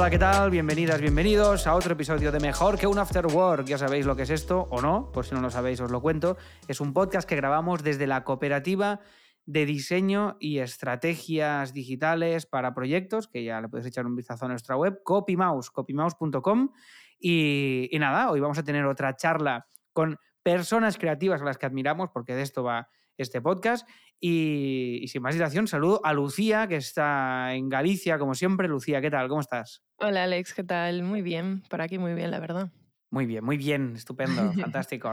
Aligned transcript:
Hola, 0.00 0.08
¿qué 0.08 0.18
tal? 0.18 0.50
Bienvenidas, 0.50 0.98
bienvenidos 0.98 1.66
a 1.66 1.74
otro 1.74 1.92
episodio 1.92 2.32
de 2.32 2.40
Mejor 2.40 2.78
que 2.78 2.86
un 2.86 2.98
After 2.98 3.26
Work. 3.26 3.66
Ya 3.66 3.76
sabéis 3.76 4.06
lo 4.06 4.16
que 4.16 4.22
es 4.22 4.30
esto 4.30 4.66
o 4.70 4.80
no, 4.80 5.12
por 5.12 5.26
si 5.26 5.34
no 5.34 5.42
lo 5.42 5.50
sabéis 5.50 5.78
os 5.82 5.90
lo 5.90 6.00
cuento. 6.00 6.38
Es 6.68 6.80
un 6.80 6.94
podcast 6.94 7.28
que 7.28 7.36
grabamos 7.36 7.82
desde 7.82 8.06
la 8.06 8.24
cooperativa 8.24 9.00
de 9.44 9.66
diseño 9.66 10.38
y 10.40 10.60
estrategias 10.60 11.74
digitales 11.74 12.46
para 12.46 12.72
proyectos, 12.72 13.28
que 13.28 13.44
ya 13.44 13.60
le 13.60 13.68
podéis 13.68 13.88
echar 13.88 14.06
un 14.06 14.16
vistazo 14.16 14.46
a 14.46 14.48
nuestra 14.48 14.74
web, 14.74 15.02
copymouse, 15.04 15.70
copymouse.com. 15.70 16.70
Y, 17.18 17.90
y 17.92 17.98
nada, 17.98 18.30
hoy 18.30 18.40
vamos 18.40 18.56
a 18.56 18.64
tener 18.64 18.86
otra 18.86 19.16
charla 19.16 19.66
con 19.92 20.16
personas 20.42 20.96
creativas 20.96 21.42
a 21.42 21.44
las 21.44 21.58
que 21.58 21.66
admiramos, 21.66 22.08
porque 22.08 22.34
de 22.34 22.40
esto 22.40 22.64
va 22.64 22.88
este 23.16 23.40
podcast. 23.40 23.88
Y, 24.18 24.98
y, 25.02 25.08
sin 25.08 25.22
más 25.22 25.34
dilación, 25.34 25.66
saludo 25.66 26.00
a 26.04 26.12
Lucía, 26.12 26.66
que 26.68 26.76
está 26.76 27.54
en 27.54 27.68
Galicia, 27.68 28.18
como 28.18 28.34
siempre. 28.34 28.68
Lucía, 28.68 29.00
¿qué 29.00 29.10
tal? 29.10 29.28
¿Cómo 29.28 29.40
estás? 29.40 29.82
Hola, 29.96 30.24
Alex, 30.24 30.54
¿qué 30.54 30.64
tal? 30.64 31.02
Muy 31.02 31.22
bien, 31.22 31.62
por 31.70 31.80
aquí 31.80 31.98
muy 31.98 32.14
bien, 32.14 32.30
la 32.30 32.38
verdad. 32.38 32.70
Muy 33.12 33.26
bien, 33.26 33.44
muy 33.44 33.56
bien, 33.56 33.94
estupendo, 33.96 34.52
fantástico. 34.86 35.10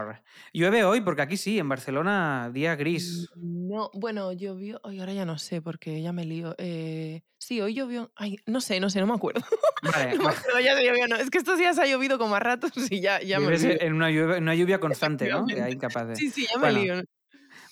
Llueve 0.52 0.84
hoy, 0.84 1.00
porque 1.00 1.22
aquí 1.22 1.36
sí, 1.36 1.58
en 1.58 1.68
Barcelona, 1.68 2.48
día 2.52 2.76
gris. 2.76 3.28
No, 3.34 3.90
bueno, 3.92 4.32
llovió, 4.32 4.80
hoy 4.84 5.00
ahora 5.00 5.12
ya 5.12 5.24
no 5.24 5.36
sé, 5.36 5.60
porque 5.60 6.00
ya 6.00 6.12
me 6.12 6.24
lío. 6.24 6.54
Eh, 6.58 7.22
sí, 7.38 7.60
hoy 7.60 7.74
llovió, 7.74 8.12
ay, 8.14 8.36
no 8.46 8.60
sé, 8.60 8.78
no 8.78 8.88
sé, 8.88 9.00
no 9.00 9.08
me 9.08 9.14
acuerdo. 9.14 9.40
Vale, 9.82 10.16
no 10.16 10.24
me 10.24 10.30
acuerdo, 10.30 10.60
ya 10.60 10.76
se 10.76 10.86
llovió, 10.86 11.08
no. 11.08 11.16
Es 11.16 11.28
que 11.28 11.38
estos 11.38 11.58
días 11.58 11.76
ha 11.80 11.86
llovido 11.86 12.18
como 12.18 12.36
a 12.36 12.40
ratos 12.40 12.70
y 12.88 13.00
ya, 13.00 13.20
ya 13.20 13.40
me 13.40 13.58
lío. 13.58 13.80
En 13.80 13.94
una 13.94 14.10
lluvia, 14.12 14.38
una 14.38 14.54
lluvia 14.54 14.78
constante, 14.78 15.28
¿no? 15.28 15.44
incapaz 15.68 16.08
de... 16.08 16.16
Sí, 16.16 16.30
sí, 16.30 16.46
ya 16.48 16.56
me 16.58 16.72
bueno, 16.72 16.78
lío. 16.78 17.04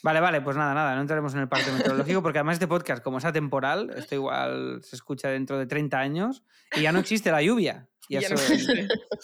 Vale, 0.03 0.21
vale, 0.21 0.41
pues 0.41 0.57
nada, 0.57 0.75
nada, 0.75 0.95
no 0.95 1.01
entraremos 1.01 1.35
en 1.35 1.41
el 1.41 1.49
parte 1.49 1.71
meteorológico 1.73 2.23
porque 2.23 2.39
además 2.39 2.55
este 2.55 2.69
podcast, 2.69 3.03
como 3.03 3.19
es 3.19 3.25
atemporal, 3.25 3.91
esto 3.97 4.15
igual 4.15 4.81
se 4.83 4.97
escucha 4.97 5.29
dentro 5.29 5.59
de 5.59 5.67
30 5.67 5.99
años 5.99 6.45
y 6.75 6.83
ya 6.83 6.93
no 6.93 6.99
existe 6.99 7.31
la 7.31 7.43
lluvia. 7.43 7.89
Ya 8.09 8.21
ya 8.21 8.29
no 8.29 8.37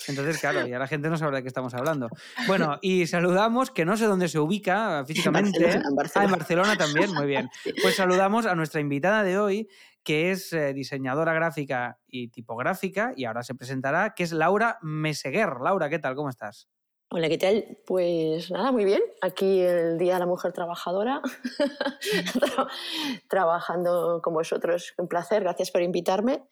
entonces, 0.08 0.40
claro, 0.40 0.66
ya 0.66 0.76
la 0.76 0.88
gente 0.88 1.08
no 1.08 1.16
sabrá 1.16 1.36
de 1.36 1.42
qué 1.42 1.46
estamos 1.48 1.72
hablando. 1.72 2.08
Bueno, 2.48 2.80
y 2.82 3.06
saludamos, 3.06 3.70
que 3.70 3.84
no 3.84 3.96
sé 3.96 4.06
dónde 4.06 4.26
se 4.26 4.40
ubica 4.40 5.04
físicamente. 5.06 5.56
En 5.56 5.62
Barcelona, 5.62 5.88
en 5.88 5.94
Barcelona. 5.94 6.20
Ah, 6.20 6.24
en 6.24 6.30
Barcelona 6.32 6.76
también, 6.76 7.14
muy 7.14 7.26
bien. 7.26 7.48
Pues 7.80 7.94
saludamos 7.94 8.44
a 8.44 8.56
nuestra 8.56 8.80
invitada 8.80 9.22
de 9.22 9.38
hoy, 9.38 9.68
que 10.02 10.32
es 10.32 10.52
eh, 10.52 10.72
diseñadora 10.72 11.32
gráfica 11.32 12.00
y 12.08 12.26
tipográfica, 12.28 13.12
y 13.16 13.24
ahora 13.24 13.44
se 13.44 13.54
presentará, 13.54 14.14
que 14.14 14.24
es 14.24 14.32
Laura 14.32 14.78
Meseguer. 14.82 15.60
Laura, 15.62 15.88
¿qué 15.88 16.00
tal? 16.00 16.16
¿Cómo 16.16 16.28
estás? 16.28 16.68
Hola, 17.14 17.28
¿qué 17.28 17.36
tal? 17.36 17.76
Pues 17.86 18.50
nada, 18.50 18.72
muy 18.72 18.86
bien. 18.86 19.02
Aquí 19.20 19.60
el 19.60 19.98
Día 19.98 20.14
de 20.14 20.20
la 20.20 20.24
Mujer 20.24 20.54
Trabajadora, 20.54 21.20
trabajando 23.28 24.22
con 24.22 24.32
vosotros. 24.32 24.94
Un 24.96 25.08
placer, 25.08 25.42
gracias 25.42 25.70
por 25.70 25.82
invitarme. 25.82 26.42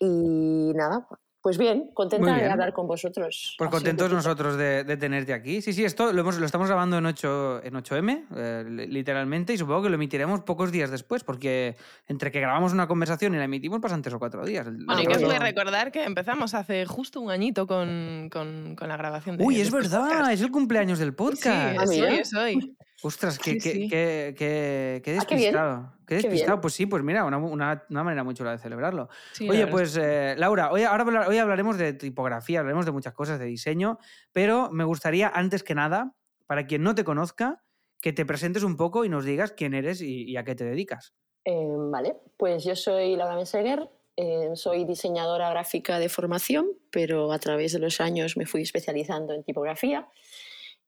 Y 0.00 0.72
nada, 0.74 1.06
pues 1.42 1.58
bien, 1.58 1.90
contenta 1.92 2.34
bien. 2.34 2.46
de 2.46 2.52
hablar 2.52 2.72
con 2.72 2.86
vosotros. 2.86 3.56
Pues 3.58 3.68
contentos 3.68 4.12
nosotros 4.12 4.56
de, 4.56 4.84
de, 4.84 4.96
tenerte 4.96 5.34
aquí. 5.34 5.60
Sí, 5.60 5.72
sí, 5.72 5.84
esto 5.84 6.12
lo, 6.12 6.20
hemos, 6.20 6.38
lo 6.38 6.46
estamos 6.46 6.68
grabando 6.68 6.98
en, 6.98 7.06
8, 7.06 7.64
en 7.64 7.74
8M, 7.74 8.26
eh, 8.36 8.64
literalmente, 8.88 9.52
y 9.52 9.58
supongo 9.58 9.82
que 9.82 9.88
lo 9.88 9.96
emitiremos 9.96 10.42
pocos 10.42 10.70
días 10.70 10.92
después, 10.92 11.24
porque 11.24 11.76
entre 12.06 12.30
que 12.30 12.38
grabamos 12.38 12.72
una 12.72 12.86
conversación 12.86 13.34
y 13.34 13.38
la 13.38 13.44
emitimos 13.44 13.80
pasan 13.80 14.02
tres 14.02 14.14
o 14.14 14.20
cuatro 14.20 14.46
días. 14.46 14.66
Bueno, 14.66 14.94
hay 14.94 15.06
que 15.06 15.38
recordar 15.40 15.90
que 15.90 16.04
empezamos 16.04 16.54
hace 16.54 16.86
justo 16.86 17.20
un 17.20 17.32
añito 17.32 17.66
con, 17.66 18.28
con, 18.30 18.76
con 18.76 18.88
la 18.88 18.96
grabación 18.96 19.36
de 19.36 19.44
Uy, 19.44 19.60
es 19.60 19.72
verdad, 19.72 20.10
podcast. 20.10 20.32
es 20.32 20.40
el 20.42 20.52
cumpleaños 20.52 21.00
del 21.00 21.12
podcast. 21.12 21.88
Sí, 21.88 21.98
soy, 21.98 22.24
soy. 22.24 22.76
Ostras, 23.02 23.38
qué, 23.38 23.52
sí, 23.52 23.60
sí. 23.60 23.88
qué, 23.88 24.34
qué, 24.36 25.02
qué, 25.04 25.12
despistado. 25.12 25.70
Ah, 25.70 25.96
qué, 26.06 26.16
qué 26.18 26.28
despistado. 26.28 26.60
pues 26.60 26.74
sí, 26.74 26.86
pues 26.86 27.02
mira, 27.02 27.24
una, 27.24 27.38
una, 27.38 27.84
una, 27.90 28.04
manera 28.04 28.22
muy 28.22 28.34
chula 28.34 28.52
de 28.52 28.58
celebrarlo. 28.58 29.08
Oye, 29.48 29.66
pues 29.66 29.96
eh, 30.00 30.34
Laura, 30.38 30.70
hoy, 30.70 30.84
ahora, 30.84 31.28
hoy 31.28 31.38
hablaremos 31.38 31.78
de 31.78 31.94
tipografía, 31.94 32.60
hablaremos 32.60 32.86
de 32.86 32.92
muchas 32.92 33.12
cosas, 33.12 33.38
de 33.38 33.46
diseño, 33.46 33.98
pero 34.32 34.70
me 34.70 34.84
gustaría, 34.84 35.28
antes 35.28 35.62
que 35.62 35.74
nada, 35.74 36.14
para 36.46 36.66
quien 36.66 36.82
no 36.82 36.94
te 36.94 37.02
conozca, 37.02 37.64
que 38.00 38.12
te 38.12 38.24
presentes 38.24 38.62
un 38.62 38.76
poco 38.76 39.04
y 39.04 39.08
nos 39.08 39.24
digas 39.24 39.52
quién 39.52 39.74
eres 39.74 40.00
y, 40.00 40.24
y 40.24 40.36
a 40.36 40.44
qué 40.44 40.54
te 40.54 40.64
dedicas. 40.64 41.14
Eh, 41.44 41.66
vale, 41.90 42.16
pues 42.36 42.64
yo 42.64 42.76
soy 42.76 43.16
Laura 43.16 43.36
Meseguer, 43.36 43.88
eh, 44.16 44.50
soy 44.54 44.84
diseñadora 44.84 45.50
gráfica 45.50 45.98
de 45.98 46.08
formación, 46.08 46.68
pero 46.90 47.32
a 47.32 47.38
través 47.38 47.72
de 47.72 47.78
los 47.78 48.00
años 48.00 48.36
me 48.36 48.46
fui 48.46 48.62
especializando 48.62 49.32
en 49.32 49.42
tipografía. 49.42 50.08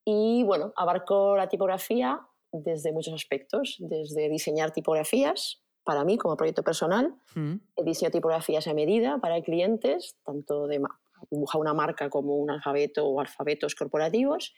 Y 0.05 0.43
bueno, 0.43 0.71
abarco 0.75 1.35
la 1.35 1.49
tipografía 1.49 2.21
desde 2.51 2.93
muchos 2.93 3.13
aspectos, 3.13 3.75
desde 3.79 4.29
diseñar 4.29 4.71
tipografías 4.71 5.61
para 5.83 6.03
mí 6.03 6.17
como 6.17 6.37
proyecto 6.37 6.63
personal, 6.63 7.15
mm. 7.35 7.55
diseño 7.83 8.11
tipografías 8.11 8.67
a 8.67 8.73
medida 8.73 9.19
para 9.19 9.41
clientes, 9.41 10.17
tanto 10.23 10.67
de 10.67 10.81
dibujar 11.29 11.61
una 11.61 11.73
marca 11.73 12.09
como 12.09 12.35
un 12.37 12.49
alfabeto 12.49 13.05
o 13.05 13.19
alfabetos 13.19 13.75
corporativos. 13.75 14.53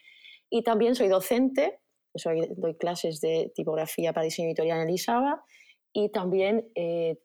Y 0.50 0.62
también 0.62 0.94
soy 0.94 1.08
docente, 1.08 1.80
soy, 2.14 2.48
doy 2.56 2.74
clases 2.76 3.20
de 3.20 3.52
tipografía 3.54 4.12
para 4.12 4.24
diseño 4.24 4.48
editorial 4.48 4.80
en 4.80 4.88
Elisaba 4.88 5.44
y 5.92 6.10
también 6.10 6.70
eh, 6.74 7.18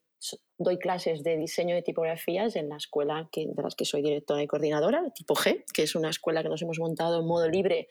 doy 0.57 0.77
clases 0.77 1.23
de 1.23 1.37
diseño 1.37 1.75
de 1.75 1.81
tipografías 1.81 2.55
en 2.55 2.69
la 2.69 2.77
escuela 2.77 3.29
que, 3.31 3.47
de 3.47 3.63
las 3.63 3.75
que 3.75 3.85
soy 3.85 4.01
directora 4.01 4.43
y 4.43 4.47
coordinadora, 4.47 5.11
tipo 5.13 5.35
G, 5.35 5.63
que 5.73 5.83
es 5.83 5.95
una 5.95 6.09
escuela 6.09 6.43
que 6.43 6.49
nos 6.49 6.61
hemos 6.61 6.79
montado 6.79 7.21
en 7.21 7.27
modo 7.27 7.47
libre 7.47 7.87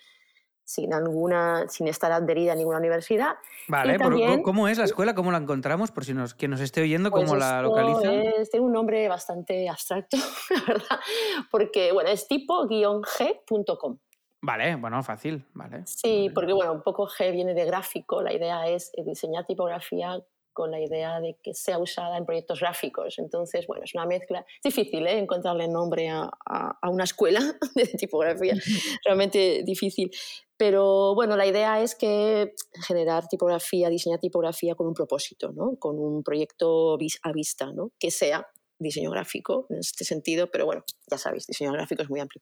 sin 0.64 0.94
alguna, 0.94 1.66
sin 1.68 1.88
estar 1.88 2.12
adherida 2.12 2.52
a 2.52 2.54
ninguna 2.54 2.78
universidad. 2.78 3.34
Vale, 3.68 3.98
también, 3.98 4.42
¿cómo 4.42 4.68
es 4.68 4.78
la 4.78 4.84
escuela? 4.84 5.14
¿Cómo 5.14 5.32
la 5.32 5.38
encontramos? 5.38 5.90
Por 5.90 6.04
si 6.04 6.14
nos, 6.14 6.34
quien 6.34 6.50
nos 6.50 6.60
esté 6.60 6.82
oyendo, 6.82 7.10
¿cómo 7.10 7.26
pues 7.26 7.40
la 7.40 7.62
localiza? 7.62 8.12
Es, 8.12 8.50
tiene 8.50 8.66
un 8.66 8.72
nombre 8.72 9.08
bastante 9.08 9.68
abstracto, 9.68 10.16
la 10.50 10.74
verdad, 10.74 11.00
porque 11.50 11.92
bueno, 11.92 12.10
es 12.10 12.26
tipo-g.com. 12.28 13.98
Vale, 14.44 14.74
bueno, 14.76 15.02
fácil, 15.02 15.44
vale. 15.54 15.82
Sí, 15.86 16.22
vale. 16.22 16.30
porque 16.34 16.52
bueno, 16.52 16.72
un 16.72 16.82
poco 16.82 17.06
G 17.06 17.30
viene 17.30 17.54
de 17.54 17.64
gráfico, 17.64 18.22
la 18.22 18.32
idea 18.32 18.66
es 18.66 18.90
diseñar 19.04 19.46
tipografía 19.46 20.20
con 20.52 20.70
la 20.70 20.80
idea 20.80 21.20
de 21.20 21.36
que 21.42 21.54
sea 21.54 21.78
usada 21.78 22.16
en 22.18 22.26
proyectos 22.26 22.60
gráficos. 22.60 23.18
Entonces, 23.18 23.66
bueno, 23.66 23.84
es 23.84 23.94
una 23.94 24.06
mezcla. 24.06 24.44
Es 24.62 24.74
difícil 24.74 25.06
¿eh? 25.06 25.18
encontrarle 25.18 25.68
nombre 25.68 26.08
a, 26.08 26.28
a, 26.46 26.78
a, 26.80 26.90
una 26.90 27.04
escuela 27.04 27.40
de 27.74 27.86
tipografía, 27.86 28.54
realmente 29.04 29.62
difícil. 29.64 30.10
Pero 30.62 31.16
bueno, 31.16 31.36
la 31.36 31.44
idea 31.44 31.80
es 31.80 31.96
que 31.96 32.54
generar 32.86 33.26
tipografía, 33.26 33.88
diseñar 33.88 34.20
tipografía 34.20 34.76
con 34.76 34.86
un 34.86 34.94
propósito, 34.94 35.50
¿no? 35.50 35.74
con 35.80 35.98
un 35.98 36.22
proyecto 36.22 36.96
a 37.24 37.32
vista, 37.32 37.72
¿no? 37.72 37.90
que 37.98 38.12
sea 38.12 38.46
diseño 38.78 39.10
gráfico 39.10 39.66
en 39.70 39.78
este 39.78 40.04
sentido, 40.04 40.52
pero 40.52 40.64
bueno, 40.64 40.84
ya 41.10 41.18
sabéis, 41.18 41.48
diseño 41.48 41.72
gráfico 41.72 42.04
es 42.04 42.10
muy 42.10 42.20
amplio. 42.20 42.40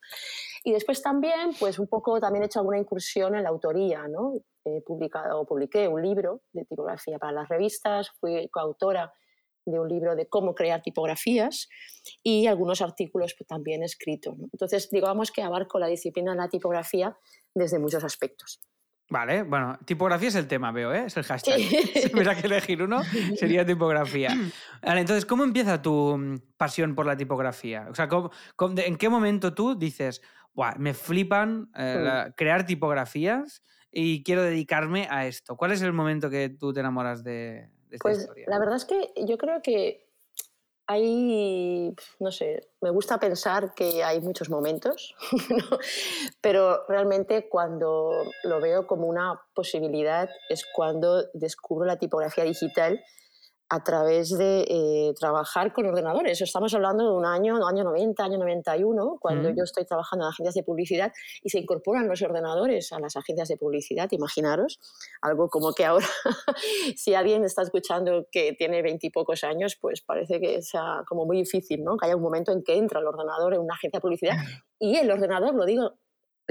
Y 0.63 0.71
después 0.71 1.01
también, 1.01 1.55
pues 1.59 1.79
un 1.79 1.87
poco 1.87 2.19
también 2.19 2.43
he 2.43 2.45
hecho 2.45 2.59
alguna 2.59 2.77
incursión 2.77 3.33
en 3.33 3.41
la 3.41 3.49
autoría, 3.49 4.07
¿no? 4.07 4.35
He 4.65 4.83
publicado, 4.83 5.43
publiqué 5.47 5.87
un 5.87 6.03
libro 6.03 6.43
de 6.53 6.63
tipografía 6.65 7.17
para 7.17 7.31
las 7.31 7.49
revistas, 7.49 8.11
fui 8.19 8.47
coautora 8.49 9.11
de 9.65 9.79
un 9.79 9.87
libro 9.87 10.15
de 10.15 10.27
cómo 10.27 10.55
crear 10.55 10.81
tipografías 10.81 11.69
y 12.23 12.47
algunos 12.47 12.81
artículos 12.81 13.35
pues, 13.37 13.47
también 13.47 13.83
escritos. 13.83 14.37
¿no? 14.37 14.47
Entonces, 14.51 14.89
digamos 14.89 15.31
que 15.31 15.41
abarco 15.41 15.79
la 15.79 15.87
disciplina 15.87 16.31
de 16.31 16.37
la 16.37 16.49
tipografía 16.49 17.17
desde 17.53 17.79
muchos 17.79 18.03
aspectos. 18.03 18.61
Vale, 19.11 19.43
bueno, 19.43 19.77
tipografía 19.83 20.29
es 20.29 20.35
el 20.35 20.47
tema, 20.47 20.71
veo, 20.71 20.93
¿eh? 20.93 21.03
Es 21.07 21.17
el 21.17 21.25
hashtag. 21.25 21.59
Si 21.59 22.13
hubiera 22.13 22.33
que 22.33 22.47
elegir 22.47 22.81
uno, 22.81 23.01
sería 23.35 23.65
tipografía. 23.65 24.33
Vale, 24.81 25.01
entonces, 25.01 25.25
¿cómo 25.25 25.43
empieza 25.43 25.81
tu 25.81 26.41
pasión 26.55 26.95
por 26.95 27.05
la 27.05 27.17
tipografía? 27.17 27.87
O 27.91 27.93
sea, 27.93 28.07
¿cómo, 28.07 28.31
cómo, 28.55 28.79
¿en 28.79 28.95
qué 28.95 29.09
momento 29.09 29.53
tú 29.53 29.77
dices, 29.77 30.21
me 30.77 30.93
flipan 30.93 31.69
eh, 31.75 31.97
la, 32.01 32.33
crear 32.37 32.65
tipografías 32.65 33.63
y 33.91 34.23
quiero 34.23 34.43
dedicarme 34.43 35.07
a 35.09 35.27
esto? 35.27 35.57
¿Cuál 35.57 35.73
es 35.73 35.81
el 35.81 35.91
momento 35.91 36.29
que 36.29 36.47
tú 36.47 36.71
te 36.71 36.79
enamoras 36.79 37.21
de, 37.21 37.69
de 37.91 37.97
esta 37.97 38.03
pues, 38.03 38.19
historia? 38.19 38.45
La 38.49 38.57
verdad 38.57 38.77
es 38.77 38.85
que 38.85 39.13
yo 39.25 39.37
creo 39.37 39.61
que 39.61 40.07
hay, 40.87 41.95
no 42.19 42.31
sé, 42.31 42.67
me 42.81 42.89
gusta 42.89 43.19
pensar 43.19 43.73
que 43.73 44.03
hay 44.03 44.19
muchos 44.19 44.49
momentos, 44.49 45.15
¿no? 45.49 45.77
pero 46.41 46.85
realmente 46.87 47.47
cuando 47.47 48.23
lo 48.43 48.59
veo 48.59 48.87
como 48.87 49.07
una 49.07 49.41
posibilidad 49.53 50.29
es 50.49 50.65
cuando 50.73 51.23
descubro 51.33 51.85
la 51.85 51.97
tipografía 51.97 52.43
digital 52.43 53.01
a 53.71 53.81
través 53.81 54.37
de 54.37 54.65
eh, 54.67 55.13
trabajar 55.17 55.71
con 55.71 55.85
ordenadores. 55.85 56.41
Estamos 56.41 56.73
hablando 56.73 57.05
de 57.05 57.17
un 57.17 57.25
año, 57.25 57.65
año 57.65 57.85
90, 57.85 58.21
año 58.21 58.37
91, 58.37 59.17
cuando 59.21 59.49
yo 59.49 59.63
estoy 59.63 59.85
trabajando 59.85 60.25
en 60.25 60.29
agencias 60.31 60.55
de 60.55 60.63
publicidad 60.63 61.13
y 61.41 61.49
se 61.49 61.59
incorporan 61.59 62.05
los 62.09 62.21
ordenadores 62.21 62.91
a 62.91 62.99
las 62.99 63.15
agencias 63.15 63.47
de 63.47 63.55
publicidad. 63.55 64.09
Imaginaros, 64.11 64.81
algo 65.21 65.47
como 65.47 65.71
que 65.71 65.85
ahora, 65.85 66.05
si 66.97 67.13
alguien 67.13 67.45
está 67.45 67.61
escuchando 67.61 68.27
que 68.29 68.51
tiene 68.57 68.81
veintipocos 68.81 69.45
años, 69.45 69.77
pues 69.79 70.01
parece 70.01 70.41
que 70.41 70.61
sea 70.61 71.05
como 71.07 71.25
muy 71.25 71.37
difícil, 71.37 71.81
¿no? 71.81 71.95
Que 71.95 72.07
haya 72.07 72.17
un 72.17 72.23
momento 72.23 72.51
en 72.51 72.63
que 72.63 72.75
entra 72.77 72.99
el 72.99 73.07
ordenador 73.07 73.53
en 73.53 73.61
una 73.61 73.75
agencia 73.75 73.99
de 73.99 74.01
publicidad 74.01 74.35
y 74.79 74.97
el 74.97 75.09
ordenador, 75.09 75.55
lo 75.55 75.63
digo 75.63 75.93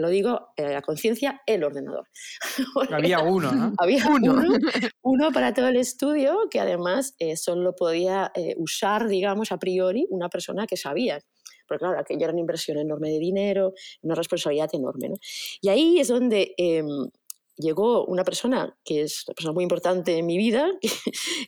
lo 0.01 0.09
digo, 0.09 0.49
eh, 0.57 0.73
la 0.73 0.83
conciencia, 0.83 1.43
el 1.47 1.65
ordenador. 1.65 2.09
Había 2.91 3.21
uno, 3.21 3.53
¿no? 3.53 3.73
Había 3.79 4.07
uno. 4.09 4.35
uno, 5.03 5.33
para 5.33 5.55
todo 5.55 5.69
el 5.69 5.77
estudio 5.77 6.49
que 6.51 6.61
además 6.61 7.15
eh, 7.19 7.37
solo 7.37 7.75
podía 7.75 8.33
eh, 8.35 8.55
usar, 8.57 9.09
digamos, 9.09 9.53
a 9.53 9.59
priori 9.59 10.07
una 10.11 10.29
persona 10.29 10.67
que 10.67 10.77
sabía. 10.77 11.21
Porque 11.67 11.85
claro, 11.85 12.01
aquello 12.01 12.25
era 12.25 12.33
una 12.33 12.41
inversión 12.41 12.79
enorme 12.79 13.11
de 13.11 13.19
dinero, 13.19 13.75
una 14.03 14.17
responsabilidad 14.17 14.71
enorme. 14.73 15.11
¿no? 15.11 15.17
Y 15.61 15.69
ahí 15.69 16.01
es 16.01 16.09
donde 16.09 16.53
em, 16.57 17.09
llegó 17.57 18.05
una 18.07 18.25
persona 18.25 18.77
que 18.85 19.03
es 19.03 19.25
una 19.29 19.35
persona 19.35 19.53
muy 19.53 19.63
importante 19.63 20.19
en 20.19 20.27
mi 20.27 20.37
vida, 20.37 20.69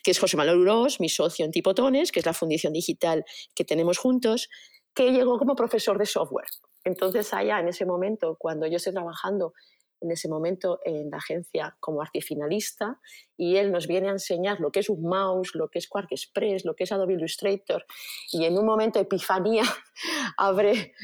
que 0.05 0.11
es 0.11 0.19
José 0.21 0.37
Manuel 0.37 0.59
Urós, 0.59 1.01
mi 1.01 1.09
socio 1.09 1.45
en 1.45 1.51
Tipotones, 1.51 2.13
que 2.13 2.21
es 2.21 2.27
la 2.27 2.35
fundición 2.35 2.73
digital 2.73 3.25
que 3.55 3.65
tenemos 3.65 3.99
juntos, 3.99 4.49
que 4.95 5.11
llegó 5.11 5.39
como 5.39 5.57
profesor 5.57 5.99
de 5.99 6.07
software. 6.07 6.47
Entonces, 6.85 7.33
allá 7.33 7.61
en 7.61 7.69
ese 7.69 7.87
momento, 7.87 8.37
cuando 8.39 8.67
yo 8.67 8.77
estoy 8.77 8.93
trabajando 8.93 9.55
en 10.03 10.11
ese 10.11 10.29
momento 10.29 10.81
en 10.85 11.11
la 11.11 11.19
agencia 11.19 11.77
como 11.81 12.03
artifinalista 12.03 13.01
y 13.37 13.57
él 13.57 13.73
nos 13.73 13.87
viene 13.87 14.09
a 14.09 14.13
enseñar 14.13 14.61
lo 14.61 14.71
que 14.71 14.81
es 14.81 14.91
un 14.91 15.03
mouse, 15.03 15.55
lo 15.55 15.69
que 15.69 15.79
es 15.79 15.89
Quark 15.89 16.11
Express, 16.11 16.65
lo 16.65 16.75
que 16.75 16.85
es 16.85 16.93
Adobe 16.93 17.15
Illustrator 17.15 17.87
y 18.33 18.45
en 18.45 18.59
un 18.59 18.67
momento 18.67 18.99
de 18.99 19.05
epifanía 19.05 19.63
abre, 20.37 20.95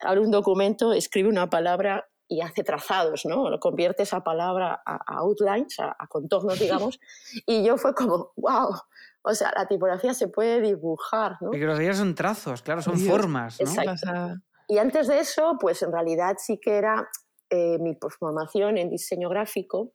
abre 0.00 0.20
un 0.20 0.30
documento, 0.30 0.92
escribe 0.92 1.28
una 1.28 1.48
palabra 1.48 2.08
y 2.28 2.40
hace 2.40 2.62
trazados, 2.62 3.26
¿no? 3.26 3.50
Lo 3.50 3.60
convierte 3.60 4.04
esa 4.04 4.24
palabra 4.24 4.80
a, 4.86 5.18
outlines, 5.18 5.78
a, 5.78 6.06
contornos, 6.08 6.58
digamos, 6.58 6.98
y 7.46 7.62
yo 7.62 7.76
fue 7.76 7.94
como, 7.94 8.32
wow, 8.36 8.74
o 9.22 9.34
sea, 9.34 9.52
la 9.54 9.66
tipografía 9.66 10.14
se 10.14 10.28
puede 10.28 10.62
dibujar, 10.62 11.36
¿no? 11.42 11.50
Y 11.52 11.58
que 11.58 11.66
los 11.66 11.78
días 11.78 11.98
son 11.98 12.14
trazos, 12.14 12.62
claro, 12.62 12.80
son 12.80 12.98
formas, 12.98 13.60
¿no? 13.60 13.70
Exacto. 13.70 14.42
Y 14.68 14.78
antes 14.78 15.08
de 15.08 15.20
eso, 15.20 15.56
pues 15.60 15.82
en 15.82 15.92
realidad 15.92 16.36
sí 16.38 16.58
que 16.60 16.76
era 16.76 17.08
eh, 17.50 17.78
mi 17.78 17.96
formación 18.18 18.78
en 18.78 18.90
diseño 18.90 19.28
gráfico. 19.28 19.92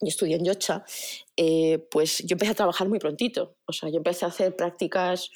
Yo 0.00 0.08
estudié 0.08 0.36
en 0.36 0.44
Yocha, 0.44 0.84
eh, 1.36 1.86
pues 1.90 2.18
yo 2.18 2.34
empecé 2.34 2.52
a 2.52 2.54
trabajar 2.54 2.88
muy 2.88 2.98
prontito. 2.98 3.56
O 3.66 3.72
sea, 3.72 3.88
yo 3.88 3.96
empecé 3.96 4.24
a 4.26 4.28
hacer 4.28 4.54
prácticas 4.54 5.30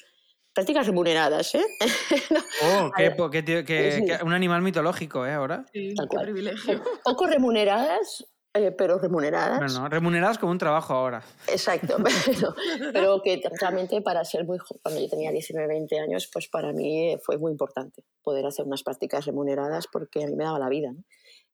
prácticas 0.53 0.85
remuneradas, 0.85 1.55
¿eh? 1.55 1.65
oh, 2.63 2.91
qué, 3.31 4.19
un 4.23 4.33
animal 4.33 4.61
mitológico, 4.61 5.25
¿eh? 5.25 5.33
Ahora. 5.33 5.65
Sí, 5.73 5.93
qué 5.95 6.17
privilegio. 6.19 6.83
Poco 7.03 7.27
remuneradas, 7.27 8.25
eh, 8.53 8.71
pero 8.71 8.97
remuneradas. 8.97 9.59
Bueno, 9.59 9.87
remuneradas 9.87 10.37
como 10.37 10.51
un 10.51 10.57
trabajo 10.57 10.93
ahora. 10.93 11.23
Exacto, 11.47 11.95
pero, 12.25 12.55
pero, 12.91 13.21
que 13.21 13.41
realmente 13.59 14.01
para 14.01 14.25
ser 14.25 14.45
muy 14.45 14.57
joven, 14.57 14.81
cuando 14.83 14.99
yo 14.99 15.09
tenía 15.09 15.31
19, 15.31 15.67
20 15.67 15.99
años, 15.99 16.29
pues 16.31 16.49
para 16.49 16.73
mí 16.73 17.17
fue 17.23 17.37
muy 17.37 17.53
importante 17.53 18.03
poder 18.21 18.45
hacer 18.45 18.65
unas 18.65 18.83
prácticas 18.83 19.25
remuneradas 19.25 19.87
porque 19.87 20.23
a 20.23 20.27
mí 20.27 20.35
me 20.35 20.43
daba 20.43 20.59
la 20.59 20.67
vida. 20.67 20.93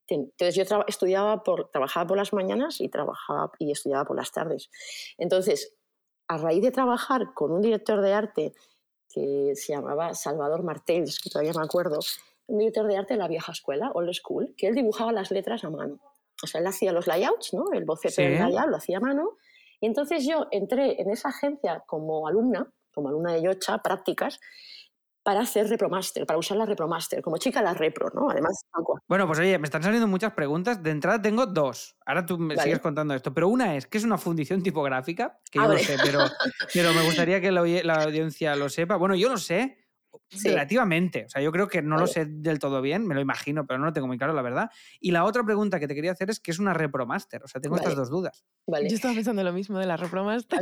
Entonces 0.07 0.55
yo 0.55 0.63
estudiaba 0.87 1.43
por, 1.43 1.69
trabajaba 1.69 2.07
por 2.07 2.17
las 2.17 2.33
mañanas 2.33 2.81
y, 2.81 2.89
trabajaba, 2.89 3.51
y 3.59 3.71
estudiaba 3.71 4.05
por 4.05 4.15
las 4.15 4.31
tardes. 4.31 4.71
Entonces, 5.17 5.75
a 6.27 6.37
raíz 6.37 6.63
de 6.63 6.71
trabajar 6.71 7.33
con 7.35 7.51
un 7.51 7.61
director 7.61 8.01
de 8.01 8.13
arte 8.13 8.53
que 9.13 9.51
se 9.55 9.73
llamaba 9.73 10.15
Salvador 10.15 10.63
Martels, 10.63 11.19
que 11.19 11.29
todavía 11.29 11.53
me 11.53 11.63
acuerdo, 11.63 11.99
un 12.47 12.57
director 12.57 12.87
de 12.87 12.97
arte 12.97 13.13
de 13.13 13.19
la 13.19 13.27
vieja 13.27 13.51
escuela, 13.51 13.91
old 13.93 14.13
school, 14.13 14.55
que 14.57 14.67
él 14.67 14.75
dibujaba 14.75 15.11
las 15.11 15.29
letras 15.29 15.63
a 15.63 15.69
mano 15.69 15.99
o 16.43 16.47
sea, 16.47 16.61
él 16.61 16.67
hacía 16.67 16.91
los 16.91 17.07
layouts, 17.07 17.53
¿no? 17.53 17.71
El 17.73 17.85
boceto 17.85 18.21
del 18.21 18.39
layout 18.39 18.69
lo 18.69 18.77
hacía 18.77 18.97
a 18.97 19.01
mano. 19.01 19.37
Y 19.79 19.87
entonces 19.87 20.25
yo 20.27 20.47
entré 20.51 21.01
en 21.01 21.09
esa 21.09 21.29
agencia 21.29 21.83
como 21.85 22.27
alumna, 22.27 22.71
como 22.93 23.09
alumna 23.09 23.33
de 23.33 23.43
Yocha, 23.43 23.77
prácticas, 23.79 24.39
para 25.27 25.41
hacer 25.41 25.67
ReproMaster, 25.67 26.25
para 26.25 26.39
usar 26.39 26.57
la 26.57 26.65
ReproMaster, 26.65 27.21
como 27.21 27.37
chica 27.37 27.61
la 27.61 27.73
Repro, 27.73 28.09
¿no? 28.13 28.29
Además, 28.29 28.63
Bueno, 29.09 29.27
pues 29.27 29.39
oye, 29.39 29.59
me 29.59 29.65
están 29.65 29.83
saliendo 29.83 30.07
muchas 30.07 30.31
preguntas. 30.31 30.81
De 30.81 30.89
entrada 30.89 31.21
tengo 31.21 31.45
dos. 31.45 31.97
Ahora 32.05 32.25
tú 32.25 32.37
me 32.37 32.55
sigues 32.55 32.79
contando 32.79 33.13
esto. 33.13 33.33
Pero 33.33 33.49
una 33.49 33.75
es, 33.75 33.87
¿qué 33.87 33.97
es 33.97 34.05
una 34.05 34.17
fundición 34.17 34.63
tipográfica? 34.63 35.37
Que 35.51 35.59
yo 35.59 35.67
lo 35.67 35.77
sé, 35.77 35.97
pero, 36.01 36.19
pero 36.73 36.93
me 36.93 37.03
gustaría 37.05 37.41
que 37.41 37.51
la, 37.51 37.61
la 37.61 38.03
audiencia 38.03 38.55
lo 38.55 38.69
sepa. 38.69 38.95
Bueno, 38.95 39.15
yo 39.15 39.27
lo 39.27 39.37
sé, 39.37 39.86
Relativamente. 40.43 41.25
O 41.25 41.29
sea, 41.29 41.41
yo 41.41 41.51
creo 41.51 41.67
que 41.67 41.81
no 41.81 41.97
lo 41.97 42.05
sé 42.05 42.25
del 42.25 42.59
todo 42.59 42.81
bien, 42.81 43.07
me 43.07 43.15
lo 43.15 43.21
imagino, 43.21 43.65
pero 43.65 43.79
no 43.79 43.85
lo 43.85 43.93
tengo 43.93 44.07
muy 44.07 44.17
claro, 44.17 44.33
la 44.33 44.41
verdad. 44.41 44.69
Y 44.99 45.11
la 45.11 45.23
otra 45.23 45.43
pregunta 45.43 45.79
que 45.79 45.87
te 45.87 45.95
quería 45.95 46.11
hacer 46.11 46.29
es 46.29 46.39
¿qué 46.39 46.51
es 46.51 46.59
una 46.59 46.73
ReproMaster? 46.73 47.43
O 47.43 47.47
sea, 47.47 47.61
tengo 47.61 47.77
estas 47.77 47.95
dos 47.95 48.09
dudas. 48.09 48.45
Vale. 48.67 48.89
Yo 48.89 48.95
estaba 48.95 49.13
pensando 49.13 49.43
lo 49.43 49.53
mismo 49.53 49.79
de 49.79 49.85
la 49.85 49.95
ReproMaster. 49.95 50.59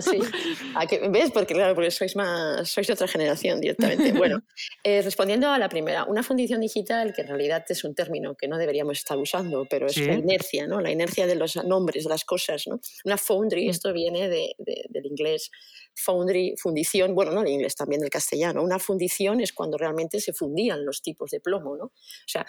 ¿Ah, 0.75 0.85
¿Ves? 1.09 1.31
Porque 1.31 1.53
claro, 1.55 1.73
porque 1.73 1.89
sois 1.89 2.15
más, 2.15 2.69
sois 2.69 2.85
de 2.87 2.93
otra 2.93 3.07
generación 3.07 3.59
directamente. 3.59 4.11
bueno, 4.17 4.41
eh, 4.83 5.01
respondiendo 5.01 5.49
a 5.49 5.57
la 5.57 5.69
primera, 5.69 6.05
una 6.05 6.21
fundición 6.21 6.61
digital, 6.61 7.13
que 7.13 7.21
en 7.21 7.29
realidad 7.29 7.65
es 7.67 7.83
un 7.83 7.95
término 7.95 8.35
que 8.35 8.47
no 8.47 8.57
deberíamos 8.57 8.99
estar 8.99 9.17
usando, 9.17 9.65
pero 9.69 9.87
es 9.87 9.97
la 9.97 10.13
inercia, 10.13 10.67
¿no? 10.67 10.79
La 10.79 10.91
inercia 10.91 11.25
de 11.25 11.35
los 11.35 11.55
nombres, 11.65 12.03
de 12.03 12.09
las 12.09 12.23
cosas, 12.23 12.65
¿no? 12.67 12.79
Una 13.03 13.17
foundry, 13.17 13.67
mm. 13.67 13.69
esto 13.69 13.93
viene 13.93 14.29
de, 14.29 14.55
del 14.89 15.05
inglés 15.05 15.49
foundry, 15.95 16.55
fundición, 16.57 17.15
bueno, 17.15 17.31
no 17.31 17.41
del 17.41 17.51
inglés, 17.53 17.75
también 17.75 18.01
del 18.01 18.09
castellano. 18.09 18.61
Una 18.63 18.79
fundición 18.79 19.41
es 19.41 19.53
cuando 19.53 19.77
realmente 19.77 20.19
se 20.19 20.33
fundían 20.33 20.85
los 20.85 21.01
tipos 21.01 21.31
de 21.31 21.39
plomo, 21.39 21.75
¿no? 21.77 21.85
O 21.85 21.91
sea, 22.27 22.45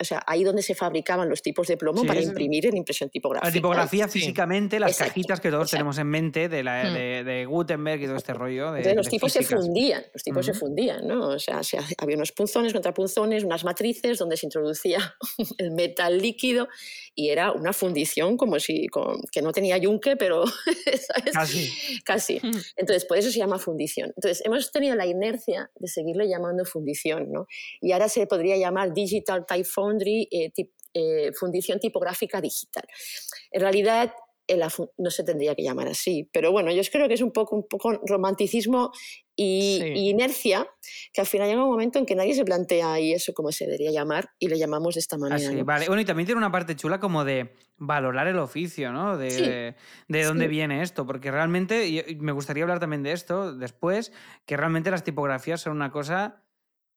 o 0.00 0.04
sea, 0.04 0.22
ahí 0.26 0.42
donde 0.42 0.62
se 0.62 0.74
fabricaban 0.74 1.28
los 1.28 1.42
tipos 1.42 1.68
de 1.68 1.76
plomo 1.76 2.04
para 2.04 2.20
imprimir 2.20 2.66
en 2.66 2.76
impresión 2.76 3.10
tipográfica. 3.10 3.48
La 3.48 3.52
tipografía 3.52 4.08
físicamente, 4.08 4.80
las 4.80 4.96
cajitas 4.96 5.40
que 5.40 5.50
todos 5.50 5.70
tenemos 5.70 5.98
en 5.98 6.08
mente 6.08 6.48
de, 6.48 6.64
la, 6.64 6.84
hmm. 6.84 7.24
de, 7.24 7.46
Gutenberg 7.46 8.02
y 8.02 8.06
todo 8.06 8.16
este 8.16 8.34
rollo. 8.34 8.72
De, 8.72 8.94
los 8.94 9.08
tipos 9.08 9.32
se 9.32 9.42
fundían, 9.42 10.04
los 10.12 10.22
tipos 10.22 10.44
se 10.46 10.54
fundían, 10.54 11.06
¿no? 11.06 11.28
O 11.28 11.38
sea, 11.38 11.60
había 11.98 12.16
unos 12.16 12.32
punzones, 12.32 12.72
contrapunzones, 12.72 13.44
unas 13.44 13.64
matrices 13.64 14.18
donde 14.18 14.36
se 14.36 14.46
introducía 14.46 15.16
el 15.58 15.70
metal 15.70 16.18
líquido 16.18 16.68
y 17.14 17.30
era 17.30 17.52
una 17.52 17.72
fundición 17.72 18.36
como 18.36 18.58
si, 18.58 18.86
que 19.32 19.42
no 19.42 19.52
tenía 19.52 19.76
yunque, 19.78 20.16
pero 20.16 20.44
casi. 21.32 21.70
Casi. 22.04 22.38
Hmm. 22.38 22.58
Entonces, 22.76 23.04
por 23.04 23.18
eso 23.18 23.30
se 23.30 23.38
llama 23.38 23.58
fundición. 23.58 24.12
Entonces, 24.16 24.44
hemos 24.44 24.70
tenido 24.72 24.96
la 24.96 25.06
inercia 25.06 25.70
de 25.76 25.88
seguirle 25.88 26.28
llamando 26.28 26.64
fundición, 26.64 27.30
¿no? 27.30 27.46
Y 27.80 27.92
ahora 27.92 28.08
se 28.08 28.26
podría 28.26 28.56
llamar 28.56 28.92
digital 28.92 29.46
type 29.46 29.67
Foundry, 29.68 30.28
eh, 30.30 30.52
eh, 30.94 31.32
fundición 31.32 31.78
tipográfica 31.78 32.40
digital. 32.40 32.84
En 33.50 33.60
realidad 33.60 34.12
no 34.96 35.10
se 35.10 35.24
tendría 35.24 35.54
que 35.54 35.62
llamar 35.62 35.88
así, 35.88 36.28
pero 36.32 36.50
bueno, 36.52 36.72
yo 36.72 36.82
creo 36.90 37.06
que 37.06 37.14
es 37.14 37.20
un 37.20 37.32
poco, 37.32 37.54
un 37.54 37.68
poco 37.68 37.92
romanticismo 38.06 38.92
y, 39.36 40.08
inercia, 40.08 40.66
que 41.12 41.20
al 41.20 41.26
final 41.26 41.48
llega 41.48 41.62
un 41.62 41.70
momento 41.70 41.98
en 41.98 42.06
que 42.06 42.14
nadie 42.14 42.34
se 42.34 42.44
plantea 42.44 42.94
ahí 42.94 43.12
eso 43.12 43.32
como 43.34 43.52
se 43.52 43.66
debería 43.66 43.92
llamar 43.92 44.30
y 44.38 44.48
le 44.48 44.58
llamamos 44.58 44.94
de 44.94 45.00
esta 45.00 45.18
manera. 45.18 45.62
vale. 45.64 45.86
Bueno, 45.86 46.00
y 46.00 46.04
también 46.04 46.26
tiene 46.26 46.38
una 46.38 46.50
parte 46.50 46.74
chula 46.74 46.98
como 46.98 47.24
de 47.24 47.52
valorar 47.76 48.26
el 48.26 48.38
oficio, 48.38 48.90
¿no? 48.90 49.16
De, 49.16 49.76
de, 50.08 50.24
dónde 50.24 50.48
viene 50.48 50.82
esto, 50.82 51.06
porque 51.06 51.30
realmente, 51.30 51.86
y 51.86 52.16
me 52.16 52.32
gustaría 52.32 52.64
hablar 52.64 52.80
también 52.80 53.02
de 53.02 53.12
esto 53.12 53.54
después, 53.54 54.12
que 54.46 54.56
realmente 54.56 54.90
las 54.90 55.04
tipografías 55.04 55.60
son 55.60 55.74
una 55.74 55.92
cosa 55.92 56.42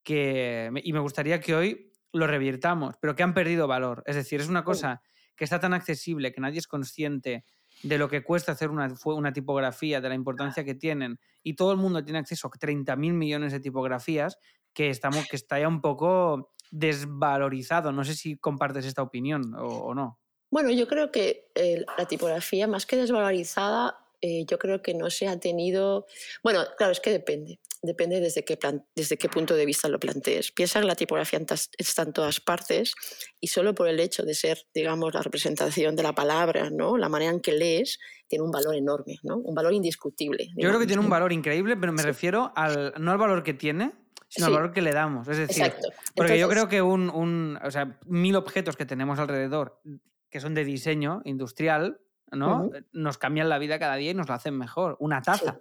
que, 0.04 0.72
y 0.84 0.94
me 0.94 1.00
gustaría 1.00 1.40
que 1.40 1.54
hoy 1.54 1.91
lo 2.14 2.28
revirtamos, 2.28 2.96
pero 3.00 3.16
que 3.16 3.24
han 3.24 3.34
perdido 3.34 3.68
valor. 3.68 4.04
Es 4.06 4.16
decir, 4.16 4.42
es 4.42 4.50
una 4.50 4.64
cosa 4.64 5.02
que 5.36 5.44
está 5.44 5.60
tan 5.60 5.74
accesible 5.74 6.32
que 6.32 6.42
nadie 6.42 6.60
es 6.60 6.68
consciente 6.68 7.46
de 7.84 7.98
lo 7.98 8.10
que 8.10 8.24
cuesta 8.24 8.52
hacer 8.52 8.70
una, 8.70 8.94
una 9.06 9.34
tipografía, 9.34 10.02
de 10.02 10.10
la 10.10 10.16
importancia 10.16 10.64
que 10.64 10.76
tienen, 10.76 11.20
y 11.42 11.56
todo 11.56 11.72
el 11.72 11.78
mundo 11.78 12.04
tiene 12.04 12.20
acceso 12.20 12.48
a 12.48 12.52
30.000 12.52 12.96
millones 13.14 13.52
de 13.52 13.60
tipografías, 13.60 14.38
que, 14.74 14.90
estamos, 14.90 15.28
que 15.28 15.36
está 15.36 15.60
ya 15.60 15.68
un 15.68 15.82
poco 15.82 16.54
desvalorizado. 16.70 17.92
No 17.92 18.04
sé 18.04 18.14
si 18.14 18.38
compartes 18.38 18.86
esta 18.86 19.02
opinión 19.02 19.54
o, 19.58 19.94
no. 19.96 20.20
Bueno, 20.50 20.70
yo 20.70 20.88
creo 20.88 21.12
que 21.12 21.50
eh, 21.56 21.86
la 21.98 22.06
tipografía, 22.06 22.68
más 22.68 22.86
que 22.86 22.98
desvalorizada, 22.98 23.98
eh, 24.22 24.46
yo 24.46 24.60
creo 24.60 24.82
que 24.82 24.94
no 24.94 25.10
se 25.10 25.28
ha 25.28 25.40
tenido... 25.40 26.06
Bueno, 26.44 26.62
claro, 26.78 26.92
es 26.92 27.00
que 27.00 27.10
depende 27.10 27.60
depende 27.82 28.20
desde 28.20 28.44
qué, 28.46 28.58
desde 28.96 29.18
qué 29.18 29.30
punto 29.30 29.56
de 29.56 29.66
vista 29.66 29.88
lo 29.88 30.00
plantees. 30.00 30.52
Piensa 30.52 30.80
que 30.80 30.86
la 30.86 30.96
tipografía 30.96 31.40
está 31.78 32.04
en 32.04 32.14
todas 32.14 32.40
partes 32.40 32.94
y 33.40 33.48
solo 33.48 33.74
por 33.74 33.88
el 33.88 34.00
hecho 34.00 34.24
de 34.24 34.34
ser, 34.34 34.60
digamos, 34.74 35.14
la 35.14 35.22
representación 35.22 35.96
de 35.96 36.04
la 36.04 36.14
palabra, 36.14 36.70
¿no? 36.70 36.98
la 36.98 37.10
manera 37.10 37.32
en 37.32 37.40
que 37.40 37.54
lees, 37.54 38.00
tiene 38.28 38.44
un 38.44 38.52
valor 38.52 38.76
enorme, 38.76 39.18
¿no? 39.24 39.38
un 39.38 39.56
valor 39.56 39.74
indiscutible. 39.74 40.50
Yo 40.56 40.70
creo 40.70 40.80
que 40.80 40.88
tiene 40.88 41.02
un 41.02 41.10
valor 41.10 41.34
increíble, 41.34 41.76
pero 41.76 41.92
me 41.92 42.04
refiero 42.04 42.52
al, 42.56 42.94
no 43.00 43.12
al 43.12 43.18
valor 43.18 43.44
que 43.44 43.54
tiene, 43.54 43.94
sino 44.28 44.48
al 44.48 44.54
valor 44.54 44.72
que 44.72 44.82
le 44.82 44.94
damos. 44.94 45.28
Es 45.28 45.38
decir, 45.38 45.74
porque 46.16 46.40
yo 46.40 46.48
creo 46.48 46.70
que 46.70 46.82
un, 46.82 47.10
un, 47.10 47.60
o 47.64 47.72
sea, 47.72 48.00
mil 48.06 48.36
objetos 48.36 48.78
que 48.78 48.86
tenemos 48.86 49.20
alrededor 49.20 49.82
que 50.30 50.40
son 50.40 50.54
de 50.54 50.64
diseño 50.64 51.22
industrial, 51.26 52.00
¿no? 52.32 52.70
Nos 52.94 53.18
cambian 53.18 53.50
la 53.50 53.60
vida 53.60 53.78
cada 53.78 53.96
día 53.96 54.12
y 54.12 54.14
nos 54.14 54.30
la 54.30 54.36
hacen 54.36 54.58
mejor. 54.58 54.96
Una 55.00 55.22
taza. 55.22 55.60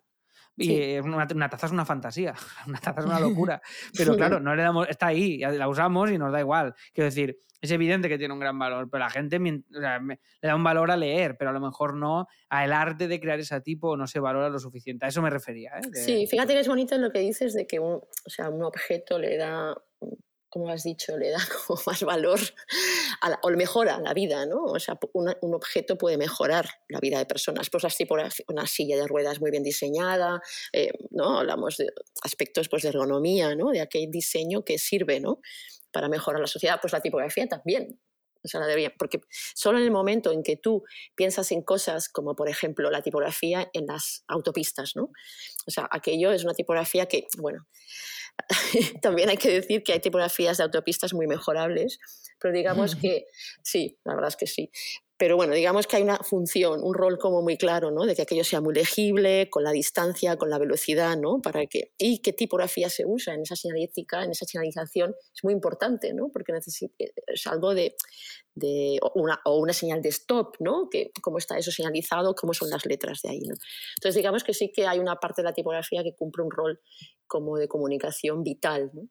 Y 0.60 0.98
una, 0.98 1.48
taza 1.48 1.66
es 1.66 1.72
una 1.72 1.84
fantasía, 1.84 2.34
una 2.66 2.78
taza 2.78 3.00
es 3.00 3.06
una 3.06 3.20
locura. 3.20 3.60
Pero 3.96 4.16
claro, 4.16 4.40
no 4.40 4.54
le 4.54 4.62
damos, 4.62 4.88
está 4.88 5.06
ahí, 5.06 5.38
la 5.38 5.68
usamos 5.68 6.10
y 6.10 6.18
nos 6.18 6.32
da 6.32 6.40
igual. 6.40 6.74
Quiero 6.92 7.06
decir, 7.06 7.38
es 7.60 7.70
evidente 7.70 8.08
que 8.08 8.16
tiene 8.16 8.32
un 8.32 8.40
gran 8.40 8.58
valor, 8.58 8.88
pero 8.90 9.04
la 9.04 9.10
gente 9.10 9.38
le 9.38 10.18
da 10.42 10.56
un 10.56 10.64
valor 10.64 10.90
a 10.90 10.96
leer, 10.96 11.36
pero 11.36 11.50
a 11.50 11.52
lo 11.52 11.60
mejor 11.60 11.94
no 11.94 12.26
al 12.48 12.72
arte 12.72 13.06
de 13.06 13.20
crear 13.20 13.38
ese 13.38 13.60
tipo 13.60 13.96
no 13.96 14.06
se 14.06 14.18
valora 14.18 14.48
lo 14.48 14.58
suficiente. 14.58 15.04
A 15.04 15.08
eso 15.08 15.20
me 15.20 15.30
refería. 15.30 15.72
¿eh? 15.78 15.88
Sí, 15.92 16.26
fíjate 16.26 16.54
que 16.54 16.60
es 16.60 16.68
bonito 16.68 16.96
lo 16.96 17.10
que 17.10 17.20
dices 17.20 17.52
de 17.52 17.66
que 17.66 17.78
un, 17.78 17.96
o 17.96 18.30
sea, 18.30 18.48
un 18.48 18.62
objeto 18.62 19.18
le 19.18 19.36
da 19.36 19.74
como 20.50 20.68
has 20.68 20.82
dicho, 20.82 21.16
le 21.16 21.30
da 21.30 21.38
como 21.66 21.80
más 21.86 22.02
valor 22.02 22.40
o 23.42 23.50
mejora 23.50 24.00
la 24.00 24.12
vida, 24.12 24.44
¿no? 24.46 24.64
O 24.64 24.78
sea, 24.78 24.98
un 25.14 25.54
objeto 25.54 25.96
puede 25.96 26.18
mejorar 26.18 26.68
la 26.88 26.98
vida 27.00 27.18
de 27.18 27.26
personas. 27.26 27.70
Pues 27.70 27.84
así 27.84 28.04
por 28.04 28.22
una 28.48 28.66
silla 28.66 28.96
de 28.96 29.06
ruedas 29.06 29.40
muy 29.40 29.50
bien 29.50 29.62
diseñada, 29.62 30.42
eh, 30.72 30.90
¿no? 31.10 31.38
Hablamos 31.38 31.76
de 31.76 31.92
aspectos 32.22 32.68
pues, 32.68 32.82
de 32.82 32.90
ergonomía, 32.90 33.54
¿no? 33.54 33.70
De 33.70 33.80
aquel 33.80 34.10
diseño 34.10 34.64
que 34.64 34.78
sirve, 34.78 35.20
¿no? 35.20 35.40
Para 35.92 36.08
mejorar 36.08 36.40
la 36.40 36.46
sociedad. 36.46 36.78
Pues 36.80 36.92
la 36.92 37.00
tipografía 37.00 37.46
también. 37.46 38.00
O 38.42 38.48
sea, 38.48 38.60
debería, 38.62 38.92
porque 38.98 39.20
solo 39.54 39.78
en 39.78 39.84
el 39.84 39.90
momento 39.90 40.32
en 40.32 40.42
que 40.42 40.56
tú 40.56 40.82
piensas 41.14 41.52
en 41.52 41.62
cosas 41.62 42.08
como, 42.08 42.34
por 42.34 42.48
ejemplo, 42.48 42.90
la 42.90 43.02
tipografía 43.02 43.68
en 43.74 43.86
las 43.86 44.24
autopistas, 44.28 44.96
¿no? 44.96 45.12
O 45.66 45.70
sea, 45.70 45.86
aquello 45.90 46.32
es 46.32 46.44
una 46.44 46.54
tipografía 46.54 47.06
que, 47.06 47.26
bueno, 47.38 47.66
también 49.02 49.28
hay 49.28 49.36
que 49.36 49.50
decir 49.50 49.82
que 49.82 49.92
hay 49.92 50.00
tipografías 50.00 50.58
de 50.58 50.64
autopistas 50.64 51.14
muy 51.14 51.26
mejorables, 51.26 51.98
pero 52.40 52.54
digamos 52.54 52.96
que 52.96 53.26
sí, 53.62 53.98
la 54.04 54.14
verdad 54.14 54.28
es 54.28 54.36
que 54.36 54.46
sí. 54.46 54.70
Pero 55.20 55.36
bueno, 55.36 55.52
digamos 55.52 55.86
que 55.86 55.96
hay 55.96 56.02
una 56.02 56.16
función, 56.16 56.82
un 56.82 56.94
rol 56.94 57.18
como 57.18 57.42
muy 57.42 57.58
claro, 57.58 57.90
¿no? 57.90 58.06
De 58.06 58.16
que 58.16 58.22
aquello 58.22 58.42
sea 58.42 58.62
muy 58.62 58.72
legible, 58.72 59.50
con 59.50 59.62
la 59.62 59.70
distancia, 59.70 60.38
con 60.38 60.48
la 60.48 60.56
velocidad, 60.56 61.14
¿no? 61.18 61.42
Para 61.42 61.66
que, 61.66 61.92
y 61.98 62.20
qué 62.20 62.32
tipografía 62.32 62.88
se 62.88 63.04
usa 63.04 63.34
en 63.34 63.42
esa 63.42 63.54
señalística, 63.54 64.24
en 64.24 64.30
esa 64.30 64.46
señalización, 64.46 65.14
es 65.34 65.44
muy 65.44 65.52
importante, 65.52 66.14
¿no? 66.14 66.30
Porque 66.32 66.54
es 66.56 67.46
algo 67.46 67.74
de, 67.74 67.96
de 68.54 68.98
una, 69.14 69.38
o 69.44 69.58
una 69.58 69.74
señal 69.74 70.00
de 70.00 70.08
stop, 70.08 70.56
¿no? 70.58 70.88
Que, 70.90 71.10
cómo 71.20 71.36
está 71.36 71.58
eso 71.58 71.70
señalizado, 71.70 72.34
cómo 72.34 72.54
son 72.54 72.70
las 72.70 72.86
letras 72.86 73.20
de 73.20 73.28
ahí, 73.28 73.40
¿no? 73.40 73.56
Entonces, 73.96 74.14
digamos 74.14 74.42
que 74.42 74.54
sí 74.54 74.72
que 74.72 74.86
hay 74.86 75.00
una 75.00 75.16
parte 75.16 75.42
de 75.42 75.48
la 75.48 75.52
tipografía 75.52 76.02
que 76.02 76.14
cumple 76.14 76.44
un 76.44 76.50
rol 76.50 76.80
como 77.26 77.58
de 77.58 77.68
comunicación 77.68 78.42
vital, 78.42 78.90
¿no? 78.94 79.02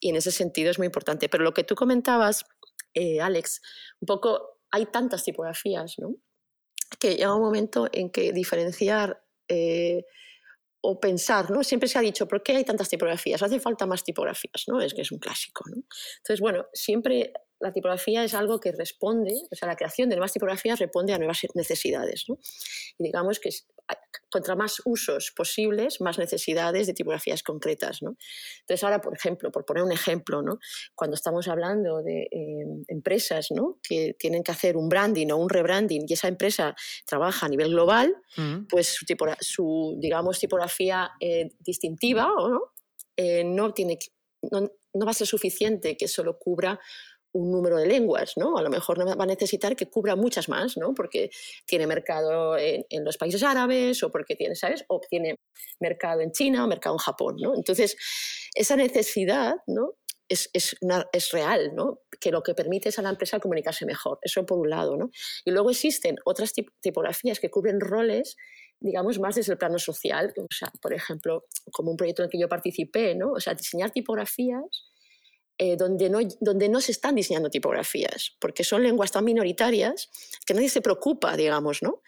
Y 0.00 0.08
en 0.08 0.16
ese 0.16 0.30
sentido 0.30 0.70
es 0.70 0.78
muy 0.78 0.86
importante. 0.86 1.28
Pero 1.28 1.44
lo 1.44 1.52
que 1.52 1.62
tú 1.62 1.74
comentabas, 1.74 2.46
eh, 2.94 3.20
Alex, 3.20 3.60
un 4.00 4.06
poco 4.06 4.61
hay 4.72 4.86
tantas 4.86 5.22
tipografías, 5.22 5.94
¿no? 5.98 6.16
Que 6.98 7.16
llega 7.16 7.34
un 7.34 7.42
momento 7.42 7.88
en 7.92 8.10
que 8.10 8.32
diferenciar 8.32 9.22
eh, 9.48 10.04
o 10.80 10.98
pensar, 10.98 11.50
¿no? 11.50 11.62
Siempre 11.62 11.88
se 11.88 11.98
ha 11.98 12.02
dicho, 12.02 12.26
¿por 12.26 12.42
qué 12.42 12.56
hay 12.56 12.64
tantas 12.64 12.88
tipografías? 12.88 13.42
Hace 13.42 13.60
falta 13.60 13.86
más 13.86 14.02
tipografías, 14.02 14.64
¿no? 14.66 14.80
Es 14.80 14.94
que 14.94 15.02
es 15.02 15.12
un 15.12 15.18
clásico, 15.18 15.64
¿no? 15.70 15.76
Entonces, 15.76 16.40
bueno, 16.40 16.66
siempre 16.72 17.32
la 17.62 17.72
tipografía 17.72 18.24
es 18.24 18.34
algo 18.34 18.60
que 18.60 18.72
responde, 18.72 19.34
o 19.50 19.54
sea, 19.54 19.68
la 19.68 19.76
creación 19.76 20.08
de 20.08 20.16
nuevas 20.16 20.32
tipografías 20.32 20.78
responde 20.78 21.12
a 21.12 21.18
nuevas 21.18 21.40
necesidades, 21.54 22.24
¿no? 22.28 22.38
Y 22.98 23.04
digamos 23.04 23.38
que 23.38 23.50
contra 24.30 24.56
más 24.56 24.80
usos 24.84 25.32
posibles, 25.36 26.00
más 26.00 26.18
necesidades 26.18 26.86
de 26.86 26.94
tipografías 26.94 27.42
concretas. 27.42 28.02
¿no? 28.02 28.16
Entonces, 28.60 28.82
ahora, 28.82 29.00
por 29.00 29.14
ejemplo, 29.14 29.52
por 29.52 29.64
poner 29.64 29.82
un 29.82 29.92
ejemplo, 29.92 30.42
¿no? 30.42 30.58
cuando 30.94 31.14
estamos 31.14 31.48
hablando 31.48 32.02
de 32.02 32.22
eh, 32.30 32.64
empresas 32.88 33.48
¿no? 33.50 33.78
que 33.82 34.14
tienen 34.18 34.42
que 34.42 34.52
hacer 34.52 34.76
un 34.76 34.88
branding 34.88 35.30
o 35.30 35.36
un 35.36 35.50
rebranding 35.50 36.06
y 36.08 36.12
esa 36.14 36.28
empresa 36.28 36.74
trabaja 37.06 37.46
a 37.46 37.48
nivel 37.48 37.70
global, 37.70 38.16
mm. 38.36 38.66
pues 38.68 38.88
su, 38.88 39.04
su, 39.40 39.96
digamos, 39.98 40.38
tipografía 40.38 41.10
eh, 41.20 41.50
distintiva 41.60 42.32
¿no? 42.36 42.72
Eh, 43.16 43.44
no, 43.44 43.74
tiene, 43.74 43.98
no, 44.50 44.70
no 44.94 45.04
va 45.04 45.10
a 45.10 45.14
ser 45.14 45.26
suficiente 45.26 45.96
que 45.96 46.08
solo 46.08 46.38
cubra 46.38 46.80
un 47.32 47.50
número 47.50 47.78
de 47.78 47.86
lenguas, 47.86 48.34
¿no? 48.36 48.56
A 48.56 48.62
lo 48.62 48.70
mejor 48.70 49.06
va 49.06 49.22
a 49.22 49.26
necesitar 49.26 49.74
que 49.74 49.88
cubra 49.88 50.16
muchas 50.16 50.48
más, 50.48 50.76
¿no? 50.76 50.94
Porque 50.94 51.30
tiene 51.66 51.86
mercado 51.86 52.56
en, 52.58 52.84
los 53.04 53.16
países 53.16 53.42
árabes 53.42 54.02
o 54.02 54.10
porque 54.10 54.36
tiene, 54.36 54.54
¿sabes? 54.54 54.84
O 54.88 55.00
tiene 55.00 55.36
mercado 55.80 56.20
en 56.20 56.32
China 56.32 56.64
o 56.64 56.68
mercado 56.68 56.94
en 56.94 56.98
Japón, 56.98 57.36
¿no? 57.40 57.54
Entonces, 57.54 57.96
esa 58.54 58.76
necesidad, 58.76 59.56
¿no? 59.66 59.94
Es, 60.28 60.48
es, 60.54 60.76
es, 61.12 61.30
real, 61.32 61.74
¿no? 61.74 62.00
que 62.18 62.30
lo 62.30 62.42
que 62.42 62.54
permite 62.54 62.88
es 62.88 62.98
a 62.98 63.02
la 63.02 63.10
empresa 63.10 63.38
comunicarse 63.38 63.84
mejor. 63.84 64.18
Eso 64.22 64.46
por 64.46 64.58
un 64.58 64.70
lado. 64.70 64.96
¿no? 64.96 65.10
Y 65.44 65.50
luego 65.50 65.70
existen 65.70 66.16
otras 66.24 66.54
tipografías 66.80 67.38
que 67.38 67.50
cubren 67.50 67.80
roles, 67.80 68.36
digamos, 68.80 69.18
más 69.18 69.34
desde 69.34 69.52
el 69.52 69.58
plano 69.58 69.78
social. 69.78 70.32
O 70.38 70.46
sea, 70.48 70.72
por 70.80 70.94
ejemplo, 70.94 71.44
como 71.70 71.90
un 71.90 71.98
proyecto 71.98 72.22
en 72.22 72.26
el 72.26 72.30
que 72.30 72.38
yo 72.38 72.48
participé, 72.48 73.14
¿no? 73.14 73.32
o 73.32 73.40
sea, 73.40 73.52
diseñar 73.52 73.90
tipografías 73.90 74.91
eh, 75.58 75.76
donde, 75.76 76.10
no, 76.10 76.18
donde 76.40 76.68
no 76.68 76.80
se 76.80 76.92
están 76.92 77.14
diseñando 77.14 77.50
tipografías, 77.50 78.36
porque 78.40 78.64
son 78.64 78.82
lenguas 78.82 79.12
tan 79.12 79.24
minoritarias 79.24 80.10
que 80.46 80.54
nadie 80.54 80.68
se 80.68 80.80
preocupa, 80.80 81.36
digamos, 81.36 81.82
¿no? 81.82 82.02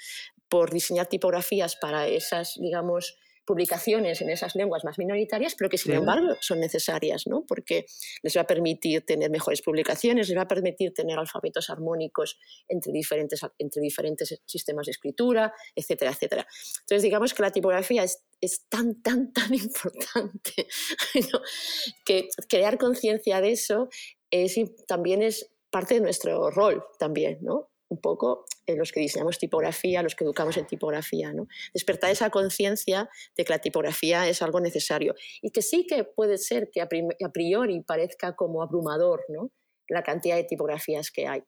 por 0.49 0.71
diseñar 0.71 1.09
tipografías 1.09 1.75
para 1.75 2.07
esas, 2.07 2.55
digamos, 2.61 3.17
publicaciones 3.45 4.21
en 4.21 4.31
esas 4.31 4.55
lenguas 4.55 4.85
más 4.85 4.99
minoritarias, 4.99 5.55
pero 5.57 5.69
que 5.69 5.79
sin 5.79 5.93
embargo 5.93 6.37
son 6.41 6.61
necesarias, 6.61 7.27
¿no? 7.27 7.45
porque 7.47 7.87
les 8.23 8.37
va 8.37 8.43
a 8.43 8.47
permitir 8.47 9.05
tener 9.05 9.31
mejores 9.31 9.63
publicaciones, 9.63 10.29
les 10.29 10.39
va 10.39 10.43
a 10.43 10.49
permitir 10.49 10.93
tener 10.95 11.19
alfabetos 11.19 11.71
armónicos 11.71 12.39
entre 12.69 12.93
diferentes, 12.93 13.41
entre 13.59 13.83
diferentes 13.83 14.41
sistemas 14.47 14.87
de 14.87 14.93
escritura, 14.93 15.53
etcétera, 15.75 16.13
etcétera. 16.13 16.47
Entonces, 16.81 17.03
digamos 17.03 17.35
que 17.35 17.43
la 17.43 17.51
tipografía 17.51 18.05
es, 18.05 18.25
es 18.41 18.67
tan, 18.69 19.03
tan, 19.03 19.33
tan 19.33 19.53
importante 19.55 20.67
que 22.05 22.29
crear 22.49 22.79
conciencia 22.79 23.41
de 23.41 23.53
eso 23.53 23.89
es, 24.31 24.59
también 24.87 25.23
es 25.23 25.51
parte 25.71 25.95
de 25.95 26.01
nuestro 26.01 26.51
rol 26.51 26.85
también, 26.99 27.39
¿no? 27.43 27.74
Un 27.89 28.01
poco 28.01 28.45
en 28.67 28.79
los 28.79 28.93
que 28.93 29.01
diseñamos 29.01 29.39
tipografía, 29.39 30.03
los 30.03 30.15
que 30.15 30.25
educamos 30.25 30.57
en 30.57 30.67
tipografía. 30.67 31.33
¿no? 31.33 31.47
Despertar 31.73 32.11
esa 32.11 32.31
conciencia 32.31 33.09
de 33.37 33.45
que 33.45 33.53
la 33.53 33.59
tipografía 33.59 34.29
es 34.29 34.43
algo 34.43 34.61
necesario 34.61 35.15
y 35.43 35.51
que 35.51 35.63
sí 35.63 35.87
que 35.87 36.05
puede 36.05 36.39
ser 36.39 36.71
que 36.71 36.81
a, 36.81 36.89
priori 37.33 37.81
parezca 37.83 38.35
como 38.35 38.63
abrumador 38.63 39.25
¿no? 39.29 39.51
la 39.89 40.03
cantidad 40.03 40.37
de 40.37 40.45
tipografías 40.45 41.11
que 41.11 41.27
hay. 41.27 41.43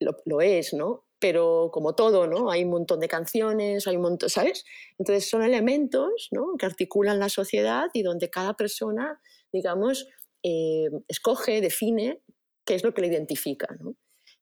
Lo, 0.00 0.40
es, 0.40 0.72
¿no? 0.72 1.04
Pero 1.18 1.68
como 1.70 1.94
todo, 1.94 2.26
¿no? 2.26 2.50
Hay 2.50 2.64
un 2.64 2.70
montón 2.70 3.00
de 3.00 3.08
canciones, 3.08 3.86
hay 3.86 3.96
un 3.96 4.02
montón, 4.02 4.30
¿sabes? 4.30 4.64
Entonces 4.98 5.28
son 5.28 5.42
elementos 5.42 6.28
¿no? 6.30 6.54
que 6.58 6.64
articulan 6.64 7.18
la 7.18 7.28
sociedad 7.28 7.88
y 7.92 8.02
donde 8.02 8.30
cada 8.30 8.54
persona, 8.54 9.20
digamos, 9.52 10.08
eh, 10.42 10.88
escoge, 11.06 11.60
define 11.60 12.22
qué 12.64 12.76
es 12.76 12.82
lo 12.82 12.94
que 12.94 13.02
le 13.02 13.08
identifica, 13.08 13.68
¿no? 13.78 13.94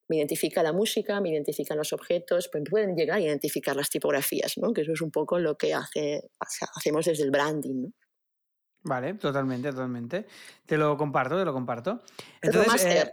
Me 0.09 0.17
identifica 0.17 0.63
la 0.63 0.73
música, 0.73 1.21
me 1.21 1.31
identifican 1.31 1.77
los 1.77 1.93
objetos, 1.93 2.49
pues 2.51 2.65
pueden 2.69 2.97
llegar 2.97 3.19
a 3.19 3.21
identificar 3.21 3.77
las 3.77 3.91
tipografías, 3.91 4.57
¿no? 4.59 4.73
que 4.73 4.83
eso 4.83 4.93
es 4.93 5.03
un 5.03 5.11
poco 5.11 5.39
lo 5.39 5.57
que 5.57 5.75
hace, 5.75 6.31
hacemos 6.75 7.07
desde 7.07 7.25
el 7.25 7.31
branding. 7.31 7.83
¿no? 7.83 7.93
Vale, 8.85 9.15
totalmente, 9.15 9.71
totalmente. 9.71 10.27
Te 10.65 10.79
lo 10.79 10.97
comparto, 10.97 11.37
te 11.37 11.45
lo 11.45 11.53
comparto. 11.53 12.01
Entonces, 12.41 12.85
eh, 12.85 13.11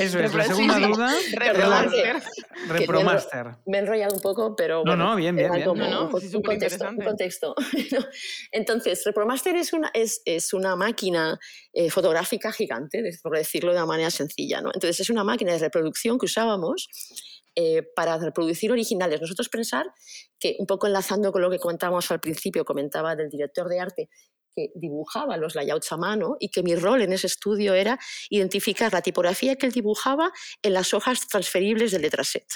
eso 0.00 0.18
es, 0.20 0.34
la 0.34 0.44
segunda 0.44 0.78
duda. 0.78 1.14
Repromaster. 2.68 3.56
Me 3.66 3.78
he 3.78 3.80
enrollado 3.80 4.14
un 4.14 4.20
poco, 4.20 4.54
pero. 4.54 4.82
Bueno, 4.82 4.96
no, 4.96 5.10
no, 5.10 5.16
bien, 5.16 5.34
bien. 5.34 5.50
bien. 5.50 5.68
un, 5.68 6.42
contexto, 6.42 6.88
un, 6.88 6.96
contexto, 6.98 7.54
Entonces, 8.52 9.02
Repromaster 9.04 9.56
es 9.56 9.72
una, 9.72 9.90
es, 9.94 10.20
es 10.24 10.52
una 10.52 10.76
máquina 10.76 11.38
eh, 11.72 11.90
fotográfica 11.90 12.52
gigante, 12.52 13.02
por 13.22 13.36
decirlo 13.36 13.72
de 13.72 13.78
una 13.78 13.86
manera 13.86 14.10
sencilla. 14.10 14.60
¿no? 14.60 14.70
Entonces, 14.74 15.00
es 15.00 15.10
una 15.10 15.24
máquina 15.24 15.52
de 15.52 15.58
reproducción 15.58 16.18
que 16.18 16.26
usábamos 16.26 16.88
eh, 17.56 17.82
para 17.96 18.16
reproducir 18.16 18.70
originales. 18.70 19.20
Nosotros 19.20 19.48
pensar 19.48 19.86
que, 20.38 20.54
un 20.60 20.66
poco 20.66 20.86
enlazando 20.86 21.32
con 21.32 21.42
lo 21.42 21.50
que 21.50 21.58
comentábamos 21.58 22.10
al 22.10 22.20
principio, 22.20 22.64
comentaba 22.64 23.16
del 23.16 23.28
director 23.28 23.68
de 23.68 23.80
arte, 23.80 24.08
que 24.54 24.68
dibujaba 24.74 25.36
los 25.36 25.54
layouts 25.54 25.92
a 25.92 25.96
mano 25.96 26.36
y 26.38 26.50
que 26.50 26.62
mi 26.62 26.74
rol 26.74 27.02
en 27.02 27.12
ese 27.12 27.26
estudio 27.26 27.74
era 27.74 27.98
identificar 28.28 28.92
la 28.92 29.02
tipografía 29.02 29.56
que 29.56 29.66
él 29.66 29.72
dibujaba 29.72 30.32
en 30.62 30.72
las 30.72 30.94
hojas 30.94 31.26
transferibles 31.28 31.92
del 31.92 32.02
letraset. 32.02 32.46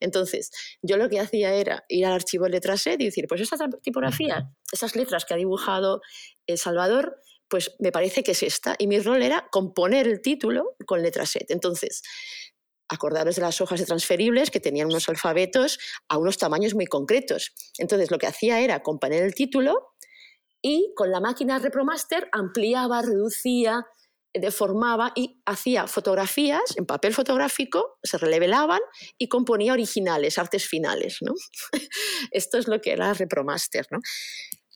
Entonces, 0.00 0.50
yo 0.82 0.96
lo 0.96 1.08
que 1.08 1.20
hacía 1.20 1.54
era 1.54 1.84
ir 1.88 2.06
al 2.06 2.12
archivo 2.12 2.44
del 2.44 2.52
letraset 2.52 3.00
y 3.00 3.06
decir, 3.06 3.26
pues 3.28 3.40
esta 3.40 3.56
tipografía, 3.82 4.50
esas 4.72 4.96
letras 4.96 5.24
que 5.24 5.34
ha 5.34 5.36
dibujado 5.36 6.00
El 6.46 6.58
Salvador, 6.58 7.20
pues 7.48 7.74
me 7.78 7.92
parece 7.92 8.22
que 8.22 8.32
es 8.32 8.42
esta. 8.42 8.74
Y 8.78 8.86
mi 8.86 8.98
rol 9.00 9.22
era 9.22 9.48
componer 9.50 10.06
el 10.06 10.20
título 10.20 10.76
con 10.86 11.02
letraset. 11.02 11.50
Entonces, 11.50 12.02
acordaros 12.88 13.36
de 13.36 13.42
las 13.42 13.60
hojas 13.60 13.80
de 13.80 13.86
transferibles 13.86 14.50
que 14.50 14.60
tenían 14.60 14.88
unos 14.88 15.08
alfabetos 15.08 15.78
a 16.08 16.18
unos 16.18 16.38
tamaños 16.38 16.74
muy 16.74 16.86
concretos. 16.86 17.52
Entonces, 17.78 18.10
lo 18.10 18.18
que 18.18 18.26
hacía 18.26 18.60
era 18.60 18.82
componer 18.82 19.22
el 19.22 19.34
título 19.34 19.93
y 20.66 20.94
con 20.96 21.10
la 21.10 21.20
máquina 21.20 21.58
Repromaster 21.58 22.26
ampliaba, 22.32 23.02
reducía, 23.02 23.86
deformaba 24.32 25.12
y 25.14 25.42
hacía 25.44 25.86
fotografías 25.86 26.62
en 26.76 26.86
papel 26.86 27.12
fotográfico, 27.12 27.98
se 28.02 28.16
revelaban 28.16 28.80
y 29.18 29.28
componía 29.28 29.74
originales, 29.74 30.38
artes 30.38 30.66
finales. 30.66 31.18
¿no? 31.20 31.34
Esto 32.30 32.56
es 32.56 32.66
lo 32.66 32.80
que 32.80 32.92
era 32.92 33.12
Repromaster. 33.12 33.86
¿no? 33.90 33.98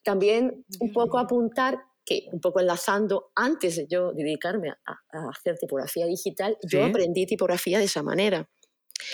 También 0.04 0.62
un 0.78 0.92
poco 0.92 1.18
apuntar 1.18 1.78
que, 2.04 2.26
un 2.32 2.40
poco 2.40 2.60
enlazando, 2.60 3.32
antes 3.34 3.76
de 3.76 3.86
yo 3.88 4.12
dedicarme 4.12 4.68
a, 4.68 5.30
hacer 5.30 5.56
tipografía 5.56 6.04
digital, 6.04 6.58
yo 6.70 6.84
aprendí 6.84 7.24
tipografía 7.24 7.78
de 7.78 7.86
esa 7.86 8.02
manera. 8.02 8.46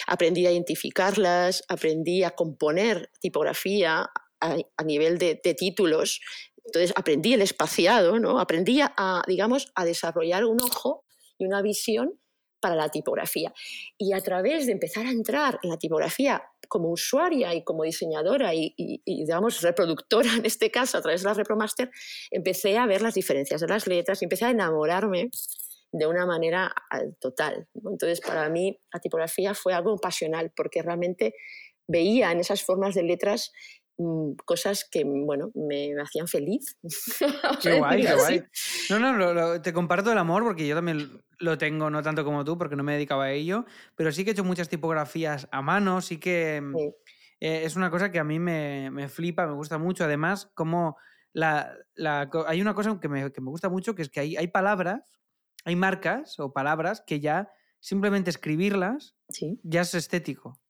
Aprendí 0.09 0.45
a 0.45 0.51
identificarlas, 0.51 1.63
aprendí 1.69 2.25
a 2.25 2.33
componer 2.33 3.13
tipografía 3.21 4.11
a, 4.41 4.85
nivel 4.85 5.19
de, 5.19 5.37
títulos 5.57 6.21
Entonces 6.65 6.93
aprendí 6.97 7.35
el 7.35 7.43
espaciado, 7.43 8.19
¿no? 8.19 8.41
Aprendí 8.41 8.81
a, 8.81 9.23
digamos, 9.27 9.71
a 9.75 9.85
desarrollar 9.85 10.45
un 10.45 10.61
ojo 10.61 11.05
y 11.39 11.45
una 11.45 11.63
visión 11.63 12.19
para 12.61 12.77
la 12.77 12.89
tipografía. 12.89 13.53
Y 13.99 14.15
a 14.15 14.21
través 14.23 14.65
de 14.65 14.73
empezar 14.73 15.05
a 15.05 15.11
entrar 15.11 15.59
en 15.63 15.69
la 15.69 15.77
tipografía 15.77 16.43
como 16.69 16.91
usuaria 16.91 17.55
y 17.55 17.63
como 17.63 17.85
diseñadora 17.85 18.55
y, 18.55 18.75
digamos, 19.05 19.61
reproductora 19.61 20.33
en 20.35 20.47
este 20.47 20.71
caso, 20.71 20.97
a 20.97 21.03
través 21.03 21.23
de 21.23 21.29
la 21.29 21.35
Repromaster, 21.35 21.91
empecé 22.31 22.79
a 22.79 22.87
ver 22.87 23.03
las 23.03 23.15
diferencias 23.15 23.61
de 23.61 23.69
las 23.69 23.87
letras 23.87 24.23
y 24.23 24.25
empecé 24.25 24.47
a 24.47 24.51
enamorarme 24.51 25.31
de 25.93 26.07
una 26.07 26.25
manera 26.25 26.75
ah, 26.91 27.03
total. 27.21 27.69
Entonces, 27.75 28.21
para 28.23 28.49
mí, 28.49 28.81
la 28.93 28.99
tipografía 28.99 29.55
fue 29.55 29.75
algo 29.75 29.99
pasional 29.99 30.51
porque 30.57 30.81
realmente 30.81 31.35
veía 31.87 32.33
en 32.33 32.41
esas 32.41 32.63
formas 32.63 32.95
de 32.95 33.03
letras 33.03 33.53
cosas 34.45 34.87
que, 34.91 35.05
bueno, 35.05 35.51
me, 35.55 35.95
hacían 36.01 36.29
feliz. 36.29 36.77
Qué 37.63 37.79
guay, 37.79 38.03
qué 38.03 38.15
guay. 38.15 38.45
No, 38.91 38.99
no, 38.99 39.63
te 39.63 39.73
comparto 39.73 40.11
el 40.11 40.19
amor 40.19 40.43
porque 40.43 40.67
yo 40.67 40.75
también 40.75 41.23
lo 41.39 41.59
tengo, 41.59 41.91
no 41.91 42.03
tanto 42.03 42.25
como 42.25 42.45
tú, 42.45 42.59
porque 42.59 42.77
no 42.77 42.83
me 42.83 42.95
dedicaba 42.95 43.25
a 43.25 43.33
ello, 43.33 43.65
pero 43.95 44.13
sí 44.13 44.25
que 44.25 44.31
he 44.31 44.33
hecho 44.33 44.45
muchas 44.45 44.69
tipografías 44.69 45.49
a 45.53 45.63
mano, 45.63 46.01
sí 46.01 46.19
que 46.19 46.61
mm, 46.61 46.77
eh, 47.41 47.63
es 47.65 47.77
una 47.77 47.91
cosa 47.91 48.11
que 48.11 48.19
a 48.19 48.25
mí 48.25 48.39
me, 48.39 48.91
me, 48.91 49.09
flipa, 49.09 49.47
me 49.47 49.55
gusta 49.55 49.79
mucho. 49.79 50.05
Además, 50.05 50.51
como 50.55 50.97
la, 51.33 51.77
la, 51.95 52.31
hay 52.47 52.61
una 52.61 52.75
cosa 52.75 52.99
que 53.01 53.09
me, 53.09 53.33
que 53.33 53.41
me, 53.41 53.51
gusta 53.51 53.69
mucho, 53.69 53.95
que 53.95 54.03
es 54.03 54.09
que 54.09 54.21
hay, 54.21 54.37
hay 54.37 54.49
palabras, 54.49 55.03
hay 55.65 55.77
marcas 55.77 56.39
o 56.41 56.53
palabras 56.53 57.03
que 57.07 57.21
ya 57.21 57.51
simplemente 57.81 58.31
escribirlas 58.31 59.15
ya 59.63 59.83
es 59.83 59.95
estético. 59.95 60.61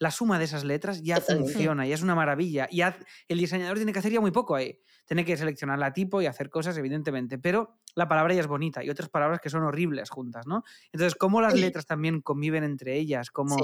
La, 0.00 0.10
suma 0.10 0.38
de 0.38 0.44
esas 0.44 0.64
letras 0.64 1.02
ya 1.02 1.20
funciona 1.20 1.86
y 1.86 1.92
es 1.92 2.02
una 2.02 2.14
maravilla. 2.14 2.68
Y 2.70 2.82
el 2.82 3.38
diseñador 3.38 3.76
tiene 3.76 3.92
que 3.92 3.98
hacer 3.98 4.12
ya 4.12 4.20
muy 4.20 4.30
poco 4.30 4.54
ahí. 4.54 4.78
Tiene 5.06 5.24
que 5.24 5.36
seleccionar 5.36 5.78
la 5.78 5.92
tipo 5.92 6.20
y 6.20 6.26
hacer 6.26 6.50
cosas, 6.50 6.76
evidentemente, 6.78 7.38
pero 7.38 7.78
la 7.94 8.08
palabra 8.08 8.34
ya 8.34 8.40
es 8.40 8.46
bonita 8.46 8.82
y 8.82 8.90
otras 8.90 9.08
palabras 9.08 9.40
que 9.40 9.50
son 9.50 9.62
horribles 9.62 10.10
juntas, 10.10 10.46
¿no? 10.46 10.62
Entonces, 10.92 11.14
¿cómo 11.14 11.40
las 11.40 11.54
letras 11.54 11.86
también 11.86 12.20
conviven 12.22 12.64
entre 12.64 12.96
ellas? 12.96 13.30
Como 13.30 13.56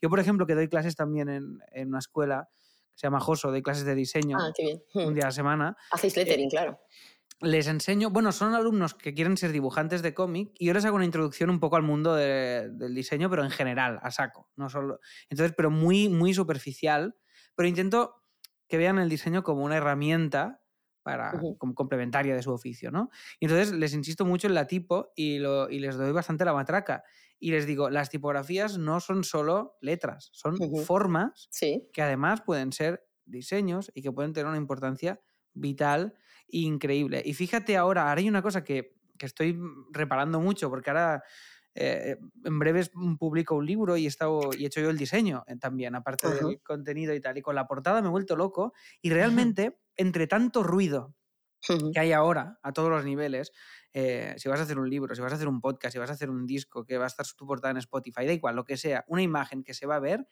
Yo, 0.00 0.08
por 0.08 0.20
ejemplo, 0.20 0.46
que 0.46 0.54
doy 0.54 0.68
clases 0.68 0.96
también 0.96 1.28
en, 1.28 1.88
una 1.88 1.98
escuela 1.98 2.48
que 2.94 3.00
se 3.00 3.06
llama 3.06 3.20
Joso, 3.20 3.50
doy 3.50 3.62
clases 3.62 3.84
de 3.84 3.94
diseño 3.94 4.38
ah, 4.40 4.52
un 4.94 5.14
día 5.14 5.24
a 5.24 5.26
la 5.26 5.32
semana. 5.32 5.76
Hacéis 5.92 6.16
lettering, 6.16 6.46
eh, 6.46 6.50
claro 6.50 6.80
les 7.40 7.66
enseño, 7.66 8.10
bueno, 8.10 8.32
son 8.32 8.54
alumnos 8.54 8.94
que 8.94 9.14
quieren 9.14 9.36
ser 9.36 9.52
dibujantes 9.52 10.02
de 10.02 10.14
cómic 10.14 10.52
y 10.58 10.66
yo 10.66 10.72
les 10.72 10.84
hago 10.84 10.96
una 10.96 11.04
introducción 11.04 11.50
un 11.50 11.60
poco 11.60 11.76
al 11.76 11.82
mundo 11.82 12.14
del 12.14 12.94
diseño, 12.94 13.28
pero 13.28 13.44
en 13.44 13.50
general, 13.50 13.98
a 14.02 14.10
saco, 14.10 14.50
no 14.56 14.70
solo. 14.70 15.00
Entonces, 15.28 15.54
pero 15.56 15.70
muy, 15.70 16.08
muy 16.08 16.32
superficial, 16.32 17.16
pero 17.54 17.68
intento 17.68 18.24
que 18.68 18.78
vean 18.78 18.98
el 18.98 19.08
diseño 19.08 19.42
como 19.42 19.64
una 19.64 19.76
herramienta 19.76 20.62
para, 21.02 21.32
como 21.58 21.74
complementaria 21.74 22.34
de 22.34 22.42
su 22.42 22.50
oficio, 22.50 22.90
¿no? 22.90 23.10
Y 23.38 23.44
entonces 23.44 23.72
les 23.72 23.94
insisto 23.94 24.24
mucho 24.24 24.48
en 24.48 24.54
la 24.54 24.66
tipo 24.66 25.12
y, 25.14 25.38
lo, 25.38 25.70
y 25.70 25.78
les 25.78 25.96
doy 25.96 26.10
bastante 26.12 26.44
la 26.44 26.52
matraca. 26.52 27.04
Y 27.38 27.50
les 27.50 27.66
digo, 27.66 27.90
las 27.90 28.10
tipografías 28.10 28.78
no 28.78 28.98
son 28.98 29.22
solo 29.22 29.76
letras, 29.80 30.30
son 30.32 30.64
formas 30.84 31.50
que 31.92 32.02
además 32.02 32.40
pueden 32.40 32.72
ser 32.72 33.06
diseños 33.24 33.92
y 33.94 34.02
que 34.02 34.10
pueden 34.10 34.32
tener 34.32 34.48
una 34.48 34.56
importancia 34.56 35.20
vital 35.52 36.14
increíble. 36.48 37.22
Y 37.24 37.34
fíjate 37.34 37.76
ahora, 37.76 38.08
ahora 38.08 38.20
hay 38.20 38.28
una 38.28 38.42
cosa 38.42 38.64
que, 38.64 38.94
estoy 39.18 39.58
reparando 39.92 40.40
mucho, 40.40 40.68
porque 40.68 40.90
ahora 40.90 41.22
eh, 41.74 42.18
en 42.44 42.58
breve 42.58 42.84
publico 43.18 43.54
un 43.54 43.64
libro 43.64 43.96
y 43.96 44.04
he, 44.04 44.08
estado, 44.08 44.50
y 44.56 44.64
he 44.64 44.66
hecho 44.66 44.80
yo 44.80 44.90
el 44.90 44.98
diseño 44.98 45.44
eh, 45.46 45.56
también, 45.56 45.94
aparte 45.94 46.28
del 46.28 46.60
contenido 46.62 47.14
y 47.14 47.20
tal. 47.20 47.38
Y 47.38 47.42
con 47.42 47.54
la 47.54 47.66
portada 47.66 48.02
me 48.02 48.08
he 48.08 48.10
vuelto 48.10 48.36
loco. 48.36 48.72
Y 49.00 49.10
realmente, 49.10 49.78
entre 49.96 50.26
tanto 50.26 50.62
ruido 50.62 51.14
que 51.92 51.98
hay 51.98 52.12
ahora 52.12 52.58
a 52.62 52.72
todos 52.72 52.90
los 52.90 53.04
niveles, 53.04 53.52
eh, 53.92 54.34
si 54.36 54.48
vas 54.48 54.60
a 54.60 54.64
hacer 54.64 54.78
un 54.78 54.88
libro, 54.88 55.14
si 55.14 55.22
vas 55.22 55.32
a 55.32 55.36
hacer 55.36 55.48
un 55.48 55.60
podcast, 55.60 55.92
si 55.92 55.98
vas 55.98 56.10
a 56.10 56.12
hacer 56.12 56.30
un 56.30 56.46
disco, 56.46 56.84
que 56.84 56.98
va 56.98 57.04
a 57.04 57.08
estar 57.08 57.26
tu 57.36 57.46
portada 57.46 57.72
en 57.72 57.78
Spotify, 57.78 58.26
da 58.26 58.32
igual, 58.32 58.56
lo 58.56 58.64
que 58.64 58.76
sea, 58.76 59.04
una 59.08 59.22
imagen 59.22 59.64
que 59.64 59.74
se 59.74 59.86
va 59.86 59.96
a 59.96 60.00
ver, 60.00 60.28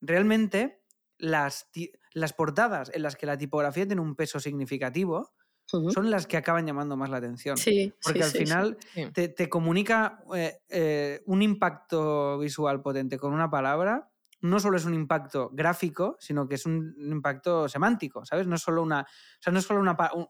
realmente 0.00 0.82
las, 1.16 1.70
las 2.12 2.32
portadas 2.32 2.90
en 2.94 3.02
las 3.02 3.16
que 3.16 3.26
la 3.26 3.38
tipografía 3.38 3.86
tiene 3.86 4.02
un 4.02 4.14
peso 4.14 4.40
significativo 4.40 5.32
son 5.68 6.10
las 6.10 6.26
que 6.26 6.36
acaban 6.36 6.66
llamando 6.66 6.96
más 6.96 7.10
la 7.10 7.18
atención. 7.18 7.56
porque 8.02 8.22
al 8.22 8.30
final 8.30 8.78
te, 9.12 9.48
comunica 9.48 10.22
eh, 10.34 10.60
eh, 10.68 11.22
un 11.26 11.42
impacto 11.42 12.38
visual 12.38 12.80
potente 12.80 13.18
con 13.18 13.32
una 13.32 13.50
palabra. 13.50 14.10
No 14.40 14.60
solo 14.60 14.76
es 14.76 14.84
un 14.84 14.94
impacto 14.94 15.50
gráfico, 15.52 16.16
sino 16.20 16.46
que 16.46 16.54
es 16.54 16.64
un 16.64 16.94
impacto 17.00 17.68
semántico, 17.68 18.24
¿sabes? 18.24 18.46
No 18.46 18.54
es 18.54 18.62
solo 18.62 18.84
una, 18.84 19.04
no 19.50 19.58
es 19.58 19.64
solo 19.64 19.80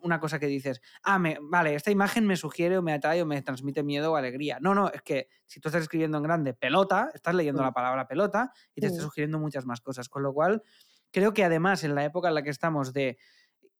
una, 0.01 0.19
cosa 0.19 0.39
que 0.39 0.47
dices, 0.47 0.81
ah, 1.03 1.19
me, 1.19 1.37
vale, 1.43 1.75
esta 1.75 1.91
imagen 1.91 2.27
me 2.27 2.37
sugiere 2.37 2.79
o 2.79 2.83
me 2.83 2.95
atrae 2.95 3.21
o 3.21 3.27
me 3.27 3.43
transmite 3.43 3.83
miedo 3.83 4.13
o 4.13 4.17
alegría. 4.17 4.59
No, 4.63 4.75
no, 4.75 4.89
es 4.89 5.03
que 5.03 5.29
si 5.45 5.61
tú 5.61 5.69
estás 5.69 5.83
escribiendo 5.83 6.17
en 6.17 6.23
grande 6.23 6.55
pelota, 6.55 7.11
estás 7.13 7.35
leyendo 7.35 7.63
la 7.63 7.71
mm. 7.71 7.75
palabra 7.75 8.09
pelota 8.09 8.51
y 8.75 8.81
te 8.81 8.87
está 8.87 9.03
mm. 9.03 9.05
sugiriendo 9.05 9.39
muchas 9.39 9.67
más 9.67 9.83
cosas. 9.83 10.09
Con 10.09 10.23
lo 10.23 10.33
cual, 10.33 10.63
creo 11.11 11.35
que 11.35 11.45
además 11.45 11.85
en 11.85 11.95
la 11.95 12.05
época 12.05 12.29
en 12.29 12.35
la 12.35 12.43
que 12.43 12.51
estamos 12.51 12.95
de 12.95 13.19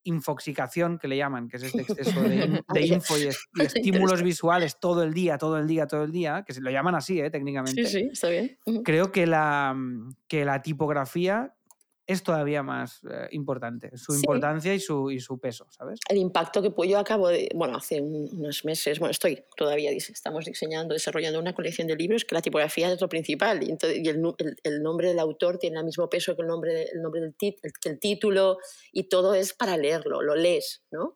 infoxicación, 0.03 0.97
que 0.97 1.07
le 1.07 1.17
llaman, 1.17 1.47
que 1.47 1.57
es 1.57 1.63
este 1.63 1.81
exceso 1.81 2.21
de, 2.21 2.63
info 2.85 3.17
y, 3.17 3.29
estímulos 3.61 4.23
visuales 4.23 4.79
todo 4.79 5.03
el 5.03 5.13
día, 5.13 5.37
todo 5.37 5.57
el 5.57 5.67
día, 5.67 5.87
todo 5.87 6.03
el 6.03 6.11
día, 6.11 6.43
que 6.45 6.53
se 6.53 6.61
lo 6.61 6.71
llaman 6.71 6.95
así, 6.95 7.19
¿eh? 7.19 7.29
técnicamente. 7.29 7.85
Sí, 7.85 7.99
sí, 7.99 8.09
está 8.11 8.29
bien. 8.29 8.57
Creo 8.83 9.11
que 9.11 9.27
la, 9.27 9.75
que 10.27 10.45
la 10.45 10.61
tipografía 10.61 11.53
es 12.09 12.23
todavía 12.23 12.63
más 12.63 13.01
eh, 13.03 13.27
importante, 13.33 13.95
su 13.95 14.15
importancia 14.15 14.73
y 14.73 14.79
su, 14.79 15.11
y 15.11 15.19
su 15.19 15.37
peso, 15.37 15.67
¿sabes? 15.69 15.99
El 16.09 16.17
impacto 16.17 16.59
que 16.59 16.87
yo 16.87 16.97
acabo 16.97 17.27
de, 17.27 17.47
bueno, 17.53 17.77
hace 17.77 18.01
unos 18.01 18.65
meses, 18.65 18.97
bueno, 18.97 19.11
estoy 19.11 19.43
todavía, 19.55 19.91
estamos 19.91 20.45
diseñando, 20.45 20.95
desarrollando 20.95 21.39
una 21.39 21.53
colección 21.53 21.85
de 21.85 21.95
libros 21.95 22.25
que 22.25 22.33
la 22.33 22.41
tipografía 22.41 22.91
es 22.91 22.99
lo 22.99 23.07
principal 23.07 23.61
y, 23.61 23.69
entonces, 23.69 23.99
y 24.03 24.09
el, 24.09 24.19
el, 24.63 24.81
nombre 24.81 25.09
del 25.09 25.19
autor 25.19 25.59
tiene 25.59 25.77
el 25.77 25.85
mismo 25.85 26.09
peso 26.09 26.35
que 26.35 26.41
el 26.41 26.47
nombre, 26.47 26.89
el 26.91 26.99
nombre 26.99 27.21
del 27.21 27.35
tit, 27.35 27.59
el, 27.83 27.99
título 27.99 28.57
y 28.91 29.03
todo 29.03 29.35
es 29.35 29.53
para 29.53 29.77
leerlo, 29.77 30.23
lo 30.23 30.35
lees, 30.35 30.81
¿no? 30.89 31.15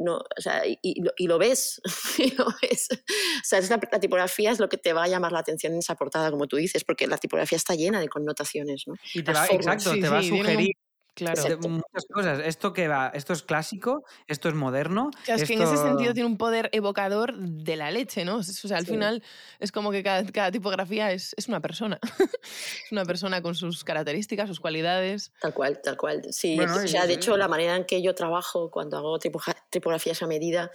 No 0.00 0.16
o 0.16 0.40
sea, 0.40 0.66
y, 0.66 0.78
y, 0.82 1.26
lo, 1.26 1.38
ves, 1.38 1.80
y 2.18 2.30
lo 2.32 2.46
ves. 2.62 2.88
O 2.90 3.44
sea, 3.44 3.60
la, 3.60 3.80
la, 3.90 4.00
tipografía 4.00 4.50
es 4.50 4.58
lo 4.58 4.68
que 4.68 4.76
te 4.76 4.92
va 4.92 5.04
a 5.04 5.08
llamar 5.08 5.32
la 5.32 5.40
atención 5.40 5.72
en 5.72 5.78
esa 5.80 5.94
portada, 5.94 6.30
como 6.30 6.46
tú 6.46 6.56
dices, 6.56 6.84
porque 6.84 7.06
la 7.06 7.18
tipografía 7.18 7.56
está 7.56 7.74
llena 7.74 8.00
de 8.00 8.08
connotaciones, 8.08 8.84
¿no? 8.86 8.94
Y 9.14 9.22
te 9.22 9.32
va, 9.32 9.46
exacto, 9.46 9.92
te 9.92 10.08
va 10.08 10.22
sugerir 10.22 10.74
Claro. 11.14 11.58
Muchas 11.68 12.06
cosas. 12.12 12.40
Esto 12.44 12.72
que 12.72 12.88
va, 12.88 13.10
esto 13.14 13.32
es 13.32 13.42
clásico, 13.42 14.04
esto 14.26 14.48
es 14.48 14.54
moderno. 14.54 15.10
es 15.26 15.44
que 15.44 15.54
en 15.54 15.62
ese 15.62 15.76
sentido 15.76 16.14
tiene 16.14 16.28
un 16.28 16.38
poder 16.38 16.70
evocador 16.72 17.36
de 17.36 17.76
la 17.76 17.90
leche, 17.90 18.24
¿no? 18.24 18.36
O 18.36 18.42
sea, 18.42 18.78
al 18.78 18.86
final 18.86 19.22
es 19.58 19.72
como 19.72 19.90
que 19.90 20.02
cada, 20.02 20.50
tipografía 20.50 21.12
es, 21.12 21.34
es, 21.36 21.48
una 21.48 21.60
persona. 21.60 21.98
es 22.42 22.92
una 22.92 23.04
persona 23.04 23.42
con 23.42 23.54
sus 23.54 23.84
características, 23.84 24.48
sus 24.48 24.60
cualidades. 24.60 25.32
Tal 25.40 25.52
cual, 25.54 25.80
tal 25.82 25.96
cual. 25.96 26.22
Sí, 26.30 26.58
o 26.58 26.86
sea, 26.86 27.06
de 27.06 27.14
hecho, 27.14 27.36
la 27.36 27.48
manera 27.48 27.76
en 27.76 27.84
que 27.84 28.02
yo 28.02 28.14
trabajo 28.14 28.70
cuando 28.70 28.96
hago 28.96 29.18
tipografías 29.18 30.22
a 30.22 30.26
medida 30.26 30.70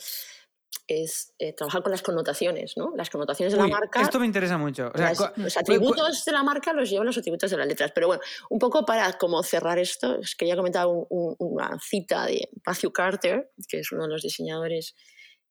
es 0.88 1.34
eh, 1.40 1.54
trabajar 1.54 1.82
con 1.82 1.92
las 1.92 2.02
connotaciones, 2.02 2.74
¿no? 2.78 2.94
Las 2.96 3.10
connotaciones 3.10 3.54
de 3.54 3.60
la 3.60 3.68
marca. 3.68 4.02
Esto 4.02 4.20
me 4.20 4.26
interesa 4.26 4.58
mucho. 4.58 4.92
los 5.36 5.58
atributos 5.58 6.24
de 6.26 6.32
la 6.32 6.44
marca 6.44 6.74
los 6.74 6.90
llevan 6.90 7.08
los 7.08 7.18
atributos 7.18 7.50
de 7.50 7.58
las 7.58 7.68
letras. 7.68 7.92
Pero 7.94 8.08
bueno, 8.08 8.22
un 8.50 8.60
poco 8.60 8.86
para 8.86 9.14
como 9.14 9.42
cerrar 9.44 9.80
esto, 9.80 10.20
os 10.20 10.36
quería 10.36 10.56
comentar 10.56 10.88
una 10.88 11.80
cita 11.80 12.26
de 12.26 12.50
Matthew 12.66 12.92
Carter, 12.92 13.52
que 13.68 13.80
es 13.80 13.92
uno 13.92 14.04
de 14.04 14.10
los 14.10 14.22
diseñadores 14.22 14.96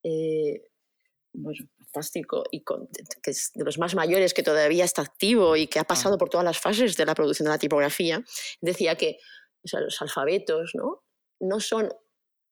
eh, 0.03 0.63
fantástico 1.79 2.45
y 2.51 2.63
que 3.23 3.31
es 3.31 3.51
de 3.55 3.65
los 3.65 3.79
más 3.79 3.95
mayores 3.95 4.35
que 4.35 4.43
todavía 4.43 4.85
está 4.85 5.03
activo 5.03 5.57
y 5.57 5.67
que 5.67 5.79
ha 5.79 5.85
pasado 5.85 6.15
ah. 6.15 6.19
por 6.19 6.29
todas 6.29 6.45
las 6.45 6.59
fases 6.59 6.97
de 6.97 7.07
la 7.07 7.15
producción 7.15 7.45
de 7.45 7.51
la 7.51 7.59
tipografía. 7.59 8.23
Decía 8.61 8.97
que 8.97 9.19
los 9.63 10.03
alfabetos 10.03 10.73
¿no? 10.75 11.05
No, 11.41 11.61
son, 11.61 11.89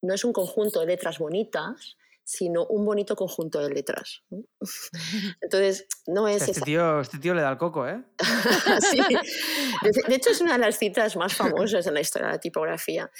no 0.02 0.14
es 0.14 0.24
un 0.24 0.32
conjunto 0.32 0.80
de 0.80 0.86
letras 0.86 1.18
bonitas, 1.18 1.96
sino 2.24 2.66
un 2.66 2.84
bonito 2.84 3.16
conjunto 3.16 3.60
de 3.60 3.70
letras. 3.70 4.22
Entonces, 5.40 5.86
no 6.06 6.28
es... 6.28 6.48
Este 6.48 6.60
tío, 6.60 7.00
este 7.00 7.18
tío 7.18 7.34
le 7.34 7.42
da 7.42 7.50
el 7.50 7.58
coco, 7.58 7.86
¿eh? 7.86 8.02
sí. 8.90 9.00
De, 10.08 10.14
hecho, 10.14 10.30
es 10.30 10.40
una 10.40 10.52
de 10.52 10.58
las 10.58 10.78
citas 10.78 11.16
más 11.16 11.34
famosas 11.34 11.86
en 11.86 11.94
la 11.94 12.00
historia 12.00 12.28
de 12.28 12.34
la 12.34 12.40
tipografía. 12.40 13.10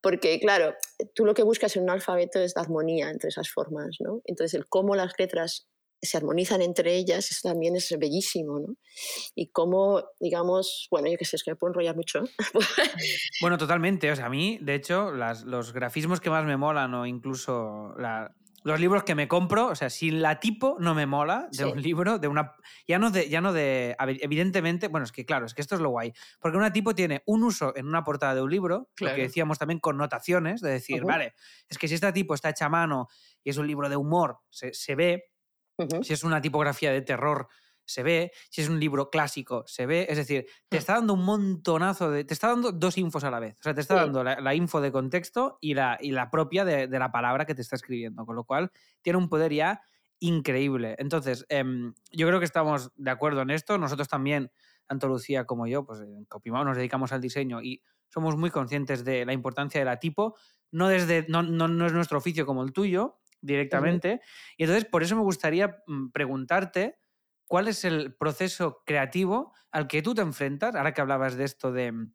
Porque, 0.00 0.40
claro, 0.40 0.74
tú 1.14 1.26
lo 1.26 1.34
que 1.34 1.42
buscas 1.42 1.76
en 1.76 1.82
un 1.82 1.90
alfabeto 1.90 2.40
es 2.40 2.54
la 2.56 2.62
armonía 2.62 3.10
entre 3.10 3.28
esas 3.28 3.50
formas, 3.50 3.96
¿no? 4.00 4.22
Entonces, 4.24 4.54
el 4.54 4.66
cómo 4.66 4.94
las 4.96 5.12
letras 5.18 5.68
se 6.02 6.16
armonizan 6.16 6.62
entre 6.62 6.96
ellas, 6.96 7.30
eso 7.30 7.48
también 7.48 7.76
es 7.76 7.94
bellísimo, 7.98 8.58
¿no? 8.58 8.76
Y 9.34 9.50
cómo, 9.50 10.02
digamos, 10.18 10.88
bueno, 10.90 11.08
yo 11.08 11.18
qué 11.18 11.26
sé, 11.26 11.36
es 11.36 11.44
que 11.44 11.50
me 11.50 11.56
puedo 11.56 11.72
enrollar 11.72 11.94
mucho. 11.94 12.24
bueno, 13.42 13.58
totalmente. 13.58 14.10
O 14.10 14.16
sea, 14.16 14.26
a 14.26 14.30
mí, 14.30 14.58
de 14.62 14.74
hecho, 14.74 15.12
las, 15.12 15.44
los 15.44 15.72
grafismos 15.74 16.20
que 16.20 16.30
más 16.30 16.46
me 16.46 16.56
molan 16.56 16.94
o 16.94 17.06
incluso 17.06 17.94
la, 17.98 18.34
los 18.62 18.78
libros 18.78 19.04
que 19.04 19.14
me 19.14 19.28
compro, 19.28 19.68
o 19.68 19.74
sea, 19.74 19.88
si 19.90 20.10
la 20.10 20.38
tipo 20.38 20.76
no 20.78 20.94
me 20.94 21.06
mola 21.06 21.48
de 21.50 21.64
un 21.64 21.80
libro, 21.80 22.18
de 22.18 22.28
una. 22.28 22.52
Ya 22.86 22.98
no 22.98 23.10
de, 23.10 23.28
ya 23.28 23.40
no 23.40 23.52
de. 23.52 23.96
Evidentemente, 23.98 24.88
bueno, 24.88 25.04
es 25.04 25.12
que 25.12 25.24
claro, 25.24 25.46
es 25.46 25.54
que 25.54 25.62
esto 25.62 25.74
es 25.74 25.80
lo 25.80 25.90
guay. 25.90 26.12
Porque 26.38 26.58
una 26.58 26.72
tipo 26.72 26.94
tiene 26.94 27.22
un 27.26 27.42
uso 27.42 27.74
en 27.76 27.86
una 27.86 28.04
portada 28.04 28.34
de 28.34 28.42
un 28.42 28.50
libro, 28.50 28.90
lo 28.98 29.14
que 29.14 29.22
decíamos 29.22 29.58
también 29.58 29.80
connotaciones, 29.80 30.60
de 30.60 30.70
decir, 30.70 31.04
vale, 31.04 31.34
es 31.68 31.78
que 31.78 31.88
si 31.88 31.94
esta 31.94 32.12
tipo 32.12 32.34
está 32.34 32.50
hecha 32.50 32.66
a 32.66 32.68
mano 32.68 33.08
y 33.42 33.50
es 33.50 33.56
un 33.56 33.66
libro 33.66 33.88
de 33.88 33.96
humor, 33.96 34.38
se, 34.50 34.74
se 34.74 34.94
ve. 34.94 35.24
Si 36.02 36.12
es 36.12 36.24
una 36.24 36.42
tipografía 36.42 36.92
de 36.92 37.00
terror, 37.00 37.48
se 37.90 38.02
ve, 38.02 38.32
si 38.48 38.62
es 38.62 38.68
un 38.68 38.78
libro 38.78 39.10
clásico, 39.10 39.64
se 39.66 39.86
ve, 39.86 40.06
es 40.08 40.16
decir, 40.16 40.46
te 40.68 40.76
mm. 40.76 40.78
está 40.78 40.94
dando 40.94 41.14
un 41.14 41.24
montonazo 41.24 42.10
de... 42.10 42.24
te 42.24 42.34
está 42.34 42.48
dando 42.48 42.72
dos 42.72 42.98
infos 42.98 43.24
a 43.24 43.30
la 43.30 43.40
vez, 43.40 43.56
o 43.60 43.62
sea, 43.62 43.74
te 43.74 43.80
está 43.80 43.94
dando 43.94 44.22
la, 44.24 44.54
info 44.54 44.80
de 44.80 44.92
contexto 44.92 45.58
y 45.60 45.74
la, 45.74 45.98
y 46.00 46.12
la 46.12 46.30
propia 46.30 46.64
de, 46.64 46.86
la 46.88 47.12
palabra 47.12 47.46
que 47.46 47.54
te 47.54 47.62
está 47.62 47.76
escribiendo, 47.76 48.24
con 48.24 48.36
lo 48.36 48.44
cual 48.44 48.70
tiene 49.02 49.18
un 49.18 49.28
poder 49.28 49.52
ya 49.52 49.80
increíble. 50.20 50.96
Entonces, 50.98 51.46
em, 51.48 51.94
yo 52.12 52.26
creo 52.26 52.38
que 52.38 52.44
estamos 52.44 52.92
de 52.96 53.10
acuerdo 53.10 53.42
en 53.42 53.50
esto, 53.50 53.78
nosotros 53.78 54.08
también, 54.08 54.50
tanto 54.86 55.08
Lucía 55.08 55.46
como 55.46 55.66
yo, 55.66 55.84
pues 55.84 56.00
en 56.00 56.24
Copimao 56.26 56.64
nos 56.64 56.76
dedicamos 56.76 57.12
al 57.12 57.20
diseño 57.20 57.62
y 57.62 57.82
somos 58.10 58.36
muy 58.36 58.50
conscientes 58.50 59.04
de 59.04 59.24
la 59.24 59.32
importancia 59.32 59.80
de 59.80 59.84
la 59.84 59.98
tipo, 59.98 60.36
no, 60.72 60.88
desde, 60.88 61.26
no, 61.28 61.42
no, 61.42 61.86
es 61.86 61.92
nuestro 61.92 62.18
oficio 62.18 62.44
como 62.46 62.62
el 62.62 62.72
tuyo 62.72 63.18
directamente, 63.40 64.20
y 64.56 64.64
entonces 64.64 64.84
por 64.84 65.02
eso 65.02 65.16
me 65.16 65.22
gustaría 65.22 65.82
mm, 65.86 66.10
preguntarte 66.10 66.98
¿cuál 67.50 67.66
es 67.66 67.84
el 67.84 68.14
proceso 68.14 68.80
creativo 68.86 69.52
al 69.72 69.88
que 69.88 70.02
tú 70.02 70.14
te 70.14 70.22
enfrentas? 70.22 70.76
Ahora 70.76 70.94
que 70.94 71.00
hablabas 71.00 71.36
de 71.36 71.42
esto 71.42 71.72
de 71.72 71.90
mm, 71.90 72.12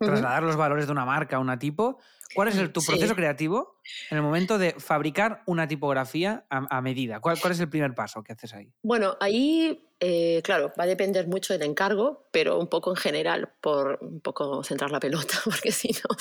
trasladar 0.00 0.42
los 0.44 0.56
valores 0.56 0.86
de 0.86 0.92
una 0.92 1.04
marca 1.04 1.36
a 1.36 1.40
una 1.40 1.58
tipo, 1.58 1.98
¿cuál 2.34 2.48
es 2.48 2.56
el, 2.56 2.72
tu 2.72 2.80
proceso 2.80 3.14
creativo 3.14 3.82
en 4.10 4.16
el 4.16 4.22
momento 4.22 4.56
de 4.56 4.72
fabricar 4.78 5.42
una 5.44 5.68
tipografía 5.68 6.46
a, 6.48 6.80
medida? 6.80 7.20
¿Cuál, 7.20 7.38
¿Cuál, 7.38 7.52
es 7.52 7.60
el 7.60 7.68
primer 7.68 7.94
paso 7.94 8.22
que 8.22 8.32
haces 8.32 8.54
ahí? 8.54 8.72
Bueno, 8.82 9.18
ahí, 9.20 9.90
eh, 10.00 10.40
claro, 10.42 10.72
va 10.80 10.84
a 10.84 10.86
depender 10.86 11.28
mucho 11.28 11.52
del 11.52 11.68
encargo, 11.68 12.26
pero 12.32 12.58
un 12.58 12.68
poco 12.68 12.88
en 12.88 12.96
general, 12.96 13.52
por 13.60 13.98
un 14.00 14.22
poco 14.22 14.64
centrar 14.64 14.90
la 14.90 15.00
pelota, 15.00 15.34
porque 15.44 15.70
si 15.70 15.88
no... 15.88 16.16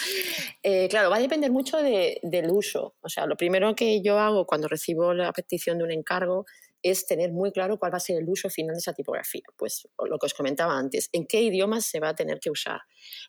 Eh, 0.62 0.90
claro, 0.90 1.10
va 1.10 1.16
a 1.16 1.22
depender 1.22 1.52
mucho 1.52 1.78
del 1.78 2.52
uso. 2.52 2.98
O 3.00 3.08
sea, 3.08 3.28
lo 3.28 3.38
primero 3.38 3.74
que 3.76 4.02
yo 4.02 4.20
hago 4.20 4.46
cuando 4.46 4.68
recibo 4.68 5.14
la 5.14 5.32
petición 5.32 5.78
de 5.78 5.86
un 5.86 5.92
encargo 5.92 6.46
es 6.86 7.08
tener 7.08 7.32
muy 7.32 7.52
claro 7.52 7.80
cuál 7.80 7.92
va 7.92 7.98
a 7.98 8.00
ser 8.00 8.18
el 8.18 8.30
uso 8.30 8.48
final 8.48 8.76
de 8.76 8.80
esa 8.80 8.94
tipografía. 8.94 9.42
Pues 9.58 9.88
lo 10.08 10.20
que 10.20 10.28
os 10.28 10.36
comentaba 10.36 10.78
antes, 10.78 11.10
en 11.14 11.26
qué 11.26 11.42
idiomas 11.42 11.86
se 11.86 12.00
va 12.00 12.10
a 12.10 12.16
tener 12.16 12.40
que 12.40 12.52
usar. 12.52 12.82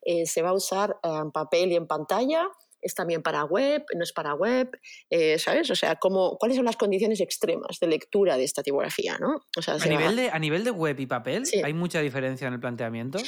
Eh, 0.03 0.27
se 0.27 0.43
va 0.43 0.51
a 0.51 0.53
usar 0.53 0.99
en 1.03 1.33
papel 1.33 1.73
y 1.73 1.77
en 1.77 1.87
pantalla, 1.87 2.49
es 2.83 2.95
también 2.95 3.23
para 3.23 3.45
web, 3.45 3.83
no 3.95 4.03
es 4.03 4.13
para 4.13 4.35
web, 4.35 4.71
eh, 5.09 5.39
¿sabes? 5.39 5.71
O 5.71 5.75
sea, 5.75 5.97
¿cómo, 5.97 6.37
¿cuáles 6.37 6.57
son 6.57 6.67
las 6.67 6.77
condiciones 6.77 7.21
extremas 7.21 7.81
de 7.81 7.87
lectura 7.87 8.37
de 8.37 8.45
esta 8.45 8.63
tipografía? 8.63 9.17
¿no? 9.19 9.41
a, 9.67 9.89
nivel 9.89 10.17
de, 10.17 10.31
a 10.31 10.39
nivel 10.39 10.63
de 10.63 10.71
web 10.71 11.01
y 11.01 11.07
papel, 11.07 11.45
¿hay 11.65 11.73
mucha 11.73 12.01
diferencia 12.01 12.47
en 12.47 12.53
el 12.53 12.61
planteamiento? 12.61 13.19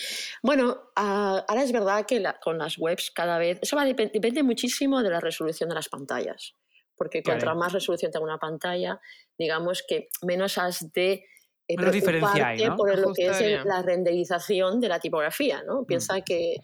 Bueno, 0.42 0.90
ah, 0.94 1.42
ahora 1.48 1.62
es 1.62 1.72
verdad 1.72 2.04
que 2.04 2.22
con 2.42 2.58
las 2.58 2.76
webs 2.76 3.10
cada 3.10 3.38
vez, 3.38 3.58
eso 3.62 3.76
va, 3.76 3.86
depende 3.86 4.42
muchísimo 4.42 5.02
de 5.02 5.08
la 5.08 5.20
resolución 5.20 5.70
de 5.70 5.74
las 5.74 5.88
pantallas 5.88 6.54
porque 6.98 7.22
contra 7.22 7.54
más 7.54 7.72
resolución 7.72 8.10
tenga 8.10 8.24
una 8.24 8.38
pantalla, 8.38 9.00
digamos 9.38 9.84
que 9.86 10.08
menos 10.22 10.58
has 10.58 10.92
de 10.92 11.24
eh, 11.68 11.76
preocuparte 11.76 12.70
por 12.76 12.98
lo 12.98 13.12
que 13.12 13.26
es 13.26 13.64
la 13.64 13.82
renderización 13.82 14.80
de 14.80 14.88
la 14.88 14.98
tipografía. 14.98 15.62
¿no? 15.62 15.84
Piensa 15.84 16.18
mm. 16.18 16.22
que 16.22 16.56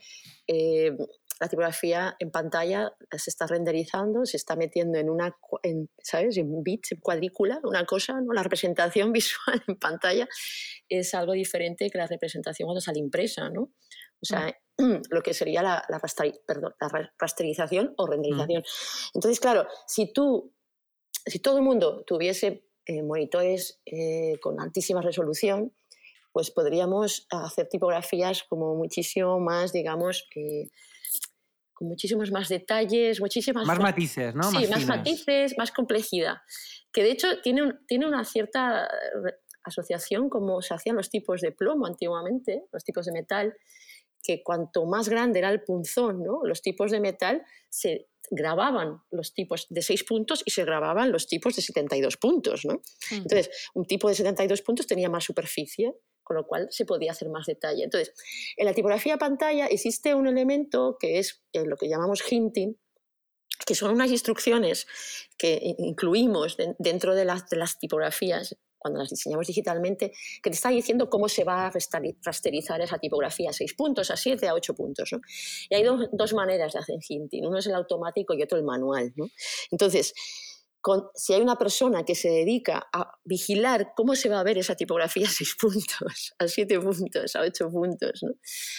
eh, 0.49 0.97
la 1.41 1.49
tipografía 1.49 2.17
en 2.19 2.31
pantalla 2.31 2.93
se 3.17 3.31
está 3.31 3.47
renderizando, 3.47 4.25
se 4.25 4.37
está 4.37 4.57
metiendo 4.57 4.99
en 4.99 5.11
una, 5.11 5.37
¿sabes? 6.03 6.37
En 6.37 6.63
bits, 6.63 6.93
en 6.93 7.01
cuadrícula, 7.01 7.61
una 7.65 7.85
cosa, 7.85 8.21
¿no? 8.21 8.33
La 8.33 8.43
representación 8.43 9.13
visual 9.13 9.63
en 9.67 9.77
pantalla 9.77 10.29
es 10.89 11.15
algo 11.15 11.33
diferente 11.33 11.91
que 11.91 11.99
la 11.99 12.07
representación 12.07 12.67
cuando 12.67 12.81
sale 12.81 12.99
impresa, 12.99 13.51
¿no? 13.51 13.63
O 13.63 14.27
sea, 14.27 14.49
mm. 14.49 14.53
lo 15.11 15.23
que 15.23 15.35
sería 15.35 15.63
la, 15.63 15.85
la, 15.89 16.01
rasterización 17.19 17.95
o 17.97 18.07
renderización. 18.07 18.63
Mm. 18.63 19.11
Entonces, 19.15 19.41
claro, 19.41 19.67
si 19.87 20.13
tú, 20.13 20.53
si 21.27 21.39
todo 21.39 21.59
el 21.59 21.65
mundo 21.65 22.05
tuviese 22.07 22.67
eh, 22.87 23.03
monitores 23.03 23.81
eh, 23.87 24.39
con 24.41 24.61
altísima 24.61 25.01
resolución, 25.01 25.73
pues 26.33 26.51
podríamos 26.51 27.27
hacer 27.31 27.69
tipografías 27.69 28.43
como 28.43 28.75
muchísimo 28.75 29.39
más, 29.39 29.73
digamos, 29.73 30.29
eh, 30.35 30.69
con 31.73 31.89
muchísimos 31.89 32.33
más 32.33 32.49
detalles, 32.49 33.21
muchísimas... 33.21 33.67
Más 33.67 33.79
matices, 33.79 34.35
¿no? 34.35 34.51
Sí, 34.51 34.67
más, 34.67 34.85
matices, 34.87 35.55
más 35.57 35.71
complejidad. 35.71 36.39
Que 36.93 37.05
de 37.05 37.13
hecho 37.13 37.41
tiene, 37.41 37.79
tiene 37.87 38.07
una 38.07 38.25
cierta 38.25 38.89
asociación 39.65 40.29
como 40.29 40.61
se 40.63 40.75
hacían 40.75 40.97
los 40.97 41.11
tipos 41.11 41.41
de 41.41 41.53
plomo 41.53 41.87
antiguamente, 41.87 42.65
los 42.73 42.85
tipos 42.85 43.07
de 43.07 43.13
metal, 43.13 43.55
que 44.25 44.43
cuanto 44.43 44.87
más 44.87 45.09
grande 45.09 45.39
era 45.39 45.51
el 45.51 45.63
punzón, 45.63 46.23
¿no? 46.25 46.41
los 46.45 46.63
tipos 46.63 46.91
de 46.91 46.99
metal, 46.99 47.45
se 47.69 48.09
grababan 48.31 49.03
los 49.11 49.35
tipos 49.35 49.67
de 49.69 49.83
6 49.83 50.05
puntos 50.05 50.43
y 50.47 50.51
se 50.51 50.65
grababan 50.65 51.13
los 51.13 51.27
tipos 51.27 51.55
de 51.55 51.63
72 51.63 52.17
puntos. 52.17 52.65
¿no? 52.65 52.75
Mm. 53.11 53.15
Entonces, 53.15 53.51
un 53.75 53.85
tipo 53.85 54.09
de 54.09 54.15
72 54.15 54.63
puntos 54.63 54.87
tenía 54.87 55.11
más 55.11 55.25
superficie, 55.25 55.95
con 56.23 56.37
lo 56.37 56.47
cual 56.47 56.69
se 56.71 56.87
podía 56.87 57.13
hacer 57.13 57.29
más 57.29 57.47
detalle. 57.47 57.85
Entonces, 57.85 58.15
en 58.57 58.65
la 58.65 58.73
tipografía 58.73 59.19
pantalla 59.19 59.67
existe 59.67 60.15
un 60.15 60.27
elemento 60.27 60.97
que 60.99 61.19
es 61.19 61.45
eh, 61.53 61.67
lo 61.67 61.77
que 61.77 61.89
llamamos 61.89 62.23
hinting, 62.27 62.79
que 63.67 63.75
son 63.75 63.93
unas 63.93 64.11
instrucciones 64.11 64.87
que 65.37 65.61
incluimos 65.79 66.57
dentro 66.79 67.15
de 67.15 67.25
las, 67.27 67.49
de 67.51 67.59
las 67.59 67.79
tipografías 67.79 68.57
cuando 68.85 69.01
las 69.01 69.09
diseñamos 69.09 69.47
digitalmente, 69.47 70.13
que 70.43 70.51
te 70.51 70.57
está 70.57 70.69
diciendo 70.69 71.09
cómo 71.09 71.27
se 71.27 71.43
va 71.43 71.69
a 71.69 71.73
rasterizar 72.23 72.83
esa 72.83 72.99
tipografía, 72.99 73.49
a 73.49 73.53
6 73.55 73.73
puntos, 73.73 74.11
a 74.11 74.17
7, 74.17 74.47
a 74.47 74.53
8 74.53 74.75
puntos. 74.75 75.11
Y 75.71 75.75
hay 75.75 75.85
dos, 76.13 76.35
maneras 76.35 76.75
de 76.75 76.81
hacer 76.81 76.97
hinting, 77.09 77.47
uno 77.47 77.59
es 77.59 77.67
el 77.67 77.75
automático 77.75 78.35
y 78.35 78.43
otro 78.43 78.59
el 78.59 78.65
manual. 78.65 79.15
Entonces, 79.71 80.13
si 81.15 81.33
hay 81.33 81.41
una 81.41 81.57
persona 81.57 82.05
que 82.05 82.15
se 82.15 82.29
dedica 82.29 82.89
a 82.93 83.11
vigilar 83.25 83.95
cómo 83.97 84.15
se 84.15 84.29
va 84.29 84.41
a 84.41 84.43
ver 84.43 84.59
esa 84.59 84.75
tipografía 84.75 85.27
a 85.29 85.31
6 85.31 85.57
puntos, 85.59 86.35
a 86.39 86.47
7 86.47 86.79
puntos, 86.81 87.37
a 87.37 87.41
8 87.41 87.71
puntos. 87.71 88.23
¿no? 88.23 88.33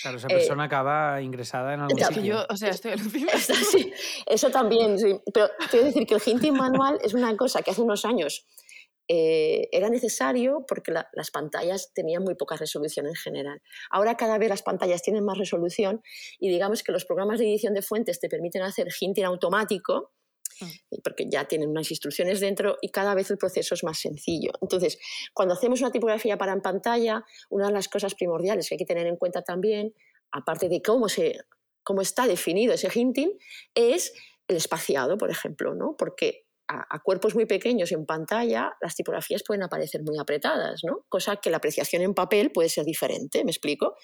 Claro, 0.03 0.17
esa 0.17 0.27
persona 0.27 0.65
eh, 0.65 0.67
acaba 0.67 1.19
ingresada 1.23 1.73
en 1.73 1.79
algún 1.79 1.99
sitio. 1.99 2.21
Yo, 2.21 2.45
o 2.47 2.55
sea, 2.55 2.69
estoy 2.69 2.91
sí, 3.71 3.91
eso 4.27 4.51
también, 4.51 4.99
sí. 4.99 5.19
Pero 5.33 5.49
quiero 5.71 5.87
decir 5.87 6.05
que 6.05 6.13
el 6.13 6.21
hinting 6.23 6.53
manual 6.53 6.99
es 7.01 7.15
una 7.15 7.35
cosa 7.35 7.63
que 7.63 7.71
hace 7.71 7.81
unos 7.81 8.05
años 8.05 8.45
eh, 9.07 9.69
era 9.71 9.89
necesario 9.89 10.65
porque 10.67 10.91
las 10.91 11.31
pantallas 11.31 11.91
tenían 11.93 12.23
muy 12.23 12.35
poca 12.35 12.55
resolución 12.55 13.05
en 13.05 13.15
general. 13.15 13.61
Ahora 13.91 14.17
cada 14.17 14.37
vez 14.37 14.49
las 14.49 14.63
pantallas 14.63 15.03
tienen 15.03 15.23
más 15.23 15.37
resolución 15.37 16.01
y 16.39 16.49
digamos 16.49 16.81
que 16.81 16.91
los 16.91 17.05
programas 17.05 17.39
de 17.39 17.45
edición 17.45 17.73
de 17.73 17.83
fuentes 17.83 18.19
te 18.19 18.29
permiten 18.29 18.63
hacer 18.63 18.87
hinting 18.99 19.25
automático 19.25 20.13
mm. 20.59 20.97
porque 21.03 21.29
ya 21.29 21.45
tienen 21.45 21.69
unas 21.69 21.91
instrucciones 21.91 22.39
dentro 22.39 22.77
y 22.81 22.89
cada 22.89 23.13
vez 23.13 23.29
el 23.29 23.37
proceso 23.37 23.75
es 23.75 23.83
más 23.83 23.99
sencillo. 23.99 24.51
Entonces, 24.61 24.97
cuando 25.33 25.53
hacemos 25.53 25.81
una 25.81 25.91
tipografía 25.91 26.37
para 26.37 26.53
en 26.53 26.61
pantalla, 26.61 27.23
una 27.49 27.67
de 27.67 27.73
las 27.73 27.87
cosas 27.87 28.15
primordiales 28.15 28.67
que 28.67 28.75
hay 28.75 28.79
que 28.79 28.85
tener 28.85 29.05
en 29.05 29.17
cuenta 29.17 29.43
también, 29.43 29.93
aparte 30.31 30.67
de 30.67 30.81
cómo, 30.81 31.09
se, 31.09 31.37
cómo 31.83 32.01
está 32.01 32.25
definido 32.25 32.73
ese 32.73 32.89
hinting, 32.91 33.37
es 33.75 34.13
el 34.47 34.57
espaciado, 34.57 35.17
por 35.17 35.29
ejemplo, 35.29 35.75
¿no? 35.75 35.95
porque 35.97 36.44
a, 36.67 36.99
cuerpos 36.99 37.35
muy 37.35 37.45
pequeños 37.45 37.91
en 37.91 38.05
pantalla, 38.05 38.73
las 38.81 38.95
tipografías 38.95 39.43
pueden 39.43 39.63
aparecer 39.63 40.01
muy 40.03 40.17
apretadas, 40.17 40.81
¿no? 40.83 41.05
Cosa 41.09 41.37
que 41.37 41.49
la 41.49 41.57
apreciación 41.57 42.01
en 42.01 42.13
papel 42.13 42.51
puede 42.51 42.69
ser 42.69 42.85
diferente, 42.85 43.43
¿me 43.43 43.51
explico? 43.51 43.95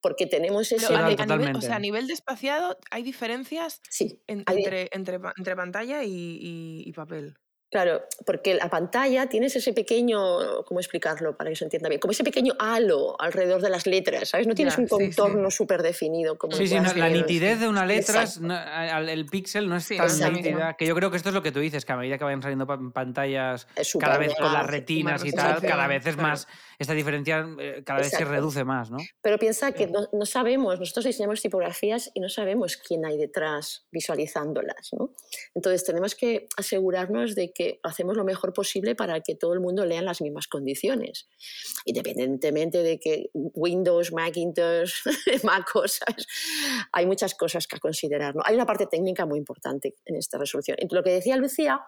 Porque 0.00 0.26
tenemos 0.26 0.70
ese... 0.72 0.86
a, 0.94 1.08
nivel, 1.08 1.56
o 1.56 1.60
sea, 1.60 1.76
a 1.76 1.80
nivel 1.80 2.06
de 2.06 2.14
espaciado, 2.14 2.78
¿hay 2.90 3.02
diferencias 3.02 3.80
entre, 4.26 4.88
entre, 4.92 5.56
pantalla 5.56 6.02
y 6.04 6.92
papel? 6.94 7.36
Claro, 7.68 8.04
porque 8.24 8.54
la 8.54 8.70
pantalla 8.70 9.26
tienes 9.26 9.56
ese 9.56 9.72
pequeño, 9.72 10.64
¿cómo 10.64 10.78
explicarlo 10.78 11.36
para 11.36 11.50
que 11.50 11.56
se 11.56 11.64
entienda 11.64 11.88
bien? 11.88 12.00
Como 12.00 12.12
ese 12.12 12.22
pequeño 12.22 12.54
halo 12.60 13.20
alrededor 13.20 13.60
de 13.60 13.70
las 13.70 13.86
letras, 13.88 14.28
¿sabes? 14.28 14.46
No 14.46 14.54
tienes 14.54 14.78
un 14.78 14.86
contorno 14.86 15.50
súper 15.50 15.82
definido. 15.82 16.38
Como 16.38 16.56
sí, 16.56 16.68
sí, 16.68 16.76
la 16.94 17.08
nitidez 17.08 17.58
de 17.58 17.68
una 17.68 17.84
letra, 17.84 18.24
el 19.00 19.26
píxel 19.26 19.68
no 19.68 19.76
es 19.76 19.88
tan 19.88 20.32
nítida, 20.32 20.74
que 20.74 20.86
yo 20.86 20.94
creo 20.94 21.10
que 21.10 21.16
esto 21.16 21.30
es 21.30 21.34
lo 21.34 21.42
que 21.42 21.50
tú 21.50 21.58
dices, 21.58 21.84
que 21.84 21.92
a 21.92 21.96
medida 21.96 22.18
que 22.18 22.24
vayan 22.24 22.40
saliendo 22.40 22.66
pantallas 22.66 23.66
cada 23.98 24.18
vez 24.18 24.34
con 24.34 24.52
las 24.52 24.66
retinas 24.66 25.24
y 25.24 25.32
tal, 25.32 25.60
cada 25.60 25.88
vez 25.88 26.06
es 26.06 26.16
más, 26.16 26.46
esta 26.78 26.92
diferencia 26.92 27.46
eh, 27.58 27.82
cada 27.84 28.00
vez 28.00 28.10
se 28.10 28.24
reduce 28.24 28.64
más, 28.64 28.90
¿no? 28.90 28.98
Pero 29.22 29.38
piensa 29.38 29.72
que 29.72 29.88
no, 29.88 30.08
no, 30.12 30.24
sabemos, 30.26 30.78
nosotros 30.78 31.04
diseñamos 31.04 31.42
tipografías 31.42 32.10
y 32.14 32.20
no 32.20 32.28
sabemos 32.28 32.76
quién 32.76 33.04
hay 33.04 33.18
detrás 33.18 33.86
visualizándolas, 33.90 34.90
¿no? 34.92 35.10
Entonces 35.54 35.84
tenemos 35.84 36.14
que 36.14 36.46
asegurarnos 36.56 37.34
de 37.34 37.52
que 37.56 37.80
hacemos 37.82 38.16
lo 38.16 38.24
mejor 38.24 38.52
posible 38.52 38.94
para 38.94 39.20
que 39.20 39.34
todo 39.34 39.54
el 39.54 39.60
mundo 39.60 39.86
lea 39.86 40.00
en 40.00 40.04
las 40.04 40.20
mismas 40.20 40.46
condiciones, 40.46 41.28
independientemente 41.84 42.82
de 42.82 42.98
que 42.98 43.30
Windows, 43.32 44.12
Macintosh, 44.12 44.92
MacOS, 45.42 46.00
hay 46.92 47.06
muchas 47.06 47.34
cosas 47.34 47.66
que 47.66 47.78
considerar. 47.78 48.34
¿no? 48.34 48.42
Hay 48.44 48.54
una 48.54 48.66
parte 48.66 48.86
técnica 48.86 49.24
muy 49.24 49.38
importante 49.38 49.94
en 50.04 50.16
esta 50.16 50.36
resolución. 50.38 50.76
Lo 50.90 51.02
que 51.02 51.10
decía 51.10 51.36
Lucía, 51.36 51.80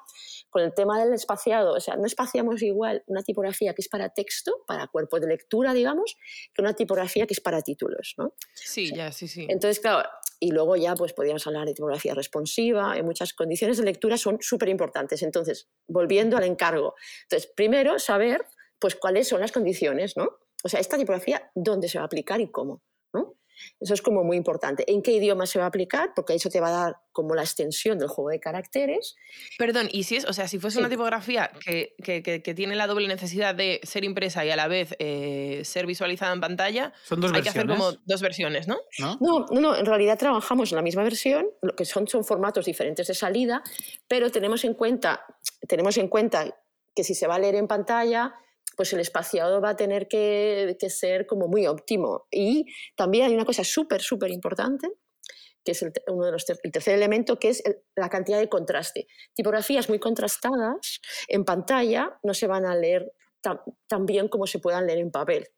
con 0.48 0.62
el 0.62 0.72
tema 0.72 1.02
del 1.02 1.12
espaciado, 1.12 1.74
o 1.74 1.80
sea, 1.80 1.96
no 1.96 2.06
espaciamos 2.06 2.62
igual 2.62 3.02
una 3.06 3.22
tipografía 3.22 3.74
que 3.74 3.82
es 3.82 3.88
para 3.88 4.08
texto, 4.08 4.64
para 4.66 4.86
cuerpo 4.86 5.20
de 5.20 5.26
lectura, 5.26 5.74
digamos, 5.74 6.16
que 6.54 6.62
una 6.62 6.74
tipografía 6.74 7.26
que 7.26 7.34
es 7.34 7.40
para 7.40 7.60
títulos, 7.60 8.14
¿no? 8.16 8.34
Sí, 8.54 8.90
ya, 8.94 9.12
sí, 9.12 9.28
sí. 9.28 9.46
Entonces, 9.48 9.80
claro, 9.80 10.08
y 10.40 10.52
luego 10.52 10.76
ya 10.76 10.94
pues 10.94 11.12
podríamos 11.12 11.46
hablar 11.46 11.66
de 11.66 11.74
tipografía 11.74 12.14
responsiva, 12.14 12.96
en 12.96 13.04
muchas 13.04 13.32
condiciones 13.32 13.78
de 13.78 13.84
lectura 13.84 14.16
son 14.16 14.38
súper 14.40 14.68
importantes. 14.68 15.22
Entonces, 15.22 15.68
volviendo 15.88 16.36
al 16.36 16.44
encargo. 16.44 16.94
Entonces, 17.24 17.50
primero 17.54 17.98
saber 17.98 18.46
pues 18.78 18.94
cuáles 18.94 19.28
son 19.28 19.40
las 19.40 19.52
condiciones, 19.52 20.16
¿no? 20.16 20.28
O 20.64 20.68
sea, 20.68 20.80
esta 20.80 20.96
tipografía, 20.96 21.50
¿dónde 21.54 21.88
se 21.88 21.98
va 21.98 22.02
a 22.02 22.06
aplicar 22.06 22.40
y 22.40 22.50
cómo? 22.50 22.82
Eso 23.80 23.94
es 23.94 24.02
como 24.02 24.24
muy 24.24 24.36
importante. 24.36 24.90
¿En 24.90 25.02
qué 25.02 25.12
idioma 25.12 25.46
se 25.46 25.58
va 25.58 25.66
a 25.66 25.68
aplicar? 25.68 26.12
Porque 26.14 26.34
eso 26.34 26.50
te 26.50 26.60
va 26.60 26.68
a 26.68 26.70
dar 26.70 26.96
como 27.12 27.34
la 27.34 27.42
extensión 27.42 27.98
del 27.98 28.08
juego 28.08 28.30
de 28.30 28.40
caracteres. 28.40 29.16
Perdón, 29.58 29.88
y 29.92 30.04
si 30.04 30.16
es, 30.16 30.24
o 30.24 30.32
sea, 30.32 30.46
si 30.48 30.58
fuese 30.58 30.78
una 30.78 30.88
tipografía 30.88 31.50
que, 31.64 31.94
que, 32.02 32.54
tiene 32.54 32.76
la 32.76 32.86
doble 32.86 33.08
necesidad 33.08 33.54
de 33.54 33.80
ser 33.82 34.04
impresa 34.04 34.44
y 34.44 34.50
a 34.50 34.56
la 34.56 34.68
vez 34.68 34.94
eh, 34.98 35.62
ser 35.64 35.86
visualizada 35.86 36.32
en 36.32 36.40
pantalla, 36.40 36.92
son 37.04 37.20
dos 37.20 37.32
hay 37.32 37.42
que 37.42 37.48
hacer 37.48 37.66
como 37.66 37.92
dos 38.04 38.22
versiones, 38.22 38.68
¿no? 38.68 38.78
¿no? 38.98 39.18
¿no? 39.20 39.46
No, 39.50 39.76
en 39.76 39.86
realidad 39.86 40.18
trabajamos 40.18 40.72
en 40.72 40.76
la 40.76 40.82
misma 40.82 41.02
versión, 41.02 41.46
lo 41.62 41.74
que 41.74 41.84
son, 41.84 42.06
son 42.06 42.24
formatos 42.24 42.66
diferentes 42.66 43.06
de 43.06 43.14
salida, 43.14 43.62
pero 44.06 44.30
tenemos 44.30 44.64
en 44.64 44.74
cuenta, 44.74 45.24
tenemos 45.66 45.96
en 45.98 46.08
cuenta 46.08 46.54
que 46.94 47.04
si 47.04 47.14
se 47.14 47.26
va 47.26 47.36
a 47.36 47.38
leer 47.38 47.54
en 47.54 47.68
pantalla, 47.68 48.34
pues 48.78 48.92
el 48.92 49.00
espaciado 49.00 49.60
va 49.60 49.70
a 49.70 49.76
tener 49.76 50.06
que, 50.06 50.76
ser 50.88 51.26
como 51.26 51.48
muy 51.48 51.66
óptimo. 51.66 52.28
Y 52.30 52.64
también 52.94 53.26
hay 53.26 53.34
una 53.34 53.44
cosa 53.44 53.64
súper, 53.64 54.00
súper 54.00 54.30
importante, 54.30 54.88
que 55.64 55.72
es 55.72 55.82
el, 55.82 55.92
uno 56.06 56.26
de 56.26 56.30
los 56.30 56.44
tercer 56.44 56.94
elemento, 56.94 57.40
que 57.40 57.48
es 57.48 57.60
la 57.96 58.08
cantidad 58.08 58.38
de 58.38 58.48
contraste. 58.48 59.08
Tipografías 59.34 59.88
muy 59.88 59.98
contrastadas 59.98 61.00
en 61.26 61.44
pantalla 61.44 62.20
no 62.22 62.34
se 62.34 62.46
van 62.46 62.66
a 62.66 62.76
leer 62.76 63.12
tan, 63.40 64.06
bien 64.06 64.28
como 64.28 64.46
se 64.46 64.60
puedan 64.60 64.86
leer 64.86 65.00
en 65.00 65.10
papel 65.10 65.48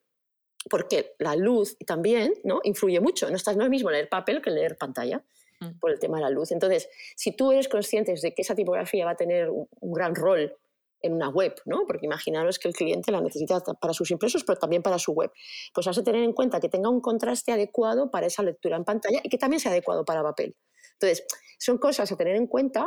porque 0.70 1.14
la 1.18 1.36
luz 1.36 1.76
también 1.86 2.32
¿no? 2.44 2.60
influye 2.64 3.00
mucho. 3.00 3.26
No, 3.26 3.32
no 3.32 3.36
es 3.36 3.56
lo 3.56 3.68
mismo 3.68 3.90
leer 3.90 4.08
papel 4.08 4.40
que 4.40 4.50
leer 4.50 4.78
pantalla 4.78 5.22
mm. 5.60 5.78
por 5.78 5.90
el 5.90 5.98
tema 5.98 6.16
de 6.18 6.22
la 6.22 6.30
luz. 6.30 6.52
Entonces, 6.52 6.88
si 7.16 7.32
tú 7.32 7.52
eres 7.52 7.68
consciente 7.68 8.14
de 8.14 8.34
que 8.34 8.42
esa 8.42 8.54
tipografía 8.54 9.04
va 9.04 9.12
a 9.12 9.16
tener 9.16 9.50
un 9.50 9.92
gran 9.92 10.14
rol 10.14 10.56
en 11.02 11.14
una 11.14 11.28
web, 11.28 11.54
¿no? 11.64 11.84
Porque 11.86 12.06
imaginaros 12.06 12.58
que 12.58 12.68
el 12.68 12.74
cliente 12.74 13.12
la 13.12 13.20
necesita 13.20 13.60
para 13.80 13.94
sus 13.94 14.10
impresos, 14.10 14.44
pero 14.44 14.58
también 14.58 14.82
para 14.82 14.98
su 14.98 15.12
web. 15.12 15.32
Pues 15.74 15.86
has 15.86 15.96
de 15.96 16.02
tener 16.02 16.22
en 16.22 16.32
cuenta 16.32 16.60
que 16.60 16.68
tenga 16.68 16.88
un 16.88 17.00
contraste 17.00 17.52
adecuado 17.52 18.10
para 18.10 18.26
esa 18.26 18.42
lectura 18.42 18.76
en 18.76 18.84
pantalla 18.84 19.20
y 19.22 19.28
que 19.28 19.38
también 19.38 19.60
sea 19.60 19.72
adecuado 19.72 20.04
para 20.04 20.22
papel. 20.22 20.56
Entonces, 20.94 21.26
son 21.58 21.78
cosas 21.78 22.10
a 22.12 22.16
tener 22.16 22.36
en 22.36 22.46
cuenta, 22.46 22.86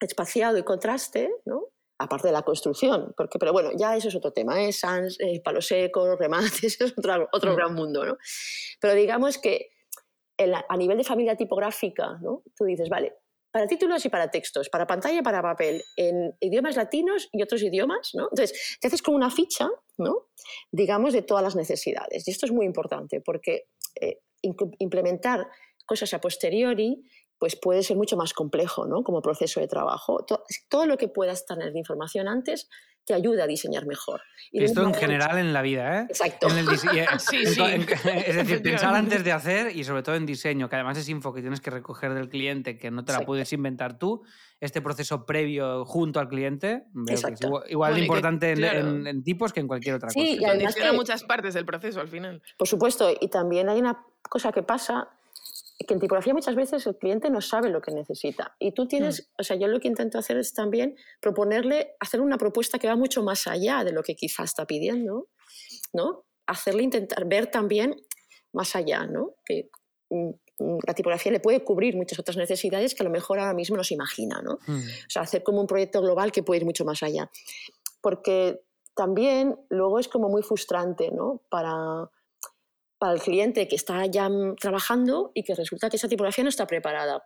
espaciado 0.00 0.58
y 0.58 0.62
contraste, 0.62 1.30
¿no? 1.44 1.64
Aparte 1.98 2.28
de 2.28 2.32
la 2.32 2.42
construcción, 2.42 3.14
porque, 3.16 3.38
pero 3.38 3.52
bueno, 3.52 3.70
ya 3.74 3.96
eso 3.96 4.08
es 4.08 4.14
otro 4.14 4.32
tema, 4.32 4.62
¿eh? 4.62 4.72
Sans, 4.72 5.18
eh, 5.18 5.40
palo 5.42 5.62
seco, 5.62 6.14
remates, 6.16 6.62
es 6.80 6.94
otro, 6.96 7.28
otro 7.32 7.52
mm. 7.52 7.56
gran 7.56 7.74
mundo, 7.74 8.04
¿no? 8.04 8.18
Pero 8.80 8.94
digamos 8.94 9.38
que 9.38 9.70
a 10.68 10.76
nivel 10.76 10.98
de 10.98 11.04
familia 11.04 11.36
tipográfica, 11.36 12.18
¿no? 12.20 12.42
Tú 12.54 12.64
dices, 12.64 12.88
vale, 12.90 13.14
para 13.56 13.68
títulos 13.68 14.04
y 14.04 14.10
para 14.10 14.30
textos, 14.30 14.68
para 14.68 14.86
pantalla 14.86 15.20
y 15.20 15.22
para 15.22 15.40
papel, 15.40 15.82
en 15.96 16.36
idiomas 16.40 16.76
latinos 16.76 17.30
y 17.32 17.42
otros 17.42 17.62
idiomas, 17.62 18.10
¿no? 18.12 18.24
Entonces, 18.24 18.76
te 18.78 18.88
haces 18.88 19.00
como 19.00 19.16
una 19.16 19.30
ficha, 19.30 19.66
¿no? 19.96 20.26
Digamos, 20.70 21.14
de 21.14 21.22
todas 21.22 21.42
las 21.42 21.56
necesidades. 21.56 22.28
Y 22.28 22.32
esto 22.32 22.44
es 22.44 22.52
muy 22.52 22.66
importante 22.66 23.22
porque 23.22 23.68
eh, 23.98 24.18
implementar 24.42 25.48
cosas 25.86 26.12
a 26.12 26.20
posteriori 26.20 27.02
pues 27.38 27.56
puede 27.56 27.82
ser 27.82 27.96
mucho 27.96 28.18
más 28.18 28.34
complejo 28.34 28.86
¿no? 28.86 29.02
como 29.02 29.22
proceso 29.22 29.60
de 29.60 29.68
trabajo. 29.68 30.22
Todo, 30.26 30.44
todo, 30.68 30.84
lo 30.84 30.98
que 30.98 31.08
puedas 31.08 31.46
tener 31.46 31.72
de 31.72 31.78
información 31.78 32.28
antes 32.28 32.68
te 33.06 33.14
ayuda 33.14 33.44
a 33.44 33.46
diseñar 33.46 33.86
mejor. 33.86 34.20
Esto 34.52 34.82
en 34.82 34.94
general 34.94 35.38
en 35.38 35.52
la 35.52 35.62
vida, 35.62 36.00
¿eh? 36.00 36.06
Exacto. 36.08 36.48
es 36.48 38.36
decir, 38.36 38.62
pensar 38.62 38.94
antes 38.94 39.22
de 39.22 39.32
hacer 39.32 39.76
y 39.76 39.84
sobre 39.84 40.02
todo 40.02 40.16
en 40.16 40.26
diseño, 40.26 40.68
que 40.68 40.76
además 40.76 40.98
es 40.98 41.08
info 41.08 41.32
que 41.32 41.40
tienes 41.40 41.60
que 41.60 41.70
recoger 41.70 42.14
del 42.14 42.28
cliente, 42.28 42.76
que 42.78 42.90
no 42.90 43.04
te 43.04 43.12
la 43.12 43.20
puedes 43.20 43.52
inventar 43.52 43.98
tú. 43.98 44.22
Este 44.60 44.80
proceso 44.80 45.24
previo 45.24 45.84
junto 45.84 46.18
al 46.18 46.28
cliente, 46.28 46.84
igual, 47.68 47.94
de 47.94 48.00
importante 48.00 48.52
en, 48.52 49.22
tipos 49.22 49.52
que 49.52 49.60
en 49.60 49.68
cualquier 49.68 49.96
otra 49.96 50.08
cosa. 50.08 50.18
Sí, 50.18 50.38
y 50.40 50.44
además 50.44 50.74
que, 50.74 50.92
muchas 50.92 51.22
partes 51.24 51.54
del 51.54 51.66
proceso 51.66 52.00
al 52.00 52.08
final. 52.08 52.42
Por 52.56 52.66
supuesto, 52.66 53.10
y 53.20 53.28
también 53.28 53.68
hay 53.68 53.78
una 53.78 54.04
cosa 54.22 54.50
que 54.52 54.62
pasa 54.62 55.08
que 55.84 55.94
en 55.94 56.00
tipografía 56.00 56.32
muchas 56.32 56.54
veces 56.54 56.86
el 56.86 56.96
cliente 56.96 57.28
no 57.30 57.40
sabe 57.40 57.68
lo 57.68 57.82
que 57.82 57.92
necesita. 57.92 58.56
Y 58.58 58.72
tú 58.72 58.86
tienes, 58.88 59.22
mm. 59.22 59.40
o 59.40 59.44
sea, 59.44 59.56
yo 59.56 59.68
lo 59.68 59.78
que 59.78 59.88
intento 59.88 60.18
hacer 60.18 60.38
es 60.38 60.54
también 60.54 60.96
proponerle, 61.20 61.94
hacer 62.00 62.20
una 62.20 62.38
propuesta 62.38 62.78
que 62.78 62.88
va 62.88 62.96
mucho 62.96 63.22
más 63.22 63.46
allá 63.46 63.84
de 63.84 63.92
lo 63.92 64.02
que 64.02 64.16
quizá 64.16 64.44
está 64.44 64.66
pidiendo, 64.66 65.28
¿no? 65.92 66.24
Hacerle 66.46 66.82
intentar 66.82 67.26
ver 67.26 67.48
también 67.48 67.96
más 68.52 68.74
allá, 68.74 69.06
¿no? 69.06 69.34
Que 69.44 69.70
mm, 70.08 70.30
mm, 70.58 70.78
la 70.86 70.94
tipografía 70.94 71.30
le 71.30 71.40
puede 71.40 71.62
cubrir 71.62 71.94
muchas 71.94 72.18
otras 72.18 72.38
necesidades 72.38 72.94
que 72.94 73.02
a 73.02 73.04
lo 73.04 73.10
mejor 73.10 73.38
ahora 73.38 73.54
mismo 73.54 73.76
no 73.76 73.84
se 73.84 73.94
imagina, 73.94 74.40
¿no? 74.42 74.54
O 74.54 75.10
sea, 75.10 75.22
hacer 75.22 75.42
como 75.42 75.60
un 75.60 75.66
proyecto 75.66 76.00
global 76.00 76.32
que 76.32 76.42
puede 76.42 76.60
ir 76.60 76.64
mucho 76.64 76.86
más 76.86 77.02
allá. 77.02 77.30
Porque 78.00 78.62
también 78.94 79.58
luego 79.68 79.98
es 79.98 80.08
como 80.08 80.30
muy 80.30 80.42
frustrante, 80.42 81.10
¿no? 81.10 81.42
Para 81.50 82.08
para 82.98 83.14
el 83.14 83.20
cliente 83.20 83.68
que 83.68 83.76
está 83.76 84.06
ya 84.06 84.28
trabajando 84.60 85.30
y 85.34 85.42
que 85.42 85.54
resulta 85.54 85.90
que 85.90 85.96
esa 85.96 86.08
tipografía 86.08 86.44
no 86.44 86.50
está 86.50 86.66
preparada 86.66 87.24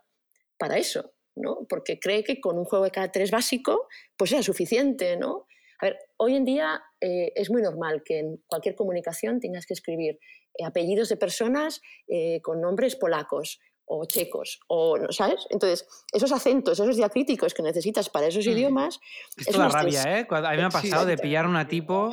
para 0.57 0.77
eso, 0.77 1.13
¿no? 1.35 1.65
Porque 1.69 1.99
cree 1.99 2.23
que 2.23 2.39
con 2.39 2.57
un 2.57 2.65
juego 2.65 2.85
de 2.85 2.91
caracteres 2.91 3.31
básico, 3.31 3.87
pues 4.17 4.31
es 4.33 4.45
suficiente, 4.45 5.17
¿no? 5.17 5.45
A 5.79 5.85
ver, 5.85 5.97
hoy 6.17 6.35
en 6.35 6.45
día 6.45 6.81
eh, 6.99 7.31
es 7.35 7.49
muy 7.49 7.61
normal 7.61 8.03
que 8.05 8.19
en 8.19 8.43
cualquier 8.45 8.75
comunicación 8.75 9.39
tengas 9.39 9.65
que 9.65 9.73
escribir 9.73 10.19
eh, 10.57 10.63
apellidos 10.63 11.09
de 11.09 11.17
personas 11.17 11.81
eh, 12.07 12.39
con 12.41 12.61
nombres 12.61 12.95
polacos, 12.95 13.59
o 13.93 14.05
checos, 14.05 14.61
o, 14.67 14.97
¿sabes? 15.09 15.45
Entonces, 15.49 15.85
esos 16.13 16.31
acentos, 16.31 16.79
esos 16.79 16.95
diacríticos 16.95 17.53
que 17.53 17.61
necesitas 17.61 18.09
para 18.09 18.27
esos 18.27 18.47
mm. 18.47 18.49
idiomas... 18.51 19.01
Es 19.35 19.55
la 19.57 19.67
rabia, 19.67 20.19
¿eh? 20.19 20.27
A 20.29 20.51
mí 20.51 20.57
me 20.57 20.63
ha 20.63 20.69
pasado 20.69 21.05
de 21.05 21.17
pillar 21.17 21.45
una 21.45 21.67
tipo 21.67 22.11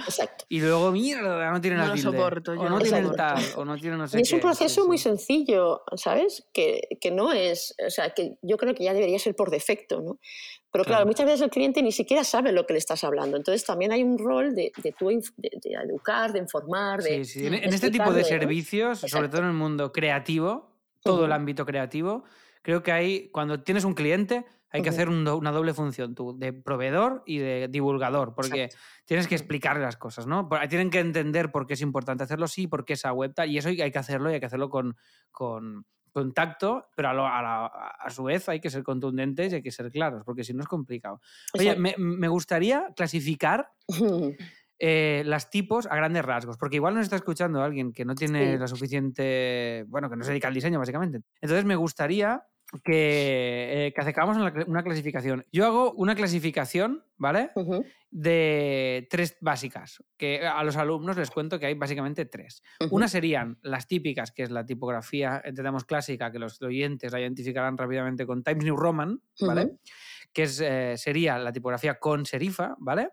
y 0.48 0.60
luego, 0.60 0.90
mierda, 0.90 1.50
no 1.52 1.60
tiene 1.60 1.76
la 1.76 1.92
tilde. 1.92 2.02
Soporto, 2.02 2.52
o 2.52 2.68
no 2.68 2.80
tiene 2.80 3.08
tal, 3.10 3.42
o 3.56 3.64
no 3.64 3.78
tiene 3.78 3.96
no 3.96 4.08
sé 4.08 4.18
y 4.18 4.22
es 4.22 4.32
un 4.32 4.40
proceso 4.40 4.86
muy 4.86 4.98
sencillo, 4.98 5.82
¿sabes? 5.94 6.48
Que, 6.52 6.80
que, 7.00 7.12
no 7.12 7.32
es... 7.32 7.76
O 7.86 7.90
sea, 7.90 8.10
que 8.10 8.38
yo 8.42 8.56
creo 8.56 8.74
que 8.74 8.82
ya 8.82 8.92
debería 8.92 9.18
ser 9.20 9.36
por 9.36 9.50
defecto, 9.50 10.00
¿no? 10.00 10.18
Pero 10.72 10.84
claro, 10.84 11.06
muchas 11.06 11.26
veces 11.26 11.42
el 11.42 11.50
cliente 11.50 11.80
ni 11.80 11.92
siquiera 11.92 12.24
sabe 12.24 12.52
lo 12.52 12.66
que 12.66 12.74
le 12.74 12.78
estás 12.78 13.02
hablando. 13.02 13.36
Entonces 13.36 13.64
también 13.64 13.92
hay 13.92 14.02
un 14.02 14.18
rol 14.18 14.54
de, 14.54 14.72
de, 14.82 14.94
de, 15.36 15.74
educar, 15.84 16.32
de 16.32 16.40
informar, 16.40 17.02
de... 17.02 17.24
Sí, 17.24 17.40
sí. 17.40 17.46
En, 17.46 17.54
en 17.54 17.72
este 17.72 17.90
tipo 17.90 18.12
de 18.12 18.24
servicios, 18.24 18.98
sobre 18.98 19.28
todo 19.28 19.42
en 19.42 19.48
el 19.48 19.54
mundo 19.54 19.92
creativo, 19.92 20.77
todo 21.02 21.26
el 21.26 21.32
ámbito 21.32 21.64
creativo. 21.64 22.24
Creo 22.62 22.82
que 22.82 22.92
hay, 22.92 23.28
cuando 23.30 23.62
tienes 23.62 23.84
un 23.84 23.94
cliente, 23.94 24.44
hay 24.70 24.82
que 24.82 24.90
hacer 24.90 25.08
una 25.08 25.50
doble 25.52 25.72
función, 25.72 26.14
tú, 26.14 26.36
de 26.38 26.52
proveedor 26.52 27.22
y 27.26 27.38
de 27.38 27.68
divulgador, 27.68 28.34
porque 28.34 28.68
tienes 29.06 29.26
que 29.26 29.34
explicarle 29.34 29.82
las 29.82 29.96
cosas, 29.96 30.26
¿no? 30.26 30.48
Tienen 30.68 30.90
que 30.90 31.00
entender 31.00 31.50
por 31.50 31.66
qué 31.66 31.74
es 31.74 31.80
importante 31.80 32.24
hacerlo 32.24 32.46
sí, 32.48 32.66
por 32.66 32.84
qué 32.84 32.92
esa 32.92 33.12
web 33.12 33.32
tal, 33.34 33.50
y 33.50 33.58
eso 33.58 33.68
hay 33.68 33.90
que 33.90 33.98
hacerlo 33.98 34.30
y 34.30 34.34
hay 34.34 34.40
que 34.40 34.46
hacerlo 34.46 34.68
con, 34.68 34.96
con 35.30 35.86
contacto, 36.12 36.88
pero 36.96 37.08
a, 37.08 37.66
a, 37.66 38.10
su 38.10 38.24
vez 38.24 38.48
hay 38.48 38.60
que 38.60 38.70
ser 38.70 38.82
contundentes 38.82 39.52
y 39.52 39.56
hay 39.56 39.62
que 39.62 39.70
ser 39.70 39.90
claros, 39.90 40.22
porque 40.24 40.44
si 40.44 40.52
no 40.52 40.62
es 40.62 40.68
complicado. 40.68 41.20
Oye, 41.54 41.76
me, 41.76 41.94
me, 41.96 42.28
gustaría 42.28 42.92
clasificar 42.96 43.70
Eh, 44.80 45.22
las 45.26 45.50
tipos 45.50 45.86
a 45.86 45.96
grandes 45.96 46.24
rasgos, 46.24 46.56
porque 46.56 46.76
igual 46.76 46.94
nos 46.94 47.02
está 47.02 47.16
escuchando 47.16 47.62
alguien 47.62 47.92
que 47.92 48.04
no 48.04 48.14
tiene 48.14 48.56
la 48.58 48.68
suficiente, 48.68 49.84
bueno, 49.88 50.08
que 50.08 50.16
no 50.16 50.22
se 50.22 50.30
dedica 50.30 50.46
al 50.46 50.54
diseño 50.54 50.78
básicamente. 50.78 51.22
Entonces 51.40 51.64
me 51.64 51.74
gustaría 51.74 52.44
que, 52.84 53.86
eh, 53.86 53.92
que 53.92 54.00
acercamos 54.00 54.36
una 54.36 54.82
clasificación. 54.82 55.44
Yo 55.50 55.66
hago 55.66 55.92
una 55.94 56.14
clasificación, 56.14 57.02
¿vale? 57.16 57.50
De 58.10 59.08
tres 59.10 59.36
básicas, 59.40 60.02
que 60.16 60.46
a 60.46 60.62
los 60.62 60.76
alumnos 60.76 61.16
les 61.16 61.30
cuento 61.30 61.58
que 61.58 61.66
hay 61.66 61.74
básicamente 61.74 62.26
tres. 62.26 62.62
Una 62.90 63.08
serían 63.08 63.58
las 63.62 63.88
típicas, 63.88 64.30
que 64.30 64.44
es 64.44 64.50
la 64.50 64.64
tipografía, 64.64 65.40
entendemos 65.44 65.86
clásica, 65.86 66.30
que 66.30 66.38
los 66.38 66.60
oyentes 66.62 67.10
la 67.10 67.20
identificarán 67.20 67.76
rápidamente 67.76 68.26
con 68.26 68.44
Times 68.44 68.64
New 68.64 68.76
Roman, 68.76 69.20
¿vale? 69.40 69.78
Que 70.32 70.44
es, 70.44 70.60
eh, 70.60 70.94
sería 70.96 71.36
la 71.38 71.52
tipografía 71.52 71.98
con 71.98 72.26
serifa, 72.26 72.76
¿vale? 72.78 73.08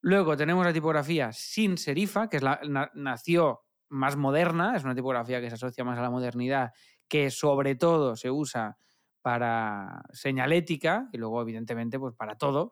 Luego 0.00 0.36
tenemos 0.36 0.64
la 0.64 0.72
tipografía 0.72 1.32
sin 1.32 1.76
serifa, 1.76 2.28
que 2.28 2.38
es 2.38 2.42
la, 2.42 2.60
nació 2.94 3.60
más 3.88 4.16
moderna, 4.16 4.76
es 4.76 4.84
una 4.84 4.94
tipografía 4.94 5.40
que 5.40 5.48
se 5.48 5.56
asocia 5.56 5.84
más 5.84 5.98
a 5.98 6.02
la 6.02 6.10
modernidad, 6.10 6.72
que 7.08 7.30
sobre 7.30 7.74
todo 7.74 8.16
se 8.16 8.30
usa 8.30 8.78
para 9.22 10.02
señalética 10.12 11.08
y 11.12 11.18
luego, 11.18 11.42
evidentemente, 11.42 11.98
pues 11.98 12.14
para 12.14 12.36
todo. 12.36 12.70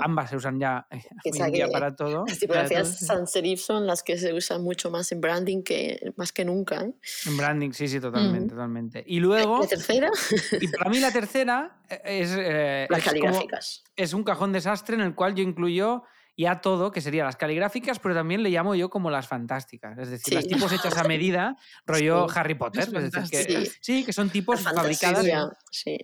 ambas 0.00 0.30
se 0.30 0.36
usan 0.36 0.58
ya 0.58 0.86
para 1.72 1.94
todo. 1.94 2.24
Las 2.26 2.38
tipografías 2.38 2.98
sans 3.00 3.30
serif 3.30 3.60
son 3.60 3.86
las 3.86 4.02
que 4.02 4.16
se 4.16 4.32
usan 4.32 4.62
mucho 4.62 4.90
más 4.90 5.12
en 5.12 5.20
branding 5.20 5.62
que 5.62 6.12
más 6.16 6.32
que 6.32 6.44
nunca. 6.44 6.82
¿eh? 6.82 6.94
En 7.26 7.36
branding, 7.36 7.72
sí, 7.72 7.86
sí, 7.88 8.00
totalmente, 8.00 8.54
totalmente. 8.54 9.04
Y 9.06 9.20
luego... 9.20 9.60
¿La 9.60 9.66
tercera? 9.66 10.10
Y 10.58 10.68
para 10.68 10.90
mí 10.90 11.00
la 11.00 11.12
tercera 11.12 11.82
eh, 11.88 12.00
es... 12.04 12.34
Eh, 12.38 12.86
las 12.88 13.04
caligráficas. 13.04 13.84
es 13.94 14.14
un 14.14 14.24
cajón 14.24 14.52
desastre 14.52 14.94
en 14.94 15.02
el 15.02 15.14
cual 15.14 15.34
yo 15.34 15.42
incluyo 15.42 16.04
y 16.40 16.46
a 16.46 16.62
todo, 16.62 16.90
que 16.90 17.02
serían 17.02 17.26
las 17.26 17.36
caligráficas, 17.36 17.98
pero 17.98 18.14
también 18.14 18.42
le 18.42 18.48
llamo 18.48 18.74
yo 18.74 18.88
como 18.88 19.10
las 19.10 19.28
fantásticas. 19.28 19.98
Es 19.98 20.08
decir, 20.08 20.32
las 20.32 20.48
tipos 20.48 20.72
hechas 20.72 20.96
a 20.96 21.04
medida, 21.04 21.58
rollo 21.86 22.26
Harry 22.34 22.54
Potter. 22.54 22.84
Es 22.84 23.12
decir, 23.12 23.46
que, 23.46 23.70
sí. 23.82 24.04
que 24.06 24.12
son 24.14 24.30
tipos 24.30 24.62
fabricados 24.62 25.26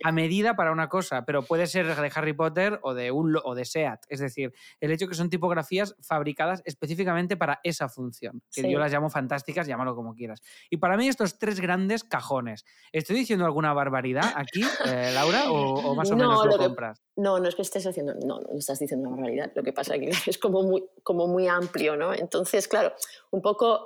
a 0.03 0.11
medida 0.11 0.55
para 0.55 0.71
una 0.71 0.89
cosa, 0.89 1.25
pero 1.25 1.41
puede 1.41 1.65
ser 1.65 1.87
de 1.87 2.11
Harry 2.13 2.33
Potter 2.33 2.79
o 2.83 2.93
de, 2.93 3.09
un, 3.09 3.35
o 3.43 3.55
de 3.55 3.65
SEAT. 3.65 4.01
Es 4.09 4.19
decir, 4.19 4.53
el 4.79 4.91
hecho 4.91 5.07
que 5.07 5.15
son 5.15 5.31
tipografías 5.31 5.95
fabricadas 6.01 6.61
específicamente 6.65 7.35
para 7.35 7.59
esa 7.63 7.89
función, 7.89 8.43
que 8.53 8.71
yo 8.71 8.77
las 8.77 8.91
llamo 8.91 9.09
fantásticas, 9.09 9.65
llámalo 9.65 9.95
como 9.95 10.13
quieras. 10.13 10.43
Y 10.69 10.77
para 10.77 10.97
mí 10.97 11.07
estos 11.07 11.39
tres 11.39 11.59
grandes 11.59 12.03
cajones. 12.03 12.63
¿Estoy 12.91 13.15
diciendo 13.15 13.43
alguna 13.43 13.73
barbaridad 13.73 14.33
aquí, 14.35 14.61
eh, 14.85 15.09
Laura, 15.15 15.49
o, 15.49 15.95
más 15.95 16.11
o 16.11 16.15
menos 16.15 16.45
lo, 16.45 16.57
compras? 16.59 17.01
No, 17.15 17.39
no 17.39 17.49
es 17.49 17.55
que 17.55 17.63
estés 17.63 17.87
haciendo, 17.87 18.13
no, 18.13 18.39
no 18.39 18.59
estás 18.59 18.77
diciendo 18.77 19.09
una 19.09 19.17
barbaridad. 19.17 19.51
Lo 19.55 19.63
que 19.63 19.73
pasa 19.73 19.95
es 19.95 20.01
que 20.01 20.26
es 20.31 20.37
como 20.37 20.63
muy, 20.63 20.83
como 21.03 21.27
muy 21.27 21.47
amplio, 21.47 21.95
¿no? 21.95 22.13
Entonces, 22.13 22.67
claro, 22.67 22.93
un 23.31 23.41
poco 23.41 23.85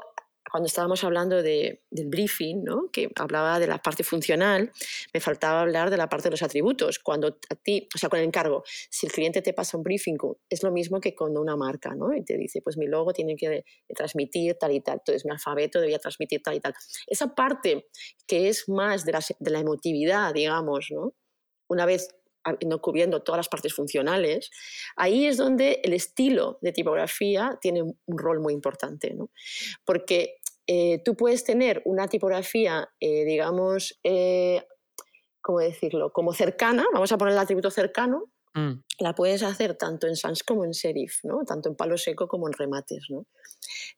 cuando 0.52 0.68
estábamos 0.68 1.04
hablando 1.06 1.42
de, 1.42 1.84
del 1.90 2.08
briefing, 2.08 2.64
¿no? 2.64 2.90
que 2.92 3.10
hablaba 3.16 3.58
de 3.58 3.68
la 3.68 3.78
parte 3.78 4.04
funcional, 4.04 4.72
me 5.14 5.22
faltaba 5.22 5.62
hablar 5.62 5.90
de 5.90 5.96
la 5.96 6.10
parte 6.10 6.26
de 6.26 6.32
los 6.32 6.44
atributos. 6.44 7.00
Cuando 7.00 7.40
a 7.50 7.56
ti, 7.56 7.88
o 7.96 7.98
sea, 7.98 8.10
con 8.10 8.20
el 8.20 8.26
encargo, 8.26 8.64
si 8.66 9.06
el 9.06 9.14
cliente 9.14 9.42
te 9.42 9.54
pasa 9.54 9.78
un 9.78 9.84
briefing, 9.84 10.18
es 10.50 10.62
lo 10.62 10.72
mismo 10.72 11.00
que 11.00 11.16
cuando 11.16 11.40
una 11.40 11.56
marca, 11.56 11.96
¿no? 11.96 12.14
Y 12.14 12.26
te 12.26 12.38
dice, 12.38 12.62
pues 12.62 12.76
mi 12.76 12.88
logo 12.88 13.14
tiene 13.14 13.38
que 13.38 13.64
transmitir 13.96 14.56
tal 14.56 14.74
y 14.74 14.82
tal, 14.82 14.96
entonces 14.96 15.24
mi 15.24 15.32
alfabeto 15.32 15.80
debía 15.80 16.00
transmitir 16.00 16.42
tal 16.42 16.56
y 16.56 16.60
tal. 16.60 16.74
Esa 17.08 17.34
parte 17.34 17.88
que 18.28 18.50
es 18.50 18.68
más 18.68 19.06
de 19.06 19.14
la, 19.14 19.22
de 19.40 19.52
la 19.52 19.60
emotividad, 19.60 20.34
digamos, 20.34 20.88
¿no? 20.92 21.14
Una 21.70 21.86
vez 21.86 22.10
no 22.66 22.82
cubriendo 22.82 23.22
todas 23.22 23.38
las 23.38 23.50
partes 23.50 23.74
funcionales, 23.74 24.50
ahí 24.96 25.26
es 25.26 25.38
donde 25.38 25.82
el 25.84 25.94
estilo 25.94 26.58
de 26.62 26.72
tipografía 26.72 27.58
tiene 27.62 27.82
un 27.82 28.18
rol 28.18 28.40
muy 28.40 28.54
importante, 28.54 29.14
¿no? 29.14 29.30
porque 29.86 30.42
eh, 30.68 31.02
tú 31.04 31.16
puedes 31.16 31.44
tener 31.44 31.82
una 31.86 32.08
tipografía, 32.08 32.90
eh, 33.00 33.26
digamos, 33.26 34.00
eh, 34.04 34.64
¿cómo 35.42 35.60
decirlo? 35.60 36.12
Como 36.14 36.34
cercana, 36.34 36.86
vamos 36.94 37.12
a 37.12 37.18
poner 37.18 37.34
el 37.34 37.40
atributo 37.40 37.72
cercano, 37.72 38.32
mm. 38.54 38.74
la 39.00 39.14
puedes 39.14 39.44
hacer 39.44 39.76
tanto 39.76 40.08
en 40.08 40.16
sans 40.16 40.44
como 40.44 40.64
en 40.64 40.74
serif, 40.74 41.24
¿no? 41.24 41.44
tanto 41.46 41.70
en 41.70 41.76
palo 41.76 41.98
seco 41.98 42.28
como 42.28 42.48
en 42.48 42.54
remates. 42.54 43.08
¿no? 43.10 43.26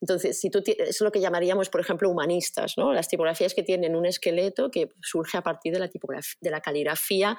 Entonces, 0.02 0.40
si 0.40 0.50
tú 0.50 0.64
es 0.66 1.02
lo 1.02 1.12
que 1.12 1.20
llamaríamos, 1.20 1.70
por 1.70 1.82
ejemplo, 1.82 2.10
humanistas, 2.10 2.74
¿no? 2.78 2.94
las 2.94 3.08
tipografías 3.08 3.54
que 3.54 3.64
tienen 3.64 3.96
un 3.96 4.06
esqueleto 4.06 4.72
que 4.72 4.90
surge 5.02 5.38
a 5.38 5.44
partir 5.44 5.74
de 5.74 5.80
la, 5.80 5.90
tipografía, 5.90 6.38
de 6.42 6.50
la 6.50 6.62
caligrafía 6.62 7.38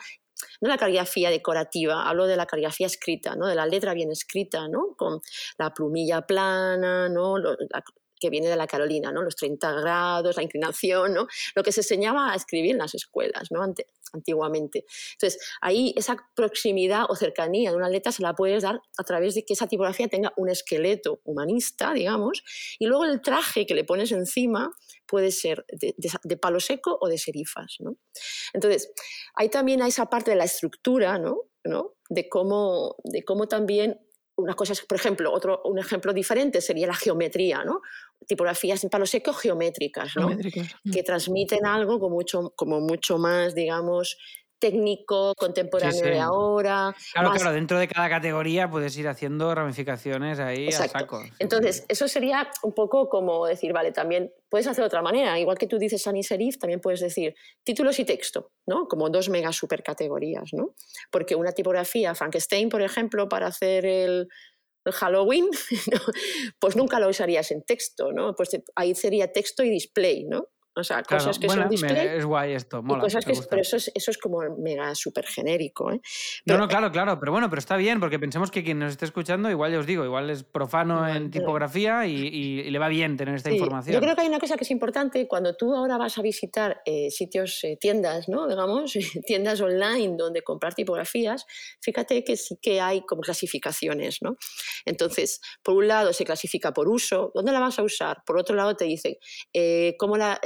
no 0.61 0.68
la 0.68 0.77
caligrafía 0.77 1.31
decorativa, 1.31 2.09
hablo 2.09 2.27
de 2.27 2.37
la 2.37 2.47
caligrafía 2.47 2.87
escrita, 2.87 3.37
¿no? 3.37 3.47
de 3.47 3.55
la 3.55 3.66
letra 3.66 3.94
bien 3.94 4.11
escrita, 4.11 4.68
¿no? 4.68 4.94
con 4.97 5.20
la 5.59 5.73
plumilla 5.73 6.23
plana, 6.23 7.09
¿no? 7.09 7.37
Que 8.18 8.31
viene 8.31 8.48
de 8.48 8.57
la 8.57 8.66
Carolina, 8.66 9.12
¿no? 9.12 9.22
los 9.22 9.37
30 9.37 9.72
grados, 9.81 10.37
la 10.37 10.42
inclinación, 10.42 11.14
¿no? 11.14 11.27
lo 11.55 11.62
que 11.62 11.72
se 11.72 11.81
enseñaba 11.81 12.33
a 12.33 12.37
escribir 12.37 12.72
en 12.72 12.79
las 12.79 12.94
escuelas 12.94 13.48
¿no? 13.50 13.62
antiguamente. 14.12 14.85
Entonces, 15.12 15.40
ahí 15.61 15.92
esa 15.96 16.16
proximidad 16.35 17.05
o 17.09 17.16
cercanía 17.16 17.70
de 17.70 17.77
una 17.77 17.88
letra 17.88 18.12
se 18.12 18.22
la 18.22 18.35
puedes 18.35 18.62
dar 18.62 18.81
a 18.96 19.05
través 19.05 19.35
de 19.35 19.44
que 19.44 19.55
esa 19.55 19.66
tipografía 19.66 20.09
tenga 20.09 20.33
un 20.37 20.48
esqueleto 20.48 21.20
humanista, 21.24 21.92
digamos, 21.92 22.42
y 22.79 22.87
luego 22.87 23.05
el 23.05 23.20
traje 23.20 23.66
que 23.66 23.74
le 23.74 23.85
pones 23.85 24.12
encima 24.12 24.70
puede 25.07 25.31
ser 25.31 25.64
de, 25.68 26.37
palo 26.37 26.61
seco 26.61 26.98
o 27.00 27.09
de 27.09 27.18
serifas. 27.18 27.77
¿no? 27.81 27.96
Entonces, 28.53 28.92
ahí 29.35 29.48
también 29.48 29.83
hay 29.83 29.88
esa 29.88 30.07
parte 30.07 30.31
de 30.31 30.37
la 30.37 30.44
estructura, 30.44 31.18
¿no? 31.18 31.42
¿no? 31.64 31.94
De, 32.09 32.29
cómo, 32.29 32.96
de 33.05 33.24
cómo 33.24 33.48
también 33.48 33.98
una 34.37 34.55
cosa 34.55 34.75
por 34.88 34.99
ejemplo, 34.99 35.33
otro, 35.33 35.62
un 35.64 35.79
ejemplo 35.79 36.12
diferente 36.12 36.61
sería 36.61 36.87
la 36.87 36.94
geometría, 36.94 37.64
¿no? 37.64 37.81
tipografías 38.27 38.83
en 38.85 38.90
palo 38.90 39.07
seco 39.07 39.33
geométricas, 39.33 40.16
¿no? 40.16 40.31
Mm. 40.31 40.90
que 40.90 41.03
transmiten 41.03 41.66
algo 41.66 41.99
como 41.99 42.16
mucho, 42.16 42.53
como 42.57 42.81
mucho 42.81 43.18
más, 43.18 43.55
digamos, 43.55 44.16
técnico, 44.64 45.35
contemporáneo 45.37 46.03
de 46.03 46.18
ahora. 46.18 46.96
Claro, 47.12 47.33
claro, 47.33 47.53
dentro 47.53 47.79
de 47.79 47.87
cada 47.87 48.09
categoría 48.09 48.70
puedes 48.70 48.96
ir 48.96 49.07
haciendo 49.09 49.55
ramificaciones 49.55 50.38
ahí 50.38 50.68
a 50.68 50.88
saco. 50.88 51.22
Entonces, 51.38 51.85
eso 51.87 52.09
sería 52.09 52.48
un 52.62 52.72
poco 52.72 53.11
como 53.11 53.46
decir, 53.46 53.74
vale, 53.74 53.92
también 53.92 54.33
puedes 54.48 54.66
hacer 54.66 54.81
de 54.81 54.87
otra 54.87 55.03
manera. 55.03 55.38
Igual 55.38 55.59
que 55.59 55.66
tú 55.66 55.77
dices 55.77 56.00
sans 56.00 56.27
serif, 56.27 56.57
también 56.57 56.81
puedes 56.81 57.00
decir 57.00 57.35
títulos 57.62 57.98
y 57.98 58.07
texto, 58.07 58.53
¿no? 58.66 58.88
Como 58.88 59.11
dos 59.11 59.29
mega 59.29 59.53
super 59.53 59.83
categorías, 59.83 60.55
¿no? 60.55 60.74
Porque 61.11 61.35
una 61.35 61.53
tipografía, 61.53 62.14
Frankenstein, 62.14 62.70
por 62.70 62.81
ejemplo, 62.81 63.29
para 63.29 63.48
hacer 63.48 63.85
el, 63.85 64.29
el 64.87 64.92
Halloween, 64.94 65.50
pues 66.59 66.74
nunca 66.74 66.98
lo 67.00 67.11
usarías 67.11 67.50
en 67.50 67.62
texto, 67.64 68.12
¿no? 68.12 68.35
Pues 68.35 68.48
ahí 68.77 68.94
sería 68.94 69.31
texto 69.31 69.62
y 69.62 69.68
display, 69.68 70.24
¿no? 70.24 70.48
O 70.76 70.82
sea, 70.82 71.02
cosas 71.04 71.38
que 71.38 71.48
son 71.48 71.68
display. 71.68 72.18
es 72.18 72.24
guay 72.24 72.52
esto, 72.52 72.82
mola. 72.82 73.06
pero 73.48 73.62
eso 73.62 73.76
es, 73.76 73.92
eso 73.94 74.10
es 74.10 74.18
como 74.18 74.40
mega 74.58 74.92
súper 74.96 75.24
genérico. 75.24 75.92
¿eh? 75.92 76.00
no, 76.46 76.58
no, 76.58 76.66
claro, 76.66 76.90
claro. 76.90 77.20
Pero 77.20 77.30
bueno, 77.30 77.48
pero 77.48 77.60
está 77.60 77.76
bien, 77.76 78.00
porque 78.00 78.18
pensemos 78.18 78.50
que 78.50 78.64
quien 78.64 78.80
nos 78.80 78.90
esté 78.90 79.04
escuchando, 79.04 79.48
igual 79.50 79.70
ya 79.70 79.78
os 79.78 79.87
digo, 79.87 80.04
igual 80.04 80.30
es 80.30 80.42
profano 80.42 81.06
en 81.08 81.30
tipografía 81.30 82.06
y, 82.06 82.68
le 82.74 82.78
va 82.78 82.88
bien 82.88 83.16
tener 83.16 83.37
esta 83.37 83.52
información. 83.52 83.94
Yo 83.94 84.00
creo 84.00 84.16
que 84.16 84.22
hay 84.22 84.28
una 84.28 84.40
cosa 84.40 84.56
que 84.56 84.64
es 84.64 84.70
importante 84.70 85.28
cuando 85.28 85.54
tú 85.54 85.74
ahora 85.74 85.96
vas 85.96 86.18
a 86.18 86.22
visitar 86.22 86.82
eh, 86.84 87.10
sitios, 87.10 87.62
eh, 87.62 87.76
tiendas, 87.80 88.28
¿no? 88.28 88.48
Digamos, 88.48 88.92
tiendas 89.26 89.60
online 89.60 90.16
donde 90.16 90.42
comprar 90.42 90.74
tipografías, 90.74 91.46
fíjate 91.80 92.24
que 92.24 92.37
sí 92.37 92.58
que 92.60 92.80
hay 92.80 93.02
como 93.02 93.22
clasificaciones, 93.22 94.22
¿no? 94.22 94.37
Entonces, 94.84 95.40
por 95.62 95.76
un 95.76 95.87
lado 95.87 96.12
se 96.12 96.24
clasifica 96.24 96.72
por 96.72 96.88
uso, 96.88 97.30
¿dónde 97.32 97.52
la 97.52 97.60
vas 97.60 97.78
a 97.78 97.84
usar? 97.84 98.24
Por 98.26 98.38
otro 98.38 98.56
lado 98.56 98.74
te 98.74 98.87
dice 98.87 99.18
cómo 99.98 100.16
la 100.16 100.40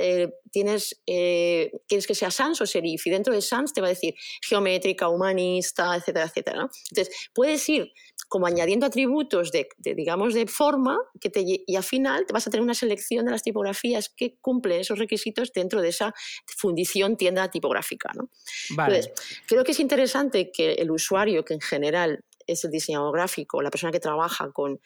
tienes, 0.51 1.01
eh, 1.07 1.71
quieres 1.87 2.07
que 2.07 2.15
sea 2.15 2.31
sans 2.31 2.61
o 2.61 2.67
serif, 2.67 3.07
y 3.07 3.11
dentro 3.11 3.33
de 3.33 3.41
sans 3.41 3.73
te 3.73 3.81
va 3.81 3.89
a 3.89 3.91
decir 3.91 4.15
geométrica, 4.43 5.09
humanista, 5.09 5.95
etcétera, 5.97 6.27
etcétera. 6.27 6.69
Entonces, 6.91 7.15
puedes 7.35 7.69
ir 7.69 7.93
como 8.29 8.47
añadiendo 8.47 8.87
atributos 8.87 9.51
de, 9.53 9.69
digamos, 9.79 10.35
de 10.35 10.47
forma, 10.47 10.99
que 11.21 11.31
te, 11.31 11.43
y 11.45 11.77
al 11.77 11.85
final 11.85 12.27
te 12.27 12.33
vas 12.33 12.47
a 12.47 12.51
tener 12.51 12.63
una 12.63 12.75
selección 12.75 13.25
de 13.25 13.31
las 13.31 13.43
tipografías 13.43 14.09
que 14.09 14.37
cumplen 14.41 14.81
esos 14.81 14.99
requisitos 14.99 15.53
dentro 15.53 15.81
de 15.81 15.89
esa 15.89 16.15
fundición 16.47 17.17
tienda 17.17 17.51
tipográfica. 17.51 18.11
¿no? 18.15 18.31
Entonces, 18.71 19.11
creo 19.47 19.65
que 19.65 19.73
es 19.73 19.81
interesante 19.81 20.51
que 20.53 20.73
el 20.73 20.91
usuario, 20.91 21.45
que 21.45 21.55
en 21.55 21.61
general 21.61 22.25
es 22.47 22.65
el 22.65 22.71
diseñador 22.71 23.13
gráfico, 23.13 23.63
la 23.63 23.71
persona 23.71 23.93
que 23.93 24.01
trabaja 24.01 24.51
con 24.53 24.81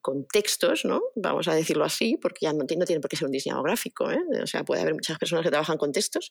con 0.00 0.26
textos, 0.26 0.84
¿no? 0.84 1.00
vamos 1.14 1.48
a 1.48 1.54
decirlo 1.54 1.84
así, 1.84 2.16
porque 2.20 2.40
ya 2.42 2.52
no, 2.52 2.64
tiene 2.66 3.00
por 3.00 3.08
qué 3.08 3.16
ser 3.16 3.26
un 3.26 3.32
diseñador 3.32 3.64
gráfico, 3.64 4.10
¿eh? 4.10 4.20
o 4.42 4.46
sea, 4.46 4.64
puede 4.64 4.82
haber 4.82 4.94
muchas 4.94 5.18
personas 5.18 5.44
que 5.44 5.50
trabajan 5.50 5.76
con 5.76 5.92
textos, 5.92 6.30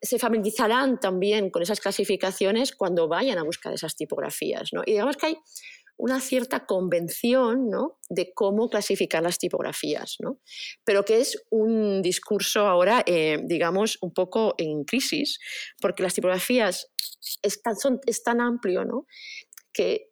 se 0.00 0.18
familiarizarán 0.18 1.00
también 1.00 1.50
con 1.50 1.62
esas 1.62 1.80
clasificaciones 1.80 2.72
cuando 2.72 3.08
vayan 3.08 3.38
a 3.38 3.42
buscar 3.42 3.72
esas 3.72 3.96
tipografías. 3.96 4.70
¿no? 4.72 4.82
Y 4.86 4.92
digamos 4.92 5.16
que 5.16 5.26
hay 5.26 5.38
una 5.96 6.20
cierta 6.20 6.66
convención 6.66 7.68
¿no? 7.70 7.98
de 8.08 8.32
cómo 8.34 8.68
clasificar 8.68 9.22
las 9.22 9.38
tipografías, 9.38 10.16
¿no? 10.20 10.40
pero 10.84 11.04
que 11.04 11.20
es 11.20 11.44
un 11.50 12.02
discurso 12.02 12.66
ahora, 12.66 13.02
eh, 13.06 13.38
digamos, 13.44 13.98
un 14.00 14.12
poco 14.12 14.54
en 14.58 14.84
crisis, 14.84 15.38
porque 15.80 16.02
las 16.02 16.14
tipografías 16.14 16.88
están, 17.42 17.76
son, 17.76 18.00
es 18.06 18.22
tan 18.22 18.40
amplio 18.40 18.84
¿no? 18.84 19.06
que 19.72 20.10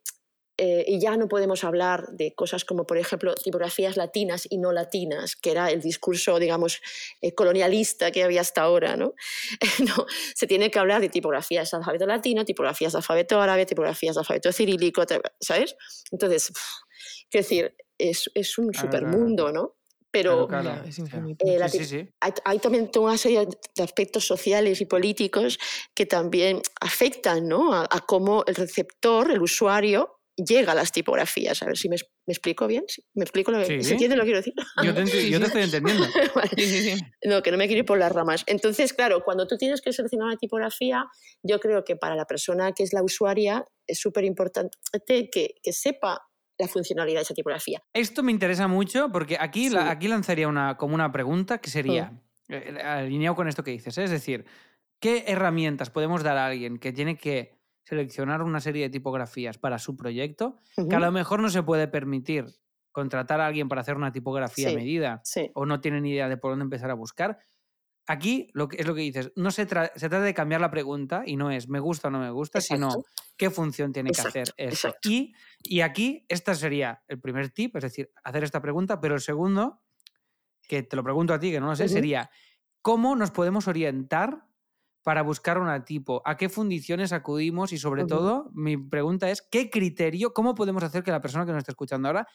eh, 0.58 0.84
y 0.86 1.00
ya 1.00 1.16
no 1.16 1.28
podemos 1.28 1.64
hablar 1.64 2.08
de 2.12 2.34
cosas 2.34 2.64
como, 2.64 2.86
por 2.86 2.98
ejemplo, 2.98 3.34
tipografías 3.34 3.96
latinas 3.96 4.46
y 4.50 4.58
no 4.58 4.72
latinas, 4.72 5.34
que 5.34 5.50
era 5.50 5.70
el 5.70 5.80
discurso, 5.80 6.38
digamos, 6.38 6.82
eh, 7.22 7.34
colonialista 7.34 8.10
que 8.10 8.22
había 8.22 8.42
hasta 8.42 8.62
ahora. 8.62 8.96
¿no? 8.96 9.14
no, 9.96 10.06
se 10.34 10.46
tiene 10.46 10.70
que 10.70 10.78
hablar 10.78 11.00
de 11.00 11.08
tipografías 11.08 11.70
de 11.70 11.78
alfabeto 11.78 12.06
latino, 12.06 12.44
tipografías 12.44 12.92
de 12.92 12.98
alfabeto 12.98 13.40
árabe, 13.40 13.64
tipografías 13.64 14.14
de 14.14 14.20
alfabeto 14.20 14.52
cirílico, 14.52 15.02
¿sabes? 15.40 15.74
Entonces, 16.10 16.52
quiero 17.30 17.44
decir, 17.44 17.74
es, 17.96 18.30
es 18.34 18.58
un 18.58 18.74
supermundo, 18.74 19.52
¿no? 19.52 19.76
pero 20.10 20.46
Hay, 22.44 22.58
también 22.58 22.90
toda 22.90 23.06
una 23.06 23.16
serie 23.16 23.48
de 23.74 23.82
aspectos 23.82 24.26
sociales 24.26 24.82
y 24.82 24.84
políticos 24.84 25.58
que 25.94 26.04
también 26.04 26.60
afectan 26.82 27.48
¿no? 27.48 27.72
a, 27.72 27.88
a, 27.90 28.00
cómo 28.00 28.44
el 28.46 28.54
receptor, 28.54 29.30
el 29.30 29.40
usuario, 29.40 30.21
llega 30.36 30.72
a 30.72 30.74
las 30.74 30.92
tipografías. 30.92 31.62
A 31.62 31.66
ver 31.66 31.76
si 31.76 31.88
me, 31.88 31.96
explico 32.26 32.66
bien. 32.66 32.84
¿Me 33.14 33.24
explico 33.24 33.50
lo 33.50 33.58
que, 33.58 33.82
¿Se 33.82 33.92
entiende 33.92 34.16
lo 34.16 34.22
que 34.22 34.32
quiero 34.32 34.38
decir? 34.38 34.54
Yo 34.82 34.94
te, 34.94 35.02
estoy 35.46 35.62
entendiendo. 35.62 36.06
no, 37.24 37.42
que 37.42 37.50
no 37.50 37.58
me 37.58 37.66
quiero 37.66 37.80
ir 37.80 37.86
por 37.86 37.98
las 37.98 38.12
ramas. 38.12 38.44
Entonces, 38.46 38.92
claro, 38.92 39.22
cuando 39.24 39.46
tú 39.46 39.56
tienes 39.56 39.80
que 39.80 39.92
seleccionar 39.92 40.28
una 40.28 40.36
tipografía, 40.36 41.06
yo 41.42 41.60
creo 41.60 41.84
que 41.84 41.96
para 41.96 42.16
la 42.16 42.26
persona 42.26 42.72
que 42.72 42.82
es 42.82 42.92
la 42.92 43.02
usuaria 43.02 43.64
es 43.86 44.00
súper 44.00 44.24
importante 44.24 44.76
que, 45.06 45.54
que 45.62 45.72
sepa 45.72 46.22
la 46.58 46.68
funcionalidad 46.68 47.18
de 47.18 47.22
esa 47.22 47.34
tipografía. 47.34 47.82
Esto 47.92 48.22
me 48.22 48.32
interesa 48.32 48.68
mucho 48.68 49.10
porque 49.10 49.36
aquí, 49.38 49.70
aquí 49.76 50.08
lanzaría 50.08 50.48
una, 50.48 50.76
como 50.76 50.94
una 50.94 51.10
pregunta 51.10 51.58
que 51.58 51.70
sería, 51.70 52.12
mm. 52.48 52.52
eh, 52.54 52.82
alineado 52.82 53.36
con 53.36 53.48
esto 53.48 53.64
que 53.64 53.72
dices, 53.72 53.96
¿eh? 53.98 54.04
es 54.04 54.10
decir, 54.10 54.44
¿qué 55.00 55.24
herramientas 55.26 55.90
podemos 55.90 56.22
dar 56.22 56.36
a 56.36 56.46
alguien 56.46 56.78
que 56.78 56.92
tiene 56.92 57.16
que 57.16 57.61
seleccionar 57.84 58.42
una 58.42 58.60
serie 58.60 58.82
de 58.82 58.90
tipografías 58.90 59.58
para 59.58 59.78
su 59.78 59.96
proyecto, 59.96 60.60
que 60.88 60.94
a 60.94 61.00
lo 61.00 61.12
mejor 61.12 61.40
no 61.40 61.50
se 61.50 61.62
puede 61.62 61.88
permitir 61.88 62.46
contratar 62.92 63.40
a 63.40 63.46
alguien 63.46 63.68
para 63.68 63.80
hacer 63.80 63.96
una 63.96 64.12
tipografía 64.12 64.70
a 64.70 64.74
medida 64.74 65.22
o 65.54 65.66
no 65.66 65.80
tiene 65.80 66.00
ni 66.00 66.10
idea 66.10 66.28
de 66.28 66.36
por 66.36 66.52
dónde 66.52 66.64
empezar 66.64 66.90
a 66.90 66.94
buscar. 66.94 67.38
Aquí 68.06 68.50
lo 68.52 68.68
que, 68.68 68.78
es 68.78 68.86
lo 68.86 68.94
que 68.94 69.02
dices, 69.02 69.32
no 69.36 69.50
se, 69.50 69.62
se, 69.62 69.66
trata 69.66 70.20
de 70.20 70.34
cambiar 70.34 70.60
la 70.60 70.70
pregunta 70.70 71.22
y 71.24 71.36
no 71.36 71.50
es 71.50 71.68
me 71.68 71.80
gusta 71.80 72.08
o 72.08 72.10
no 72.10 72.18
me 72.18 72.30
gusta, 72.30 72.60
sino 72.60 73.04
qué 73.36 73.48
función 73.48 73.92
tiene 73.92 74.10
que 74.10 74.20
hacer 74.20 74.52
eso. 74.56 74.94
Y, 75.04 75.34
y 75.62 75.80
aquí, 75.80 76.24
este 76.28 76.54
sería 76.54 77.02
el 77.08 77.20
primer 77.20 77.50
tip, 77.50 77.76
es 77.76 77.82
decir, 77.82 78.10
hacer 78.24 78.44
esta 78.44 78.60
pregunta, 78.60 79.00
pero 79.00 79.14
el 79.14 79.20
segundo, 79.20 79.82
que 80.68 80.82
te 80.82 80.96
lo 80.96 81.04
pregunto 81.04 81.32
a 81.32 81.38
ti, 81.38 81.50
que 81.50 81.60
no 81.60 81.68
lo 81.68 81.76
sé, 81.76 81.88
sería 81.88 82.28
cómo 82.82 83.14
nos 83.14 83.30
podemos 83.30 83.68
orientar 83.68 84.46
para 85.02 85.22
buscar 85.22 85.58
una 85.58 85.84
tipo? 85.84 86.22
¿A 86.24 86.36
qué 86.36 86.48
fundiciones 86.48 87.12
acudimos? 87.12 87.72
Y 87.72 87.78
sobre 87.78 88.04
todo, 88.04 88.50
mi 88.54 88.76
pregunta 88.76 89.30
es, 89.30 89.42
¿qué 89.42 89.70
criterio, 89.70 90.32
cómo 90.32 90.54
podemos 90.54 90.82
hacer 90.82 91.02
que 91.02 91.10
la 91.10 91.20
persona 91.20 91.44
que 91.44 91.52
nos 91.52 91.58
está 91.58 91.72
escuchando 91.72 92.08
ahora 92.08 92.28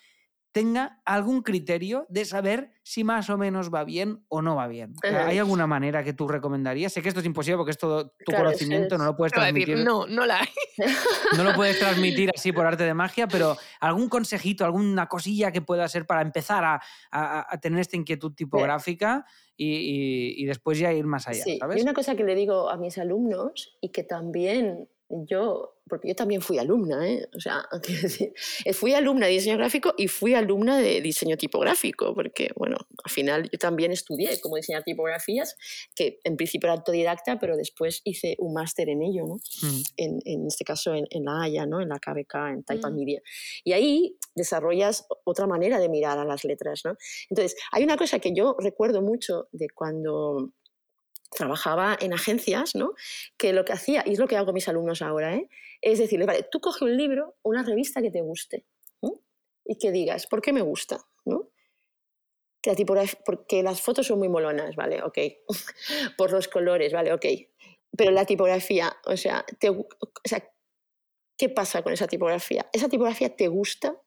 tenga 0.58 1.02
algún 1.06 1.44
criterio 1.44 2.08
de 2.10 2.26
saber 2.26 2.72
si 2.82 3.04
más 3.04 3.30
o 3.30 3.38
menos 3.38 3.72
va 3.72 3.84
bien 3.84 4.26
o 4.28 4.42
no 4.42 4.56
va 4.56 4.68
bien. 4.68 4.96
¿Hay 5.04 5.38
alguna 5.38 5.68
manera 5.68 6.04
que 6.04 6.14
tú 6.14 6.28
recomendarías? 6.28 6.92
Sé 6.92 7.04
que 7.04 7.10
esto 7.10 7.20
es 7.20 7.28
imposible 7.28 7.58
porque 7.58 7.72
es 7.72 7.78
todo 7.78 8.16
tu 8.26 8.32
conocimiento, 8.32 8.98
no 8.98 9.06
lo 9.06 9.16
puedes 9.16 9.34
transmitir. 9.34 9.78
no, 9.84 10.08
no 10.08 10.26
la 10.26 10.40
hay. 10.40 10.48
No 11.36 11.44
lo 11.44 11.54
puedes 11.54 11.78
transmitir 11.80 12.32
así 12.36 12.52
por 12.52 12.66
arte 12.66 12.86
de 12.86 12.94
magia, 12.96 13.28
pero 13.28 13.56
algún 13.80 14.10
consejito, 14.10 14.66
alguna 14.66 15.06
cosilla 15.08 15.52
que 15.52 15.62
pueda 15.62 15.88
ser 15.88 16.08
para 16.08 16.22
empezar 16.22 16.82
a, 17.12 17.60
tener 17.62 17.80
esta 17.80 17.96
inquietud 17.96 18.34
tipográfica 18.34 19.26
y, 19.58 20.46
después 20.46 20.78
ya 20.80 20.94
ir 20.94 21.06
más 21.06 21.28
allá. 21.28 21.44
Sí. 21.44 21.60
Y 21.76 21.82
una 21.82 21.94
cosa 21.94 22.16
que 22.16 22.24
le 22.24 22.36
digo 22.36 22.70
a 22.70 22.78
mis 22.78 22.98
alumnos 22.98 23.78
y 23.82 23.90
que 23.90 24.04
también 24.04 24.88
yo 25.10 25.77
porque 25.88 26.10
yo 26.10 26.16
también 26.16 26.42
fui 26.42 26.58
alumna, 26.58 27.08
¿eh? 27.08 27.28
o 27.36 27.40
sea, 27.40 27.68
fui 28.74 28.94
alumna 28.94 29.28
de 29.28 29.34
diseño 29.34 29.58
gráfico 29.58 29.94
y 29.98 30.08
fui 30.08 30.34
alumna 30.34 30.78
de 30.78 31.02
diseño 31.02 31.38
tipográfico, 31.38 32.14
porque, 32.14 32.50
bueno, 32.56 32.78
al 33.04 33.12
final 33.12 33.50
yo 33.52 33.58
también 33.58 33.92
estudié 33.92 34.40
cómo 34.42 34.56
diseñar 34.56 34.84
tipografías, 34.84 35.56
que 35.96 36.20
en 36.24 36.38
principio 36.38 36.68
era 36.68 36.74
autodidacta, 36.74 37.40
pero 37.40 37.58
después 37.58 38.02
hice 38.04 38.36
un 38.40 38.54
máster 38.54 38.90
en 38.90 39.02
ello, 39.02 39.26
¿no? 39.26 39.36
Mm. 39.36 39.82
En, 39.98 40.20
en, 40.26 40.48
este 40.48 40.64
caso 40.64 40.94
en, 40.94 41.06
en, 41.10 41.26
la 41.26 41.44
Haya, 41.44 41.66
¿no? 41.66 41.82
En 41.82 41.90
la 41.90 42.00
KBK, 42.00 42.36
en 42.54 42.64
Taipa 42.64 42.90
mm. 42.90 42.96
Media. 42.96 43.22
Y 43.64 43.74
ahí 43.74 44.18
desarrollas 44.36 45.06
otra 45.24 45.48
manera 45.48 45.80
de 45.80 45.90
mirar 45.90 46.18
a 46.18 46.26
las 46.26 46.44
letras, 46.44 46.82
¿no? 46.86 46.96
Entonces, 47.30 47.56
hay 47.72 47.84
una 47.84 47.98
cosa 47.98 48.20
que 48.20 48.34
yo 48.34 48.56
recuerdo 48.60 49.02
mucho 49.02 49.48
de 49.52 49.68
cuando 49.70 50.52
trabajaba 51.30 51.98
en 52.00 52.14
agencias, 52.14 52.76
¿no? 52.76 52.94
Que 53.38 53.54
lo 53.54 53.66
que 53.66 53.74
hacía, 53.74 54.04
y 54.06 54.14
es 54.14 54.20
lo 54.20 54.28
que 54.28 54.38
hago 54.38 54.46
con 54.46 54.54
mis 54.54 54.68
alumnos 54.68 55.02
ahora, 55.02 55.36
¿eh? 55.36 55.50
es 55.82 56.00
decirle, 56.00 56.26
vale, 56.26 56.48
tú 56.50 56.60
coge 56.60 56.86
un 56.86 56.98
libro, 56.98 57.36
una 57.44 57.64
revista 57.64 58.02
que 58.02 58.12
te 58.12 58.22
guste, 58.22 58.66
y 59.70 59.78
que 59.78 59.92
digas, 59.92 60.28
¿por 60.28 60.42
qué 60.42 60.54
me 60.54 60.62
gusta? 60.62 60.98
¿no? 61.26 61.50
Que 62.62 62.74
porque 63.26 63.64
las 63.64 63.82
fotos 63.82 64.08
son 64.08 64.20
muy 64.20 64.30
molonas, 64.30 64.76
¿vale? 64.76 65.04
Ok. 65.04 65.18
Por 66.18 66.32
los 66.32 66.48
colores, 66.48 66.92
¿vale? 66.94 67.14
Ok. 67.14 67.26
Pero 67.96 68.12
la 68.12 68.26
tipografía, 68.26 68.96
o 69.06 69.16
sea, 69.16 69.46
¿qué 71.38 71.50
pasa 71.50 71.82
con 71.82 71.94
esa 71.94 72.08
tipografía? 72.08 72.70
¿Esa 72.74 72.90
tipografía 72.90 73.36
te 73.36 73.48
gusta? 73.48 74.02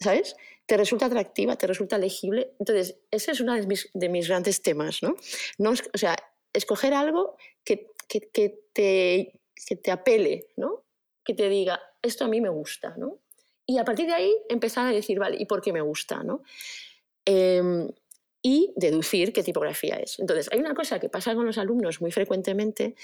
¿Sabes? 0.00 0.36
¿Te 0.66 0.76
resulta 0.76 1.06
atractiva? 1.06 1.56
¿Te 1.56 1.66
resulta 1.66 1.96
legible? 1.96 2.54
Entonces, 2.58 3.00
ese 3.10 3.32
es 3.32 3.40
uno 3.40 3.54
de 3.54 3.66
mis, 3.66 3.88
de 3.94 4.08
mis 4.08 4.28
grandes 4.28 4.62
temas, 4.62 5.00
no 5.02 5.14
o 5.70 5.98
sea, 5.98 6.16
escoger 6.52 6.94
algo 6.94 7.36
que, 7.64 7.88
que, 8.08 8.20
te, 8.20 9.40
que 9.66 9.76
te 9.76 9.90
apele, 9.90 10.46
¿no? 10.56 10.82
que 11.24 11.34
te 11.34 11.48
diga, 11.48 11.80
esto 12.00 12.24
a 12.24 12.28
mí 12.28 12.40
me 12.40 12.48
gusta, 12.48 12.94
¿no? 12.96 13.18
Y 13.66 13.78
a 13.78 13.84
partir 13.84 14.06
de 14.06 14.14
ahí 14.14 14.34
empezar 14.48 14.86
a 14.86 14.90
decir, 14.90 15.18
vale, 15.18 15.36
¿y 15.38 15.46
por 15.46 15.62
qué 15.62 15.72
me 15.72 15.80
gusta, 15.80 16.22
¿no? 16.22 16.42
Em, 17.24 17.88
y 18.44 18.72
deducir 18.74 19.32
qué 19.32 19.44
tipografía 19.44 19.94
es. 19.94 20.18
Entonces, 20.18 20.48
hay 20.50 20.58
una 20.58 20.74
cosa 20.74 20.98
que 20.98 21.08
pasa 21.08 21.32
con 21.36 21.46
los 21.46 21.58
alumnos 21.58 22.00
muy 22.00 22.10
frecuentemente, 22.10 22.96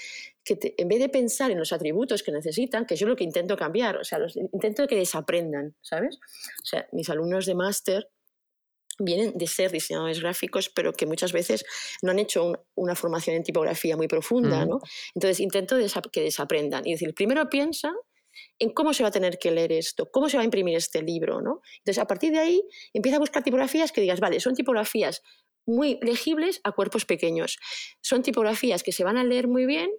que 0.43 0.75
en 0.77 0.87
vez 0.89 0.99
de 0.99 1.07
pensar 1.07 1.49
en 1.49 1.57
los 1.57 1.71
atributos 1.71 2.23
que 2.23 2.33
necesitan, 2.33 2.85
que 2.85 2.97
yo 2.97 3.07
lo 3.07 3.15
que 3.15 3.23
intento 3.23 3.55
cambiar, 3.55 3.95
o 3.95 4.03
sea, 4.03 4.19
los, 4.19 4.35
intento 4.35 4.85
que 4.85 4.97
desaprendan, 4.97 5.75
¿sabes? 5.81 6.17
O 6.61 6.65
sea, 6.65 6.89
mis 6.91 7.09
alumnos 7.09 7.45
de 7.45 7.55
máster 7.55 8.09
vienen 8.99 9.33
de 9.35 9.47
ser 9.47 9.71
diseñadores 9.71 10.19
gráficos, 10.19 10.69
pero 10.69 10.93
que 10.93 11.05
muchas 11.05 11.31
veces 11.31 11.65
no 12.01 12.11
han 12.11 12.19
hecho 12.19 12.65
una 12.75 12.95
formación 12.95 13.35
en 13.35 13.43
tipografía 13.43 13.97
muy 13.97 14.07
profunda, 14.07 14.65
¿no? 14.65 14.79
Entonces 15.15 15.39
intento 15.39 15.77
que 16.11 16.21
desaprendan 16.21 16.85
y 16.85 16.91
decir, 16.91 17.13
primero 17.13 17.49
piensa 17.49 17.93
en 18.59 18.71
cómo 18.71 18.93
se 18.93 19.03
va 19.03 19.09
a 19.09 19.11
tener 19.11 19.37
que 19.37 19.51
leer 19.51 19.71
esto, 19.71 20.09
cómo 20.11 20.29
se 20.29 20.37
va 20.37 20.41
a 20.41 20.45
imprimir 20.45 20.75
este 20.75 21.01
libro, 21.01 21.41
¿no? 21.41 21.61
Entonces 21.79 22.01
a 22.01 22.05
partir 22.05 22.31
de 22.31 22.39
ahí 22.39 22.61
empieza 22.93 23.17
a 23.17 23.19
buscar 23.19 23.43
tipografías 23.43 23.91
que 23.91 24.01
digas, 24.01 24.19
vale, 24.19 24.39
son 24.39 24.53
tipografías 24.53 25.21
muy 25.65 25.99
legibles 26.01 26.61
a 26.63 26.71
cuerpos 26.71 27.05
pequeños, 27.05 27.57
son 28.01 28.23
tipografías 28.23 28.83
que 28.83 28.91
se 28.91 29.03
van 29.03 29.17
a 29.17 29.23
leer 29.23 29.47
muy 29.47 29.65
bien. 29.65 29.89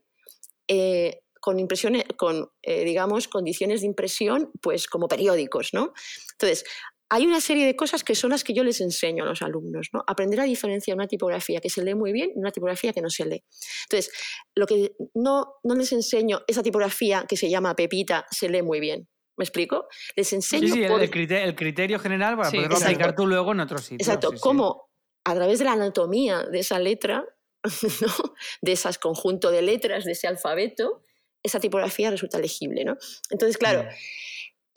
Eh, 0.69 1.21
con 1.41 1.59
impresiones, 1.59 2.05
con, 2.17 2.51
eh, 2.63 2.85
digamos, 2.85 3.27
condiciones 3.27 3.81
de 3.81 3.87
impresión, 3.87 4.51
pues 4.61 4.87
como 4.87 5.09
periódicos, 5.09 5.71
¿no? 5.73 5.95
Entonces, 6.33 6.65
hay 7.13 7.27
una 7.27 7.41
serie 7.41 7.67
de 7.67 7.75
cosas 7.75 8.05
que 8.05 8.15
son 8.15 8.31
las 8.31 8.45
que 8.45 8.55
yo 8.55 8.63
les 8.63 8.81
enseño 8.81 9.25
a 9.25 9.27
los 9.27 9.43
alumnos, 9.43 9.89
¿no? 9.93 10.05
Aprender 10.07 10.41
a 10.41 10.45
diferenciar 10.45 10.97
una 10.97 11.09
tipografía 11.09 11.61
que 11.61 11.69
se 11.69 11.85
lee 11.85 11.95
muy 11.95 12.13
bien 12.13 12.31
y 12.35 12.39
una 12.39 12.53
tipografía 12.53 12.93
que 12.93 13.03
no 13.03 13.11
se 13.11 13.27
lee. 13.27 13.45
Entonces, 13.85 14.13
lo 14.55 14.67
que 14.67 14.93
no, 15.15 15.55
no 15.65 15.75
les 15.75 15.93
enseño, 15.93 16.43
esa 16.47 16.63
tipografía 16.63 17.27
que 17.29 17.37
se 17.37 17.51
llama 17.51 17.75
Pepita 17.75 18.27
se 18.31 18.49
lee 18.49 18.63
muy 18.63 18.79
bien. 18.79 19.09
¿Me 19.37 19.45
explico? 19.45 19.89
Les 20.15 20.33
enseño. 20.33 20.69
Sí, 20.69 20.73
sí 20.75 20.85
el, 20.85 21.11
criterio, 21.57 21.99
general 21.99 22.37
para 22.37 22.51
poderlo 22.51 22.77
aplicar 22.77 23.17
tú 23.17 23.27
luego 23.27 23.53
en 23.53 23.61
otro 23.61 23.79
sitio. 23.79 23.97
Exacto, 23.99 24.33
cómo 24.39 24.91
a 25.25 25.35
través 25.35 25.59
de 25.59 25.65
la 25.65 25.73
anatomía 25.73 26.45
de 26.45 26.61
esa 26.61 26.79
letra, 26.79 27.25
¿no? 28.03 28.35
de 28.63 28.73
ese 28.73 28.89
conjunto 29.01 29.51
de 29.51 29.63
letras, 29.63 30.05
de 30.05 30.13
ese 30.13 30.29
alfabeto, 30.29 31.03
esa 31.43 31.59
tipografía 31.59 32.11
resulta 32.11 32.39
legible. 32.39 32.85
¿no? 32.85 32.97
Entonces, 33.31 33.59
claro. 33.59 33.89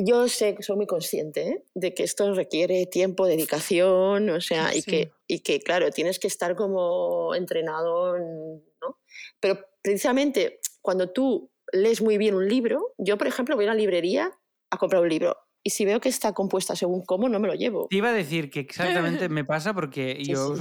Yo 0.06 0.28
sé, 0.28 0.58
soy 0.60 0.76
muy 0.76 0.88
consciente 0.88 1.48
¿eh? 1.48 1.64
de 1.76 1.94
que 1.94 2.04
esto 2.04 2.34
requiere 2.34 2.86
tiempo, 2.88 3.26
dedicación, 3.26 4.30
o 4.30 4.42
sea, 4.42 4.76
y, 4.76 4.82
que, 4.82 5.12
y 5.28 5.40
que, 5.40 5.60
claro, 5.60 5.92
tienes 5.92 6.20
que 6.20 6.28
estar 6.28 6.56
como 6.56 7.34
entrenado, 7.36 8.18
¿no? 8.18 9.00
Pero 9.40 9.60
precisamente 9.82 10.60
cuando 10.82 11.12
tú 11.12 11.52
lees 11.72 12.02
muy 12.02 12.18
bien 12.18 12.36
un 12.36 12.48
libro, 12.48 12.94
yo, 12.98 13.18
por 13.18 13.28
ejemplo, 13.28 13.56
voy 13.56 13.66
a 13.66 13.70
la 13.70 13.76
librería 13.76 14.32
a 14.72 14.78
comprar 14.78 15.02
un 15.02 15.10
libro 15.10 15.38
y 15.64 15.70
si 15.70 15.86
veo 15.86 16.02
que 16.02 16.10
está 16.10 16.34
compuesta 16.34 16.76
según 16.76 17.06
cómo, 17.06 17.30
no 17.30 17.40
me 17.40 17.48
lo 17.48 17.54
llevo. 17.54 17.88
Te 17.90 17.96
iba 17.96 18.10
a 18.10 18.14
decir 18.14 18.50
que 18.50 18.60
exactamente 18.60 19.30
me 19.30 19.46
pasa 19.46 19.74
porque 19.74 20.22
yo, 20.22 20.56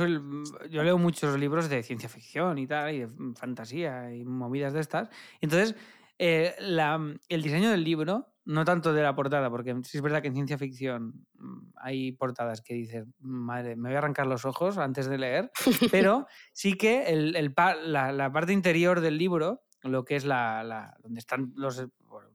yo 0.70 0.82
leo 0.84 0.96
muchos 0.96 1.38
libros 1.38 1.68
de 1.68 1.82
ciencia 1.82 2.08
ficción 2.08 2.58
y 2.58 2.68
tal, 2.68 2.94
y 2.94 3.00
de 3.00 3.08
fantasía 3.34 4.14
y 4.14 4.24
movidas 4.24 4.72
de 4.72 4.80
estas. 4.80 5.08
Entonces, 5.40 5.74
eh, 6.18 6.54
la, 6.60 7.00
el 7.28 7.42
diseño 7.42 7.70
del 7.70 7.82
libro 7.82 8.31
no 8.44 8.64
tanto 8.64 8.92
de 8.92 9.02
la 9.02 9.14
portada, 9.14 9.50
porque 9.50 9.74
sí 9.84 9.98
es 9.98 10.02
verdad 10.02 10.20
que 10.20 10.28
en 10.28 10.34
ciencia 10.34 10.58
ficción 10.58 11.26
mm, 11.34 11.72
hay 11.76 12.12
portadas 12.12 12.60
que 12.60 12.74
dices, 12.74 13.06
madre, 13.20 13.76
me 13.76 13.88
voy 13.88 13.96
a 13.96 13.98
arrancar 13.98 14.26
los 14.26 14.44
ojos 14.44 14.78
antes 14.78 15.06
de 15.06 15.18
leer, 15.18 15.50
pero 15.90 16.26
sí 16.52 16.74
que 16.74 17.04
el, 17.04 17.36
el 17.36 17.54
la, 17.84 18.12
la, 18.12 18.32
parte 18.32 18.52
interior 18.52 19.00
del 19.00 19.18
libro, 19.18 19.62
lo 19.82 20.04
que 20.04 20.16
es 20.16 20.24
la, 20.24 20.64
la 20.64 20.96
donde 21.02 21.20
están 21.20 21.52
los, 21.56 21.86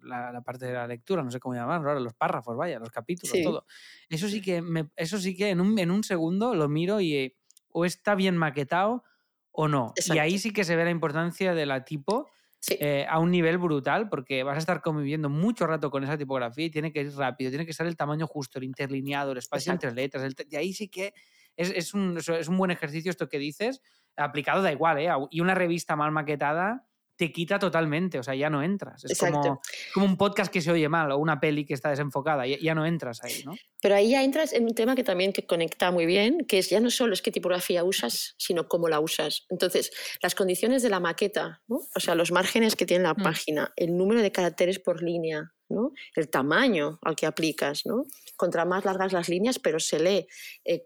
la, 0.02 0.42
parte 0.42 0.66
de 0.66 0.74
la 0.74 0.88
lectura, 0.88 1.24
no 1.24 1.32
sé 1.32 1.40
cómo 1.40 1.56
llamarlo 1.56 1.90
ahora, 1.90 2.00
los 2.00 2.14
párrafos, 2.14 2.56
vaya, 2.56 2.80
los 2.80 2.92
capítulos, 2.92 3.36
todo. 3.44 3.66
Eso 4.10 4.30
sí 4.30 4.42
que, 4.42 4.62
me, 4.62 4.90
eso 4.96 5.18
sí 5.18 5.36
que 5.36 5.50
en, 5.50 5.62
un, 5.62 5.78
en 5.78 5.92
un 5.92 6.04
segundo 6.04 6.56
lo 6.56 6.70
miro 6.70 7.02
y 7.02 7.36
o 7.72 7.86
está 7.86 8.16
bien 8.16 8.38
maquetado 8.38 9.04
o 9.52 9.68
no. 9.68 9.94
Y 10.14 10.18
ahí 10.20 10.38
sí 10.40 10.52
que 10.52 10.64
se 10.64 10.76
ve 10.76 10.86
la 10.86 10.92
importancia 10.92 11.54
de 11.54 11.66
la 11.66 11.84
tipo 11.84 12.30
eh, 12.70 13.06
a 13.08 13.20
un 13.20 13.32
nivel 13.32 13.58
brutal 13.58 14.10
porque 14.10 14.44
vas 14.44 14.56
a 14.56 14.60
estar 14.60 14.82
conviviendo 14.82 15.30
mucho 15.30 15.68
rato 15.68 15.90
con 15.90 16.04
esa 16.04 16.18
tipografía 16.18 16.66
y 16.66 16.70
tiene 16.70 16.92
que 16.92 17.02
ir 17.02 17.16
rápido, 17.16 17.52
tiene 17.52 17.66
que 17.66 17.74
ser 17.74 17.88
el 17.88 17.96
tamaño 17.96 18.28
justo, 18.28 18.60
el 18.60 18.66
interlineado, 18.66 19.32
el 19.32 19.38
espacio 19.38 19.72
entre 19.72 19.92
letras. 19.94 20.34
Y 20.50 20.56
ahí 20.56 20.74
sí 20.74 20.90
que 20.90 21.14
es, 21.56 21.72
es, 21.72 21.94
un, 21.94 22.18
es, 22.18 22.48
un, 22.48 22.58
buen 22.58 22.72
ejercicio 22.72 23.10
esto 23.10 23.30
que 23.30 23.40
dices, 23.40 23.82
aplicado 24.16 24.62
da 24.62 24.72
igual, 24.72 25.00
¿eh? 25.00 25.10
Y 25.32 25.42
una 25.42 25.56
revista 25.56 25.96
mal 25.96 26.12
maquetada 26.12 26.87
te 27.18 27.32
quita 27.32 27.58
totalmente, 27.58 28.20
o 28.20 28.24
sea, 28.24 28.36
ya 28.36 28.50
no 28.50 28.62
entras. 28.62 29.04
Es 29.04 29.18
como, 29.18 29.62
como, 29.94 30.06
un 30.06 30.18
podcast 30.18 30.52
que 30.52 30.62
se 30.62 30.72
oye 30.72 30.88
mal 30.88 31.12
o 31.12 31.18
una 31.18 31.40
peli 31.40 31.66
que 31.66 31.74
está 31.74 31.90
desenfocada, 31.90 32.46
ya, 32.46 32.58
ya, 32.62 32.76
no 32.76 32.86
entras 32.86 33.24
ahí, 33.24 33.42
¿no? 33.44 33.56
Pero 33.82 33.96
ahí 33.96 34.12
ya 34.12 34.24
entras 34.24 34.54
en 34.54 34.66
un 34.66 34.76
tema 34.76 34.96
que 34.96 35.04
también 35.04 35.34
que 35.34 35.46
conecta 35.46 35.92
muy 35.92 36.06
bien, 36.06 36.46
que 36.48 36.60
es 36.60 36.70
ya 36.70 36.80
no 36.80 36.92
solo 36.92 37.14
es 37.14 37.22
qué 37.22 37.32
tipografía 37.32 37.84
usas, 37.84 38.36
sino 38.38 38.68
cómo 38.68 38.88
la 38.88 39.00
usas. 39.00 39.46
Entonces, 39.50 39.92
las 40.22 40.36
condiciones 40.36 40.84
de 40.84 40.90
la 40.90 41.00
maqueta, 41.00 41.62
o 41.68 42.00
sea, 42.00 42.14
los 42.14 42.32
márgenes 42.32 42.76
que 42.76 42.86
tiene 42.86 43.04
la 43.04 43.14
mm. 43.14 43.24
página, 43.24 43.74
el 43.76 43.98
número 43.98 44.22
de 44.22 44.32
caracteres 44.32 44.78
por 44.78 45.02
línea, 45.02 45.54
¿no? 45.70 45.92
el 46.16 46.30
tamaño 46.30 47.00
al 47.02 47.16
que 47.16 47.26
aplicas. 47.26 47.86
¿no? 47.86 48.06
Contra 48.36 48.66
más 48.66 48.86
largas 48.86 49.12
las 49.12 49.30
líneas, 49.30 49.60
pero 49.60 49.80
se 49.80 50.00
lee 50.00 50.28
eh, 50.66 50.84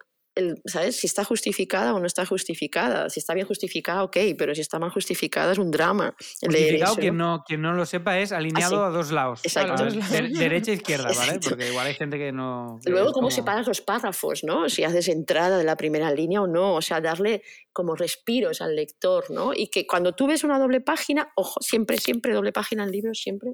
¿sabes? 0.66 0.98
Si 0.98 1.08
está 1.08 1.24
justificada 1.24 1.94
o 1.94 2.00
no 2.00 2.06
está 2.06 2.26
justificada. 2.26 3.10
Si 3.10 3.20
está 3.20 3.34
bien 3.34 3.48
justificada, 3.48 4.04
ok, 4.04 4.18
pero 4.38 4.56
si 4.56 4.62
está 4.62 4.80
mal 4.80 4.90
justificada 4.90 5.52
es 5.52 5.58
un 5.58 5.72
drama. 5.72 6.16
Justificado, 6.42 6.96
quien 6.96 7.18
no, 7.18 7.44
quien 7.46 7.62
no 7.62 7.74
lo 7.74 7.86
sepa, 7.86 8.20
es 8.20 8.32
alineado 8.32 8.84
ah, 8.84 8.88
a 8.88 8.90
dos 8.92 9.12
lados. 9.12 9.42
Exacto. 9.44 9.86
derecha 9.86 10.72
e 10.72 10.76
izquierda, 10.76 11.12
¿vale? 11.16 11.40
Porque 11.40 11.70
igual 11.70 11.88
hay 11.88 11.94
gente 11.94 12.18
que 12.18 12.32
no... 12.32 12.80
Luego, 12.86 13.12
cómo 13.12 13.30
separas 13.32 13.68
los 13.68 13.82
párrafos, 13.82 14.44
¿no? 14.44 14.70
Si 14.70 14.84
haces 14.84 15.08
entrada 15.10 15.58
de 15.58 15.64
la 15.64 15.76
primera 15.76 16.12
línea 16.12 16.42
o 16.42 16.48
no. 16.48 16.76
O 16.76 16.82
sea, 16.82 17.02
darle 17.02 17.44
como 17.74 17.96
respiros 17.96 18.62
al 18.62 18.76
lector, 18.76 19.30
¿no? 19.30 19.54
Y 19.54 19.68
que 19.68 19.88
cuando 19.88 20.14
tú 20.14 20.28
ves 20.28 20.44
una 20.44 20.60
doble 20.60 20.82
página, 20.82 21.32
ojo, 21.36 21.60
siempre, 21.62 21.98
siempre 21.98 22.34
doble 22.34 22.52
página 22.52 22.84
en 22.84 22.92
libros, 22.92 23.20
siempre. 23.20 23.54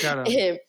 Claro. 0.00 0.24
eh, 0.26 0.62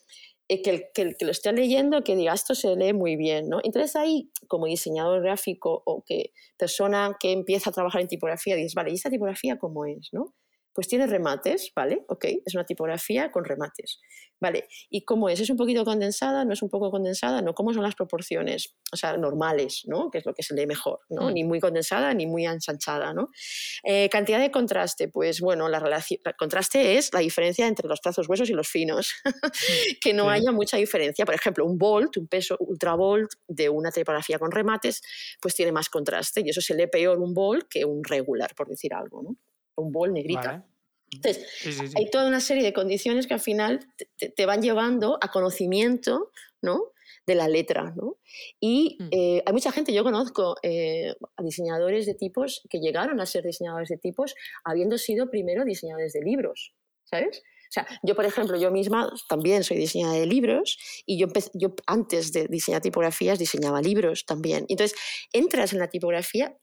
eh, 0.53 0.61
que, 0.61 0.69
el, 0.69 1.15
que, 1.17 1.23
lo 1.23 1.31
esté 1.31 1.53
leyendo, 1.53 2.03
que 2.03 2.13
diga 2.13 2.33
esto 2.33 2.55
se 2.55 2.75
lee 2.75 2.91
muy 2.91 3.15
bien, 3.15 3.47
¿no? 3.47 3.59
Entonces 3.63 3.95
ahí, 3.95 4.29
como 4.49 4.65
diseñador 4.65 5.21
gráfico 5.21 5.81
o 5.85 6.03
que 6.05 6.33
persona 6.57 7.15
que 7.17 7.31
empieza 7.31 7.69
a 7.69 7.73
trabajar 7.73 8.01
en 8.01 8.09
tipografía, 8.09 8.57
dices, 8.57 8.73
vale, 8.75 8.91
¿y 8.91 8.95
esta 8.95 9.09
tipografía 9.09 9.57
cómo 9.57 9.85
es, 9.85 10.09
no? 10.11 10.33
Pues 10.73 10.87
tiene 10.87 11.07
remates, 11.07 11.71
¿vale? 11.75 12.05
Ok, 12.07 12.25
es 12.45 12.55
una 12.55 12.65
tipografía 12.65 13.31
con 13.31 13.45
remates. 13.45 13.99
Vale, 14.39 14.67
¿y 14.89 15.05
cómo 15.05 15.29
es? 15.29 15.39
¿Es 15.39 15.49
un 15.49 15.57
poquito 15.57 15.85
condensada? 15.85 16.45
¿No 16.45 16.53
es 16.53 16.61
un 16.63 16.69
poco 16.69 16.89
condensada? 16.89 17.41
¿No? 17.41 17.53
¿Cómo 17.53 17.73
son 17.73 17.83
las 17.83 17.93
proporciones? 17.93 18.75
O 18.91 18.97
sea, 18.97 19.15
normales, 19.17 19.83
¿no? 19.85 20.09
Que 20.09 20.17
es 20.17 20.25
lo 20.25 20.33
que 20.33 20.41
se 20.41 20.55
lee 20.55 20.65
mejor, 20.65 20.99
¿no? 21.09 21.29
Mm. 21.29 21.33
Ni 21.33 21.43
muy 21.43 21.59
condensada 21.59 22.13
ni 22.13 22.25
muy 22.25 22.45
ensanchada, 22.45 23.13
¿no? 23.13 23.29
Eh, 23.83 24.09
cantidad 24.09 24.39
de 24.39 24.49
contraste, 24.49 25.09
pues 25.09 25.41
bueno, 25.41 25.69
la 25.69 25.79
relación, 25.79 26.19
el 26.25 26.35
contraste 26.35 26.97
es 26.97 27.13
la 27.13 27.19
diferencia 27.19 27.67
entre 27.67 27.87
los 27.87 28.01
trazos 28.01 28.27
gruesos 28.27 28.49
y 28.49 28.53
los 28.53 28.67
finos. 28.67 29.13
que 30.01 30.13
no 30.13 30.29
haya 30.29 30.51
mucha 30.51 30.77
diferencia. 30.77 31.25
Por 31.25 31.35
ejemplo, 31.35 31.65
un 31.65 31.77
bolt, 31.77 32.17
un 32.17 32.27
peso 32.27 32.57
ultra 32.59 32.95
bolt 32.95 33.31
de 33.47 33.69
una 33.69 33.91
tipografía 33.91 34.39
con 34.39 34.51
remates, 34.51 35.01
pues 35.39 35.53
tiene 35.53 35.71
más 35.71 35.89
contraste 35.89 36.41
y 36.43 36.49
eso 36.49 36.61
se 36.61 36.73
lee 36.73 36.87
peor 36.87 37.19
un 37.19 37.33
bolt 37.33 37.67
que 37.69 37.85
un 37.85 38.03
regular, 38.03 38.55
por 38.55 38.67
decir 38.67 38.93
algo, 38.93 39.21
¿no? 39.21 39.37
Un 39.75 39.91
bol 39.91 40.13
negrita. 40.13 40.65
Entonces, 41.13 41.93
hay 41.95 42.09
toda 42.09 42.27
una 42.27 42.39
serie 42.39 42.63
de 42.63 42.71
condiciones 42.71 43.27
que 43.27 43.33
al 43.33 43.39
final 43.41 43.79
te, 44.17 44.45
van 44.45 44.61
llevando 44.61 45.17
a 45.21 45.29
conocimiento 45.29 46.31
¿no? 46.61 46.93
de 47.27 47.35
la 47.35 47.49
letra. 47.49 47.93
¿no? 47.95 48.17
Y 48.59 48.97
mm. 48.97 49.09
eh, 49.11 49.43
hay 49.45 49.53
mucha 49.53 49.71
gente, 49.71 49.93
yo 49.93 50.03
conozco 50.03 50.55
eh, 50.63 51.13
a 51.35 51.43
diseñadores 51.43 52.05
de 52.05 52.13
tipos 52.13 52.65
que 52.69 52.79
llegaron 52.79 53.19
a 53.19 53.25
ser 53.25 53.43
diseñadores 53.43 53.89
de 53.89 53.97
tipos 53.97 54.35
habiendo 54.63 54.97
sido 54.97 55.29
primero 55.29 55.65
diseñadores 55.65 56.13
de 56.13 56.21
libros, 56.21 56.73
¿sabes? 57.03 57.43
O 57.71 57.73
sea, 57.73 57.87
yo, 58.03 58.15
por 58.15 58.25
ejemplo, 58.25 58.57
yo 58.57 58.69
misma 58.69 59.13
también 59.29 59.63
soy 59.63 59.77
diseñadora 59.77 60.19
de 60.19 60.25
libros 60.25 60.77
y 61.05 61.17
yo, 61.17 61.27
yo 61.53 61.73
antes 61.87 62.33
de 62.33 62.49
diseñar 62.49 62.81
tipografías 62.81 63.39
diseñaba 63.39 63.81
libros 63.81 64.25
también. 64.25 64.65
Entonces, 64.67 64.97
entras 65.31 65.71
en 65.71 65.79
la 65.79 65.87
tipografía 65.87 66.57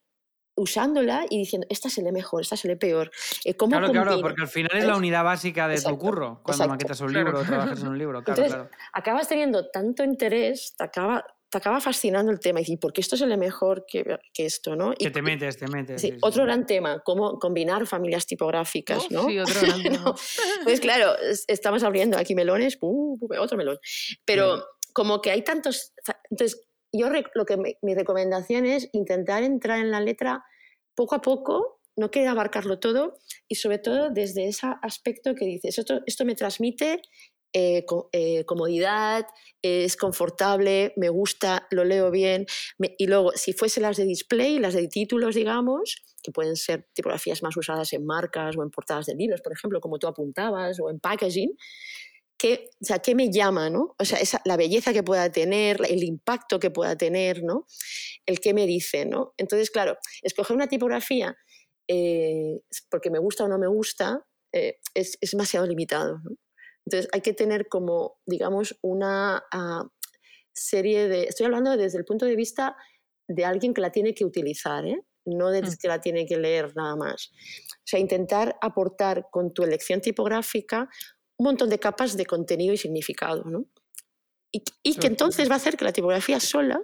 usándola 0.58 1.24
y 1.30 1.38
diciendo, 1.38 1.66
esta 1.70 1.88
se 1.88 2.02
lee 2.02 2.12
mejor, 2.12 2.42
esta 2.42 2.56
se 2.56 2.68
lee 2.68 2.76
peor. 2.76 3.10
Eh, 3.44 3.54
claro, 3.54 3.90
claro, 3.90 4.20
porque 4.20 4.42
al 4.42 4.48
final 4.48 4.76
es 4.76 4.84
la 4.84 4.96
unidad 4.96 5.24
básica 5.24 5.68
de 5.68 5.80
tu 5.80 5.96
curro 5.96 6.40
cuando 6.42 6.68
maquetas 6.68 7.00
un 7.00 7.12
libro 7.12 7.42
trabajas 7.42 7.80
en 7.80 7.88
un 7.88 7.98
libro. 7.98 8.22
Claro, 8.22 8.42
Entonces, 8.42 8.68
acabas 8.92 9.28
teniendo 9.28 9.68
tanto 9.70 10.04
interés, 10.04 10.74
te 10.76 10.84
acaba, 10.84 11.24
te 11.48 11.58
acaba 11.58 11.80
fascinando 11.80 12.32
el 12.32 12.40
tema 12.40 12.60
y 12.60 12.64
dices, 12.64 12.78
¿por 12.78 12.92
qué 12.92 13.00
esto 13.00 13.16
se 13.16 13.26
lee 13.26 13.36
mejor 13.36 13.86
que, 13.86 14.18
que 14.34 14.46
esto? 14.46 14.76
¿no? 14.76 14.92
que 14.92 15.10
te 15.10 15.22
metes, 15.22 15.56
te 15.56 15.68
metes. 15.68 16.00
Sí, 16.00 16.16
otro 16.20 16.44
gran 16.44 16.66
tema, 16.66 17.00
cómo 17.04 17.38
combinar 17.38 17.86
familias 17.86 18.26
tipográficas. 18.26 19.10
¿no? 19.10 19.28
Sí, 19.28 19.38
otro 19.38 19.60
gran 19.60 19.82
tema. 19.82 20.14
Pues 20.64 20.80
claro, 20.80 21.14
estamos 21.46 21.82
abriendo 21.82 22.18
aquí 22.18 22.34
melones, 22.34 22.78
otro 22.80 23.56
melón. 23.56 23.78
Pero 24.24 24.64
como 24.92 25.20
que 25.20 25.30
hay 25.30 25.42
tantos... 25.42 25.92
Entonces, 26.30 26.67
yo 26.92 27.08
lo 27.34 27.44
que 27.44 27.76
mi 27.82 27.94
recomendación 27.94 28.66
es 28.66 28.88
intentar 28.92 29.42
entrar 29.42 29.78
en 29.78 29.90
la 29.90 30.00
letra 30.00 30.44
poco 30.94 31.14
a 31.14 31.20
poco, 31.20 31.80
no 31.96 32.10
querer 32.10 32.28
abarcarlo 32.28 32.78
todo 32.78 33.14
y 33.48 33.56
sobre 33.56 33.78
todo 33.78 34.10
desde 34.10 34.48
ese 34.48 34.66
aspecto 34.82 35.34
que 35.34 35.44
dices, 35.44 35.78
esto, 35.78 36.00
esto 36.06 36.24
me 36.24 36.34
transmite 36.34 37.02
eh, 37.54 37.84
eh, 38.12 38.44
comodidad, 38.44 39.26
es 39.62 39.96
confortable, 39.96 40.92
me 40.96 41.08
gusta, 41.08 41.66
lo 41.70 41.84
leo 41.84 42.10
bien. 42.10 42.46
y 42.98 43.06
luego, 43.06 43.32
si 43.34 43.52
fuese 43.52 43.80
las 43.80 43.96
de 43.96 44.04
display, 44.04 44.58
las 44.58 44.74
de 44.74 44.86
títulos, 44.86 45.34
digamos, 45.34 46.02
que 46.22 46.30
pueden 46.30 46.56
ser 46.56 46.86
tipografías 46.92 47.42
más 47.42 47.56
usadas 47.56 47.92
en 47.94 48.04
marcas 48.04 48.56
o 48.56 48.62
en 48.62 48.70
portadas 48.70 49.06
de 49.06 49.14
libros, 49.14 49.40
por 49.40 49.52
ejemplo, 49.52 49.80
como 49.80 49.98
tú 49.98 50.06
apuntabas, 50.06 50.78
o 50.80 50.90
en 50.90 51.00
packaging, 51.00 51.56
¿qué, 52.38 52.70
o 52.80 52.84
sea, 52.84 53.00
¿qué 53.00 53.14
me 53.14 53.30
llama? 53.30 53.68
¿no? 53.68 53.94
O 53.98 54.04
sea, 54.04 54.18
esa, 54.18 54.40
la 54.44 54.56
belleza 54.56 54.92
que 54.92 55.02
pueda 55.02 55.30
tener, 55.30 55.80
el 55.88 56.04
impacto 56.04 56.58
que 56.58 56.70
pueda 56.70 56.96
tener, 56.96 57.42
¿no? 57.42 57.66
el 58.24 58.40
qué 58.40 58.54
me 58.54 58.66
dice. 58.66 59.04
¿no? 59.04 59.34
Entonces, 59.36 59.70
claro, 59.70 59.98
escoger 60.22 60.56
una 60.56 60.68
tipografía 60.68 61.36
eh, 61.88 62.60
porque 62.90 63.10
me 63.10 63.18
gusta 63.18 63.44
o 63.44 63.48
no 63.48 63.58
me 63.58 63.66
gusta 63.66 64.24
eh, 64.52 64.78
es, 64.94 65.18
es, 65.20 65.32
demasiado 65.32 65.66
limitado. 65.66 66.20
¿no? 66.24 66.36
Entonces, 66.86 67.10
hay 67.12 67.20
que 67.20 67.34
tener 67.34 67.68
como, 67.68 68.18
digamos, 68.24 68.78
una 68.80 69.44
uh, 69.52 69.88
serie 70.54 71.08
de... 71.08 71.24
Estoy 71.24 71.46
hablando 71.46 71.76
desde 71.76 71.98
el 71.98 72.04
punto 72.04 72.24
de 72.24 72.36
vista 72.36 72.76
de 73.28 73.44
alguien 73.44 73.74
que 73.74 73.82
la 73.82 73.92
tiene 73.92 74.14
que 74.14 74.24
utilizar, 74.24 74.86
¿eh? 74.86 75.02
no 75.26 75.50
desde 75.50 75.74
mm. 75.74 75.78
que 75.80 75.88
la 75.88 76.00
tiene 76.00 76.26
que 76.26 76.38
leer 76.38 76.74
nada 76.76 76.96
más. 76.96 77.30
O 77.70 77.84
sea, 77.84 78.00
intentar 78.00 78.56
aportar 78.60 79.28
con 79.30 79.52
tu 79.52 79.62
elección 79.62 80.00
tipográfica 80.00 80.88
un 81.38 81.44
montón 81.44 81.70
de 81.70 81.78
capas 81.78 82.16
de 82.16 82.26
contenido 82.26 82.74
y 82.74 82.76
significado, 82.76 83.44
¿no? 83.44 83.64
Y, 84.52 84.62
y 84.82 84.94
que 84.94 85.06
entonces 85.06 85.48
va 85.48 85.54
a 85.54 85.56
hacer 85.56 85.76
que 85.76 85.84
la 85.84 85.92
tipografía 85.92 86.40
sola, 86.40 86.80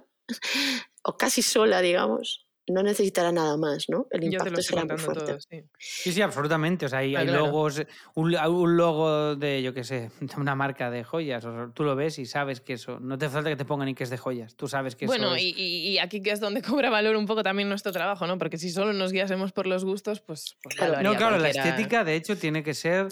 o 1.03 1.17
casi 1.17 1.41
sola, 1.41 1.81
digamos, 1.81 2.45
no 2.67 2.81
necesitará 2.81 3.31
nada 3.31 3.57
más, 3.57 3.89
¿no? 3.89 4.07
El 4.09 4.23
impacto 4.23 4.61
será 4.61 4.85
muy 4.85 4.97
fuerte. 4.97 5.37
sí. 5.77 6.11
sí. 6.11 6.21
absolutamente. 6.21 6.87
O 6.87 6.89
sea, 6.89 6.99
hay, 6.99 7.13
logos, 7.27 7.83
un, 8.15 8.35
un, 8.35 8.77
logo 8.77 9.35
de, 9.35 9.61
yo 9.61 9.73
qué 9.73 9.83
sé, 9.83 10.09
de 10.19 10.35
una 10.37 10.55
marca 10.55 10.89
de 10.89 11.03
joyas. 11.03 11.45
O 11.45 11.69
tú 11.73 11.83
lo 11.83 11.95
ves 11.95 12.17
y 12.17 12.25
sabes 12.25 12.61
que 12.61 12.73
eso. 12.73 12.99
No 12.99 13.17
te 13.17 13.29
falta 13.29 13.49
que 13.49 13.55
te 13.55 13.65
pongan 13.65 13.85
ni 13.85 13.93
que 13.93 14.03
es 14.03 14.09
de 14.09 14.17
joyas. 14.17 14.55
Tú 14.55 14.67
sabes 14.67 14.95
que 14.95 15.05
bueno, 15.05 15.35
eso. 15.35 15.43
Bueno, 15.43 15.57
y, 15.57 15.89
y, 15.89 15.97
aquí 15.99 16.21
que 16.21 16.31
es 16.31 16.39
donde 16.39 16.61
cobra 16.63 16.89
valor 16.89 17.15
un 17.15 17.27
poco 17.27 17.43
también 17.43 17.69
nuestro 17.69 17.91
trabajo, 17.91 18.25
¿no? 18.25 18.37
Porque 18.37 18.57
si 18.57 18.71
solo 18.71 18.93
nos 18.93 19.11
guiásemos 19.11 19.51
por 19.51 19.67
los 19.67 19.85
gustos, 19.85 20.21
pues. 20.21 20.57
pues 20.63 20.75
claro, 20.75 21.01
no, 21.03 21.15
claro, 21.15 21.37
la 21.37 21.49
estética, 21.49 22.03
de 22.03 22.15
hecho, 22.15 22.35
tiene 22.35 22.63
que 22.63 22.73
ser 22.73 23.09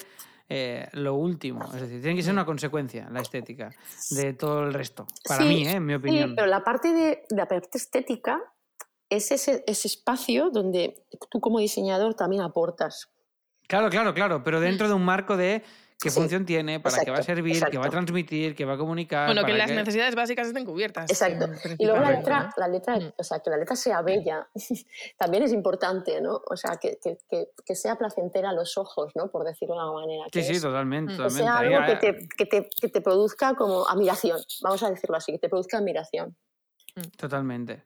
eh, 0.50 0.88
lo 0.94 1.16
último. 1.16 1.64
Es 1.74 1.82
decir, 1.82 2.02
tiene 2.02 2.16
que 2.16 2.24
ser 2.24 2.34
una 2.34 2.46
consecuencia 2.46 3.10
la 3.10 3.22
estética 3.22 3.72
de 4.12 4.34
todo 4.34 4.64
el 4.64 4.74
resto. 4.74 5.08
Para 5.28 5.46
mí, 5.46 5.66
¿eh? 5.68 5.74
en 5.74 5.86
mi 5.86 5.96
opinión. 5.96 6.30
Sí, 6.30 6.36
pero 6.36 6.48
la 6.48 6.64
parte 6.64 6.94
de 6.94 7.24
la 7.30 7.48
parte 7.48 7.78
estética 7.78 8.42
es 9.10 9.32
ese, 9.32 9.64
ese 9.68 9.88
espacio 9.88 10.50
donde 10.50 11.06
tú 11.30 11.40
como 11.40 11.60
diseñador 11.60 12.16
también 12.16 12.42
aportas. 12.42 13.10
Claro, 13.68 13.90
claro, 13.90 14.14
claro, 14.14 14.44
pero 14.44 14.60
dentro 14.60 14.88
de 14.88 14.94
un 14.94 15.06
marco 15.06 15.38
de 15.38 15.64
qué 16.04 16.12
función 16.12 16.46
tiene, 16.46 16.80
para 16.80 17.04
qué 17.04 17.12
va 17.12 17.18
a 17.18 17.24
servir, 17.24 17.64
qué 17.72 17.78
va 17.78 17.86
a 17.86 17.90
transmitir, 17.90 18.56
qué 18.56 18.66
va 18.66 18.74
a 18.74 18.78
comunicar. 18.78 19.28
Bueno, 19.28 19.46
que 19.46 19.54
las 19.54 19.72
necesidades 19.72 20.16
básicas 20.16 20.48
estén 20.48 20.66
cubiertas. 20.66 21.10
Exacto. 21.10 21.48
Y 21.78 21.86
luego 21.86 22.02
la 22.02 22.12
letra, 22.12 22.54
la 22.58 22.68
letra 22.68 23.00
o 23.18 23.24
sea, 23.24 23.40
que 23.40 23.50
la 23.50 23.58
letra 23.58 23.76
sea 23.76 24.02
bella, 24.02 24.48
también 25.18 25.44
es 25.44 25.54
importante, 25.54 26.20
¿no? 26.22 26.42
O 26.46 26.58
sea, 26.58 26.78
que, 26.78 26.98
que, 27.02 27.50
que, 27.66 27.76
sea 27.76 27.96
placentera 27.96 28.50
a 28.50 28.54
los 28.54 28.78
ojos, 28.78 29.12
¿no? 29.16 29.30
Por 29.30 29.46
decirlo 29.46 29.76
de 29.76 29.82
alguna 29.82 30.06
manera. 30.06 30.26
Sí, 30.32 30.44
sí, 30.44 30.62
totalmente. 30.62 31.16
Que 31.16 31.30
sea 31.30 31.58
algo 31.60 31.86
que 31.86 31.96
te, 31.96 32.28
que, 32.28 32.46
te, 32.46 32.70
que 32.70 32.90
te 32.90 33.02
produzca 33.02 33.56
como 33.56 33.88
admiración, 33.88 34.40
vamos 34.62 34.84
a 34.84 34.90
decirlo 34.90 35.16
así, 35.16 35.32
que 35.32 35.40
te 35.40 35.50
produzca 35.50 35.78
admiración. 35.78 36.36
Totalmente. 37.18 37.84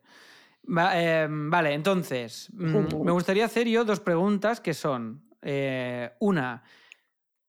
Em, 0.67 1.49
vale, 1.49 1.73
entonces, 1.73 2.49
mm, 2.53 3.03
me 3.03 3.11
gustaría 3.11 3.45
hacer 3.45 3.67
yo 3.67 3.85
dos 3.85 4.01
preguntas 4.01 4.59
que 4.59 4.73
son, 4.73 5.23
eh, 5.41 6.11
una, 6.19 6.63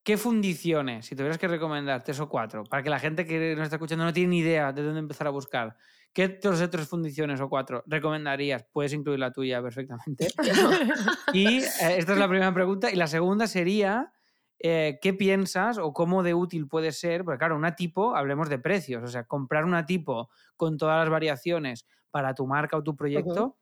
¿qué 0.09 0.17
fundiciones, 0.17 1.05
si 1.05 1.15
tuvieras 1.15 1.37
que 1.37 1.47
recomendar 1.47 2.03
tres 2.03 2.19
o 2.19 2.31
cuatro, 2.31 2.65
para 2.65 2.83
que 2.83 2.89
la 2.89 2.99
gente 2.99 3.27
que 3.27 3.55
nos 3.55 3.65
está 3.65 3.77
escuchando 3.77 4.07
no 4.07 4.13
tiene 4.15 4.31
ni 4.31 4.39
idea 4.39 4.73
de 4.73 4.83
dónde 4.83 5.01
empezar 5.01 5.27
a 5.27 5.31
buscar, 5.31 5.77
¿qué 6.15 6.31
tres 6.31 6.63
o 6.63 6.71
tres 6.71 6.89
fundiciones 6.89 7.43
o 7.43 7.51
cuatro 7.51 7.85
recomendarías? 7.87 8.65
Puedes 8.73 8.95
incluir 8.95 9.19
la 9.19 9.33
tuya 9.33 9.61
perfectamente. 9.61 10.29
y 11.35 11.59
eh, 11.59 11.99
esta 11.99 12.15
es 12.15 12.19
la 12.19 12.27
primera 12.27 12.55
pregunta. 12.55 12.91
Y 12.91 12.97
la 12.97 13.07
segunda 13.07 13.47
sería... 13.47 14.15
Eh, 14.61 14.99
¿qué 15.01 15.15
piensas 15.15 15.79
o 15.79 15.93
cómo 15.93 16.25
de 16.25 16.35
útil 16.35 16.67
puede 16.67 16.91
ser? 16.91 17.23
Porque 17.25 17.39
claro, 17.39 17.55
una 17.55 17.77
tipo, 17.77 18.17
hablemos 18.17 18.49
de 18.49 18.59
precios, 18.59 19.05
o 19.05 19.07
sea, 19.07 19.23
comprar 19.23 19.65
una 19.65 19.87
tipo 19.87 20.31
con 20.57 20.77
todas 20.79 20.99
las 20.99 21.09
variaciones 21.09 21.87
para 22.11 22.35
tu 22.35 22.45
marca 22.45 22.77
o 22.77 22.83
tu 22.83 22.97
proyecto, 22.97 23.57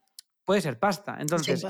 puede 0.47 0.63
ser 0.63 0.79
pasta. 0.79 1.19
Entonces, 1.21 1.63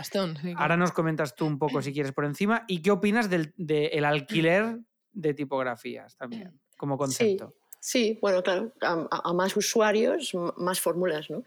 ahora 0.56 0.76
nos 0.76 0.92
comentas 0.92 1.34
tú 1.34 1.46
un 1.46 1.58
poco 1.58 1.82
si 1.82 1.92
quieres 1.92 2.12
por 2.12 2.24
encima. 2.24 2.64
¿Y 2.68 2.82
qué 2.82 2.92
opinas 2.92 3.28
del 3.28 4.04
alquiler 4.04 4.78
de 5.12 5.34
tipografías 5.34 6.16
también, 6.16 6.60
como 6.76 6.96
concepto? 6.96 7.54
Sí, 7.80 8.18
bueno, 8.20 8.42
claro, 8.42 8.72
a, 8.80 9.32
más 9.32 9.56
usuarios, 9.56 10.32
más 10.56 10.80
fórmulas, 10.80 11.30
¿no? 11.30 11.44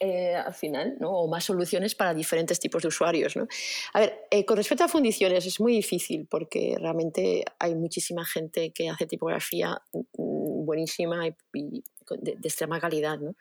Eh, 0.00 0.34
al 0.34 0.52
final, 0.52 0.96
¿no? 1.00 1.10
O 1.10 1.28
más 1.28 1.44
soluciones 1.44 1.94
para 1.94 2.12
diferentes 2.12 2.60
tipos 2.60 2.82
de 2.82 2.88
usuarios, 2.88 3.36
¿no? 3.36 3.48
A 3.94 4.00
ver, 4.00 4.26
eh, 4.30 4.44
con 4.44 4.58
respecto 4.58 4.84
a 4.84 4.88
fundiciones 4.88 5.46
es 5.46 5.58
muy 5.60 5.72
difícil 5.72 6.26
porque 6.30 6.76
realmente 6.78 7.42
hay 7.58 7.74
muchísima 7.74 8.26
gente 8.26 8.70
que 8.70 8.90
hace 8.90 9.06
tipografía 9.06 9.80
mm, 9.92 10.66
buenísima 10.66 11.26
y, 11.26 11.82
de, 12.16 12.36
de, 12.36 12.48
extrema 12.48 12.80
calidad, 12.80 13.18
¿no? 13.18 13.34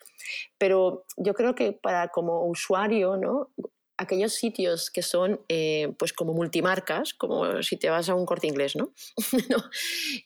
Pero 0.57 1.05
yo 1.18 1.34
creo 1.34 1.55
que 1.55 1.74
para 1.74 2.09
como 2.09 2.45
usuario, 2.45 3.18
¿no? 3.18 3.51
aquellos 3.97 4.34
sitios 4.34 4.91
que 4.91 5.01
son 5.01 5.41
eh, 5.49 5.93
pues 5.97 6.13
como 6.13 6.34
multimarcas, 6.34 7.13
como 7.13 7.63
si 7.63 7.78
te 7.78 7.89
vas 7.89 8.09
a 8.09 8.15
un 8.15 8.26
corte 8.26 8.47
inglés, 8.47 8.76
¿no? 8.76 8.93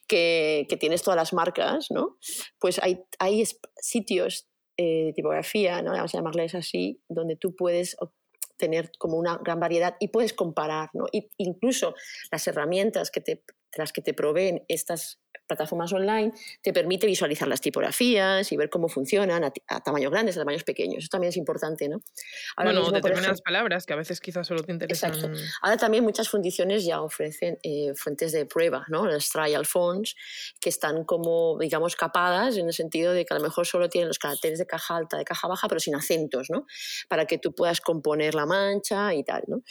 que, 0.08 0.66
que, 0.70 0.78
tienes 0.78 1.04
todas 1.04 1.16
las 1.16 1.34
marcas, 1.34 1.89
¿no? 1.89 2.18
Pues 2.60 2.80
hay, 2.84 3.04
hay 3.18 3.44
sitios 3.78 4.50
eh, 4.78 5.06
de 5.06 5.14
tipografía, 5.14 5.82
¿no? 5.82 5.92
vamos 5.92 6.14
a 6.14 6.18
llamarles 6.18 6.56
así, 6.56 7.02
donde 7.08 7.36
tú 7.36 7.56
puedes 7.56 7.96
tener 8.58 8.92
como 8.98 9.18
una 9.18 9.38
gran 9.38 9.60
variedad 9.60 9.96
y 10.00 10.10
puedes 10.10 10.34
comparar, 10.34 10.89
¿no? 10.94 11.06
incluso 11.38 11.96
las 12.32 12.48
herramientas 12.48 13.10
que 13.10 13.22
te, 13.22 13.44
las 13.76 13.92
que 13.92 14.02
te 14.02 14.14
proveen 14.14 14.64
estas 14.68 15.20
plataformas 15.52 15.91
online 15.93 16.32
te 16.62 16.72
permite 16.72 17.08
visualizar 17.08 17.47
las 17.47 17.62
tipografías 17.62 18.52
y 18.52 18.58
ver 18.58 18.70
cómo 18.70 18.88
funcionan 18.88 19.43
a, 19.43 19.52
tamaños 19.82 20.12
grandes, 20.12 20.38
a 20.38 20.41
tamaños 20.41 20.64
pequeños. 20.64 20.99
Eso 20.99 21.10
también 21.10 21.30
es 21.30 21.38
importante, 21.38 21.89
¿no? 21.89 22.02
Ahora 22.56 22.72
bueno, 22.72 22.91
determinadas 22.91 23.41
palabras 23.41 23.86
que 23.86 23.93
a 23.93 23.97
veces 23.97 24.22
quizás 24.22 24.47
solo 24.47 24.64
te 24.64 24.72
interesan. 24.72 25.14
Exacto. 25.14 25.38
Ahora 25.62 25.78
también 25.78 26.04
muchas 26.04 26.30
fundiciones 26.30 26.86
ya 26.86 27.02
ofrecen 27.02 27.60
eh, 27.64 27.93
fuentes 27.95 28.32
de 28.32 28.45
prueba, 28.45 28.86
¿no? 28.88 29.06
Los 29.06 29.30
trial 29.30 29.66
fonts, 29.66 30.16
que 30.60 30.70
están 30.70 31.04
como, 31.04 31.58
digamos, 31.60 31.95
capadas 31.95 32.58
en 32.58 32.68
el 32.68 32.74
sentido 32.74 33.14
de 33.14 33.26
que 33.26 33.34
a 33.34 33.38
lo 33.38 33.43
mejor 33.43 33.66
solo 33.66 33.89
tienen 33.89 34.08
los 34.08 34.20
caracteres 34.20 34.60
de 34.60 34.66
caja 34.66 34.95
alta, 34.95 35.18
de 35.18 35.26
caja 35.26 35.47
baja, 35.47 35.68
pero 35.68 35.80
sin 35.80 35.95
acentos, 35.95 36.49
¿no? 36.49 36.66
Para 37.10 37.26
que 37.26 37.38
tú 37.38 37.54
puedas 37.54 37.82
componer 37.82 38.36
la 38.36 38.45
mancha 38.45 39.14
y 39.14 39.24
tal, 39.24 39.43
¿no? 39.47 39.64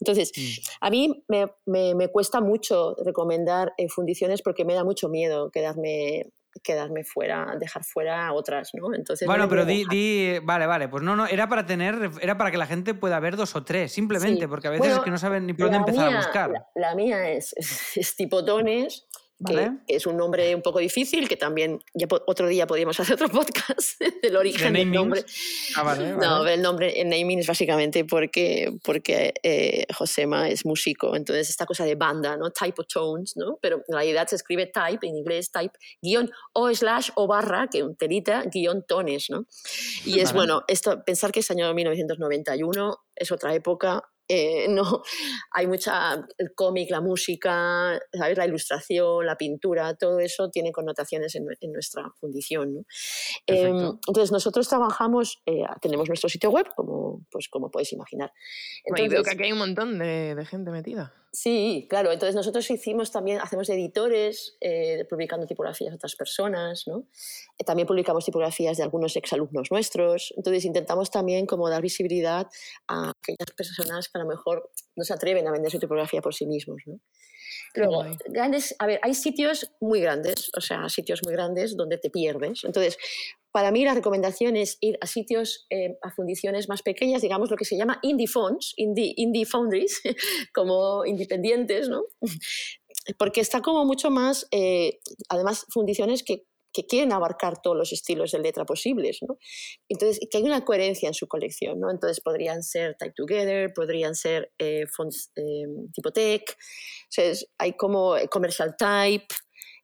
Entonces, 0.00 0.32
mm. 0.36 0.68
a 0.80 0.90
mí 0.90 1.24
me, 1.28 1.46
me, 1.66 1.94
me, 1.94 2.08
cuesta 2.08 2.40
mucho 2.40 2.96
recomendar 3.04 3.72
eh, 3.76 3.88
fundiciones 3.88 4.42
porque 4.42 4.64
me 4.64 4.74
da 4.74 4.84
mucho 4.84 5.08
miedo 5.08 5.27
quedarme 5.52 6.32
quedarme 6.62 7.04
fuera, 7.04 7.54
dejar 7.58 7.84
fuera 7.84 8.26
a 8.26 8.32
otras, 8.32 8.70
¿no? 8.74 8.94
Entonces 8.94 9.26
bueno, 9.26 9.48
pero 9.48 9.64
di, 9.64 10.38
vale, 10.42 10.66
vale, 10.66 10.88
pues 10.88 11.02
no, 11.02 11.16
no, 11.16 11.26
era 11.26 11.48
para 11.48 11.66
tener, 11.66 12.10
era 12.20 12.36
para 12.36 12.50
que 12.50 12.56
la 12.56 12.66
gente 12.66 12.94
pueda 12.94 13.20
ver 13.20 13.36
dos 13.36 13.54
o 13.56 13.64
tres, 13.64 13.92
simplemente, 13.92 14.48
porque 14.48 14.68
a 14.68 14.70
veces 14.70 14.94
es 14.94 14.98
que 15.00 15.10
no 15.10 15.18
saben 15.18 15.46
ni 15.46 15.54
por 15.54 15.70
dónde 15.70 15.78
empezar 15.78 16.12
a 16.12 16.16
buscar. 16.16 16.52
La, 16.74 16.94
mía 16.94 17.30
es, 17.30 17.54
es, 17.96 18.16
tipo 18.16 18.44
tones, 18.44 19.06
que, 19.44 19.70
es 19.86 20.06
un 20.06 20.16
nombre 20.16 20.54
un 20.54 20.62
poco 20.62 20.80
difícil, 20.80 21.28
que 21.28 21.36
también 21.36 21.80
ya 21.94 22.06
otro 22.26 22.48
día 22.48 22.66
podríamos 22.66 22.98
hacer 22.98 23.14
otro 23.14 23.28
podcast 23.30 24.00
del 24.22 24.36
origen 24.36 24.72
del 24.72 24.90
nombre. 24.90 25.24
Ah, 25.76 25.94
no, 25.94 26.46
el 26.46 26.60
nombre, 26.60 27.00
el 27.00 27.08
naming 27.08 27.38
es 27.38 27.46
básicamente 27.46 28.04
porque, 28.04 28.72
porque 28.82 29.34
eh, 29.42 29.86
Josema 29.94 30.48
es 30.48 30.64
músico, 30.64 31.14
entonces 31.14 31.50
esta 31.50 31.66
cosa 31.66 31.84
de 31.84 31.94
banda, 31.94 32.36
¿no? 32.36 32.50
Type 32.50 32.80
of 32.80 32.86
tones, 32.88 33.36
¿no? 33.36 33.58
Pero 33.62 33.76
en 33.86 33.94
realidad 33.94 34.26
se 34.26 34.36
escribe 34.36 34.66
type, 34.66 35.06
en 35.06 35.16
inglés 35.16 35.50
type, 35.52 35.78
guion 36.02 36.30
o 36.52 36.72
slash 36.74 37.10
o 37.14 37.26
barra, 37.26 37.68
que 37.70 37.82
un 37.82 37.96
telita, 37.96 38.42
guion 38.52 38.84
tones, 38.86 39.30
¿no? 39.30 39.46
Y 40.04 40.20
es 40.20 40.32
bueno, 40.32 40.62
esto, 40.66 41.04
pensar 41.04 41.30
que 41.32 41.40
es 41.40 41.50
año 41.50 41.72
1991, 41.72 42.96
es 43.14 43.32
otra 43.32 43.54
época, 43.54 44.02
eh, 44.28 44.66
no, 44.70 45.02
hay 45.52 45.66
mucha, 45.66 46.14
el 46.38 46.54
cómic, 46.54 46.90
la 46.90 47.00
música, 47.00 47.98
¿sabes? 48.12 48.38
la 48.38 48.46
ilustración, 48.46 49.26
la 49.26 49.36
pintura, 49.36 49.94
todo 49.94 50.18
eso 50.20 50.50
tiene 50.50 50.72
connotaciones 50.72 51.34
en, 51.34 51.46
nuestra 51.72 52.10
fundición. 52.20 52.86
Em, 53.46 53.98
entonces 54.06 54.32
nosotros 54.32 54.68
trabajamos, 54.68 55.40
eh, 55.46 55.64
tenemos 55.80 56.08
nuestro 56.08 56.28
sitio 56.28 56.50
web, 56.50 56.66
como, 56.74 57.26
pues, 57.30 57.48
como 57.48 57.70
puedes 57.70 57.92
imaginar. 57.92 58.32
Entonces, 58.84 59.22
que 59.22 59.30
aquí 59.30 59.42
hay 59.44 59.52
un 59.52 59.58
montón 59.58 59.98
de, 59.98 60.34
de 60.34 60.44
gente 60.46 60.70
metida. 60.70 61.14
Sí, 61.32 61.86
claro. 61.90 62.10
Entonces 62.10 62.34
nosotros 62.34 62.70
hicimos 62.70 63.12
también, 63.12 63.40
hacemos 63.40 63.68
editores 63.68 64.56
eh, 64.60 65.04
publicando 65.08 65.46
tipografías 65.46 65.90
de 65.90 65.96
otras 65.96 66.16
personas, 66.16 66.84
¿no? 66.86 67.06
Eh, 67.58 67.64
también 67.64 67.86
publicamos 67.86 68.24
tipografías 68.24 68.78
de 68.78 68.82
algunos 68.82 69.14
exalumnos 69.16 69.70
nuestros. 69.70 70.32
Entonces 70.36 70.64
intentamos 70.64 71.10
también 71.10 71.46
como 71.46 71.68
dar 71.68 71.82
visibilidad 71.82 72.46
a 72.88 73.10
aquellas 73.10 73.50
personas 73.56 74.08
que 74.08 74.18
a 74.18 74.22
lo 74.22 74.28
mejor 74.28 74.70
no 74.96 75.04
se 75.04 75.12
atreven 75.12 75.46
a 75.46 75.52
vender 75.52 75.70
su 75.70 75.78
tipografía 75.78 76.22
por 76.22 76.34
sí 76.34 76.46
mismos, 76.46 76.82
¿no? 76.86 76.98
Luego, 77.74 78.04
grandes, 78.26 78.74
a 78.78 78.86
ver, 78.86 78.98
hay 79.02 79.14
sitios 79.14 79.70
muy 79.80 80.00
grandes, 80.00 80.50
o 80.56 80.60
sea, 80.60 80.88
sitios 80.88 81.20
muy 81.24 81.34
grandes 81.34 81.76
donde 81.76 81.98
te 81.98 82.10
pierdes. 82.10 82.64
Entonces, 82.64 82.96
para 83.58 83.72
mí 83.72 83.84
la 83.84 83.92
recomendación 83.92 84.54
es 84.56 84.78
ir 84.80 84.98
a 85.00 85.08
sitios, 85.08 85.66
eh, 85.68 85.98
a 86.02 86.12
fundiciones 86.12 86.68
más 86.68 86.82
pequeñas, 86.82 87.22
digamos 87.22 87.50
lo 87.50 87.56
que 87.56 87.64
se 87.64 87.76
llama 87.76 87.98
indie 88.02 88.28
funds, 88.28 88.72
indie, 88.76 89.14
indie 89.16 89.46
foundries, 89.46 90.00
como 90.54 91.04
independientes, 91.04 91.88
¿no? 91.88 92.04
Porque 93.18 93.40
está 93.40 93.60
como 93.60 93.84
mucho 93.84 94.12
más, 94.12 94.46
eh, 94.52 95.00
además, 95.28 95.66
fundiciones 95.70 96.22
que, 96.22 96.44
quieren 96.88 97.12
abarcar 97.12 97.60
todos 97.60 97.76
los 97.76 97.92
estilos 97.92 98.30
de 98.30 98.38
letra 98.38 98.64
posibles, 98.64 99.18
¿no? 99.26 99.36
Entonces, 99.88 100.20
que 100.30 100.38
hay 100.38 100.44
una 100.44 100.64
coherencia 100.64 101.08
en 101.08 101.14
su 101.14 101.26
colección, 101.26 101.80
¿no? 101.80 101.90
Entonces, 101.90 102.20
podrían 102.20 102.62
ser 102.62 102.94
Type 102.96 103.14
Together, 103.16 103.72
podrían 103.74 104.14
ser 104.14 104.52
eh, 104.58 104.86
fonts 104.86 105.32
tipo 105.92 106.12
tech, 106.12 106.44
hay 107.58 107.72
como 107.72 108.14
Commercial 108.30 108.76
Type, 108.78 109.34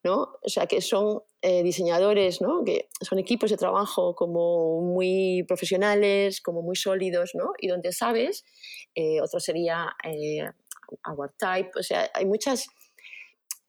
¿no? 0.04 0.38
O 0.42 0.48
sea, 0.48 0.66
que 0.66 0.80
son 0.82 1.22
eh, 1.40 1.62
diseñadores, 1.62 2.42
¿no? 2.42 2.62
Que 2.62 2.88
son 3.00 3.18
equipos 3.18 3.50
de 3.50 3.56
trabajo 3.56 4.14
como 4.14 4.82
muy 4.82 5.44
profesionales, 5.48 6.40
como 6.42 6.62
muy 6.62 6.76
sólidos, 6.76 7.30
¿no? 7.34 7.52
Y 7.58 7.68
donde 7.68 7.90
sabes, 7.92 8.44
eh, 8.94 9.20
otro 9.22 9.40
sería 9.40 9.96
eh, 10.04 10.44
Our 11.08 11.32
Type, 11.38 11.70
o 11.78 11.82
sea, 11.82 12.10
hay 12.12 12.26
muchas, 12.26 12.66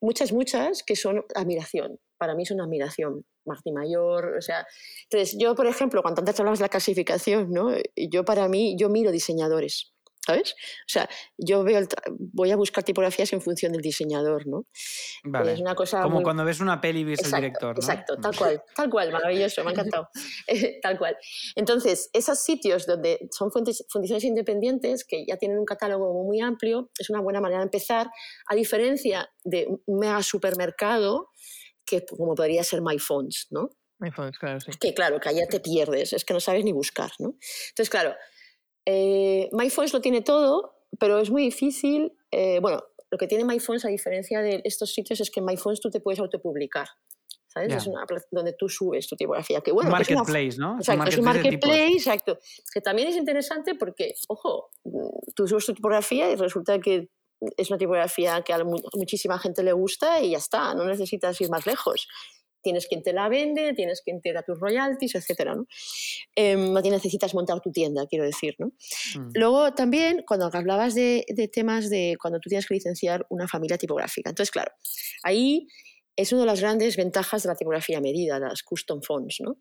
muchas, 0.02 0.34
muchas 0.34 0.84
que 0.84 0.96
son 0.96 1.24
admiración. 1.34 2.00
Para 2.18 2.36
mí 2.36 2.44
es 2.44 2.52
una 2.52 2.66
admiración. 2.66 3.26
Martín 3.48 3.76
Mayor, 3.76 4.38
o 4.38 4.42
sea, 4.42 4.66
entonces 5.04 5.38
yo, 5.40 5.54
por 5.54 5.68
ejemplo, 5.68 6.02
cuando 6.02 6.22
antes 6.22 6.40
hablamos 6.40 6.58
de 6.58 6.64
la 6.64 6.70
clasificación, 6.70 7.52
¿no? 7.52 7.72
Yo 7.96 8.26
para 8.26 8.50
mí, 8.50 8.76
yo 8.76 8.90
miro 8.90 9.12
diseñadores, 9.12 9.94
¿sabes? 10.26 10.54
O 10.54 10.88
sea, 10.88 11.10
yo 11.38 11.64
veo 11.64 11.86
voy 12.18 12.52
a 12.52 12.56
buscar 12.56 12.84
tipografías 12.84 13.32
en 13.34 13.42
función 13.42 13.72
del 13.72 13.82
diseñador, 13.82 14.48
¿no? 14.48 14.66
Vale. 15.24 15.54
Es 15.54 15.60
una 15.60 15.76
cosa 15.76 16.02
Como 16.02 16.24
cuando 16.24 16.44
ves 16.46 16.60
una 16.60 16.82
peli 16.82 17.02
y 17.02 17.04
ves 17.04 17.24
el 17.26 17.32
director, 17.32 17.76
¿no? 17.76 17.82
Exacto, 17.82 18.18
tal 18.18 18.36
cual, 18.36 18.64
tal 18.76 18.90
cual, 18.90 19.12
maravilloso, 19.12 19.64
me 19.64 19.70
ha 19.70 19.74
encantado. 19.74 20.10
tal 20.82 20.98
cual. 20.98 21.18
Entonces, 21.56 22.10
esos 22.14 22.40
sitios 22.40 22.86
donde 22.86 23.28
son 23.32 23.52
fuentes, 23.52 23.86
fundiciones 23.90 24.24
independientes 24.24 25.06
que 25.06 25.26
ya 25.26 25.38
tienen 25.38 25.58
un 25.58 25.66
catálogo 25.66 26.24
muy 26.24 26.42
amplio, 26.42 26.90
es 26.98 27.10
una 27.10 27.22
buena 27.22 27.42
manera 27.42 27.60
de 27.60 27.66
empezar, 27.66 28.10
a 28.48 28.56
diferencia 28.56 29.30
de 29.44 29.68
un 29.86 30.00
mega 30.00 30.22
supermercado 30.24 31.30
que 31.86 32.04
como 32.06 32.34
podría 32.36 32.64
ser 32.64 32.82
MyFonts, 32.82 33.48
¿no? 33.52 33.70
MyFonts, 34.00 34.38
claro, 34.40 34.60
sí. 34.60 34.72
Que 34.80 34.94
claro, 34.94 35.20
que 35.20 35.30
allá 35.30 35.48
te 35.48 35.60
pierdes, 35.60 36.14
es 36.14 36.26
que 36.26 36.34
no 36.34 36.40
sabes 36.40 36.66
ni 36.66 36.74
buscar, 36.74 37.12
¿no? 37.20 37.36
Entonces, 37.70 37.90
claro, 37.90 38.16
eh, 38.86 39.50
MyPhones 39.52 39.94
lo 39.94 40.02
tiene 40.02 40.22
todo, 40.22 40.76
pero 41.00 41.20
es 41.20 41.30
muy 41.30 41.44
difícil. 41.44 42.14
Eh, 42.32 42.60
bueno, 42.62 42.84
lo 43.10 43.18
que 43.18 43.28
tiene 43.28 43.44
MyPhones, 43.44 43.86
a 43.86 43.90
diferencia 43.90 44.42
de 44.42 44.62
estos 44.64 44.94
sitios, 44.94 45.20
es 45.22 45.32
que 45.32 45.40
en 45.40 45.46
MyPhones 45.46 45.80
tú 45.80 45.90
te 45.90 46.00
puedes 46.00 46.20
autopublicar. 46.20 46.88
¿sabes? 47.48 47.74
Es 47.74 47.88
una 47.88 48.06
donde 48.32 48.54
tú 48.54 48.68
subes 48.68 49.08
tu 49.08 49.16
tipografía. 49.16 49.62
Que, 49.62 49.72
bueno, 49.72 49.90
marketplace, 49.90 50.58
¿no? 50.58 50.76
Exacto, 50.78 51.08
es 51.08 51.18
un 51.18 51.24
marketplace, 51.24 51.94
exacto. 51.94 52.38
Que 52.74 52.82
también 52.82 53.08
es 53.08 53.16
interesante 53.16 53.76
porque, 53.76 54.14
ojo, 54.28 54.70
tú 55.34 55.48
subes 55.48 55.66
tu 55.66 55.74
tipografía 55.74 56.30
y 56.32 56.36
resulta 56.36 56.80
que 56.80 57.10
es 57.56 57.70
una 57.70 57.78
tipografía 57.78 58.42
que 58.42 58.54
a 58.54 58.64
muchísima 58.94 59.40
gente 59.40 59.64
le 59.64 59.72
gusta 59.72 60.22
y 60.22 60.32
ya 60.32 60.38
está, 60.38 60.74
no 60.74 60.86
necesitas 60.86 61.40
ir 61.40 61.50
más 61.50 61.66
lejos 61.66 62.08
tienes 62.66 62.88
quien 62.88 63.04
te 63.04 63.14
la 63.14 63.30
vende, 63.30 63.74
tienes 63.76 64.02
quien 64.02 64.22
te 64.22 64.34
da 64.34 64.42
tus 64.42 64.60
royalties, 64.60 65.14
etc. 65.14 65.52
¿no? 65.56 65.68
Eh, 66.36 66.56
no 66.56 66.82
necesitas 66.82 67.36
montar 67.36 67.62
tu 67.62 67.72
tienda, 67.72 68.08
quiero 68.08 68.26
decir. 68.26 68.56
¿no? 68.58 68.72
Mm. 69.16 69.32
Luego 69.36 69.72
también, 69.76 70.24
cuando 70.28 70.50
hablabas 70.52 70.96
de, 70.96 71.24
temas 71.54 71.92
de 71.92 72.18
cuando 72.20 72.40
tú 72.40 72.50
tienes 72.50 72.66
que 72.66 72.74
licenciar 72.74 73.28
una 73.30 73.48
familia 73.48 73.78
tipográfica. 73.78 74.32
Entonces, 74.32 74.50
claro, 74.50 74.72
ahí 75.22 75.68
es 76.16 76.34
una 76.34 76.42
de 76.42 76.48
las 76.48 76.60
grandes 76.60 76.98
ventajas 76.98 77.44
de 77.44 77.50
la 77.50 77.56
tipografía 77.56 78.02
medida, 78.02 78.40
las 78.40 78.64
custom 78.64 79.00
fonts. 79.04 79.42
¿no? 79.42 79.58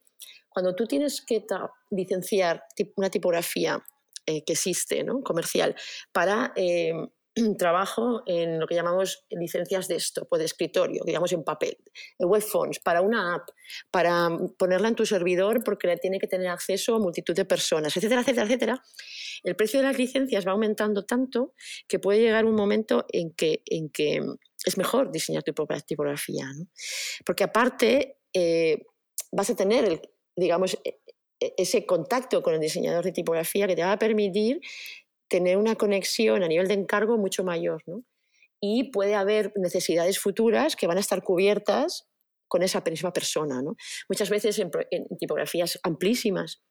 Cuando 0.49 0.75
tú 0.75 0.87
tienes 0.87 1.21
que 1.21 1.45
licenciar 1.91 2.65
una 2.97 3.11
tipografía 3.11 3.85
eh, 4.25 4.43
que 4.45 4.55
existe, 4.55 5.05
¿no? 5.05 5.21
comercial, 5.23 5.77
para... 6.11 6.55
Eh, 6.57 6.95
trabajo 7.59 8.23
en 8.27 8.61
lo 8.61 8.67
que 8.67 8.75
llamamos 8.75 9.25
licencias 9.31 9.89
de 9.89 9.97
esto, 9.97 10.27
o 10.31 10.39
de 10.39 10.45
escritorio, 10.45 11.03
digamos 11.05 11.33
en 11.33 11.43
papel, 11.45 11.77
web 12.19 12.43
fonts, 12.43 12.79
para 12.81 13.01
una 13.01 13.35
app, 13.35 13.49
para 13.91 14.29
ponerla 14.59 14.89
en 14.89 14.95
tu 14.95 15.07
servidor 15.07 15.63
porque 15.65 15.87
le 15.87 15.97
tiene 15.97 16.19
que 16.19 16.27
tener 16.27 16.49
acceso 16.49 16.95
a 16.95 16.99
multitud 16.99 17.35
de 17.35 17.45
personas, 17.45 17.97
etcétera, 17.97 18.21
etcétera, 18.21 18.47
etcétera. 18.47 18.83
El 19.43 19.57
precio 19.57 19.81
de 19.81 19.87
las 19.87 19.99
licencias 19.99 20.47
va 20.47 20.53
aumentando 20.53 21.05
tanto 21.05 21.55
que 21.89 21.99
puede 21.99 22.21
llegar 22.21 22.45
un 22.45 22.55
momento 22.55 23.07
en 23.11 23.33
que, 23.33 23.63
en 23.67 23.91
que 23.91 24.23
es 24.65 24.79
mejor 24.79 25.11
diseñar 25.11 25.43
tu 25.43 25.53
propia 25.53 25.81
tipografía, 25.81 26.47
porque 27.27 27.45
aparte 27.45 28.19
eh, 28.33 28.87
vas 29.31 29.51
a 29.51 29.57
tener, 29.57 30.01
digamos, 30.37 30.79
e, 30.85 31.01
e, 31.41 31.55
ese 31.59 31.85
contacto 31.85 32.43
con 32.43 32.55
el 32.55 32.61
diseñador 32.61 33.05
de 33.05 33.13
tipografía 33.13 33.67
que 33.67 33.77
te 33.77 33.83
va 33.83 33.93
a 33.93 33.99
permitir 33.99 34.61
tener 35.35 35.57
una 35.57 35.75
conexión 35.75 36.45
a 36.45 36.47
nivel 36.47 36.69
de 36.69 36.75
encargo 36.75 37.19
mucho 37.19 37.43
mayor. 37.43 37.83
¿no? 37.89 38.05
Y 38.61 38.93
puede 38.93 39.17
haber 39.17 39.53
necesidades 39.57 40.21
futuras 40.21 40.77
que 40.77 40.87
van 40.87 40.97
a 40.97 41.01
estar 41.01 41.25
cubiertas 41.25 42.07
con 42.47 42.63
esa 42.63 42.81
misma 42.89 43.13
persona. 43.13 43.61
¿no? 43.61 43.75
Muchas 44.09 44.31
veces 44.31 44.61
en, 44.61 44.71
tipografías 45.19 45.81
amplísimas 45.83 46.63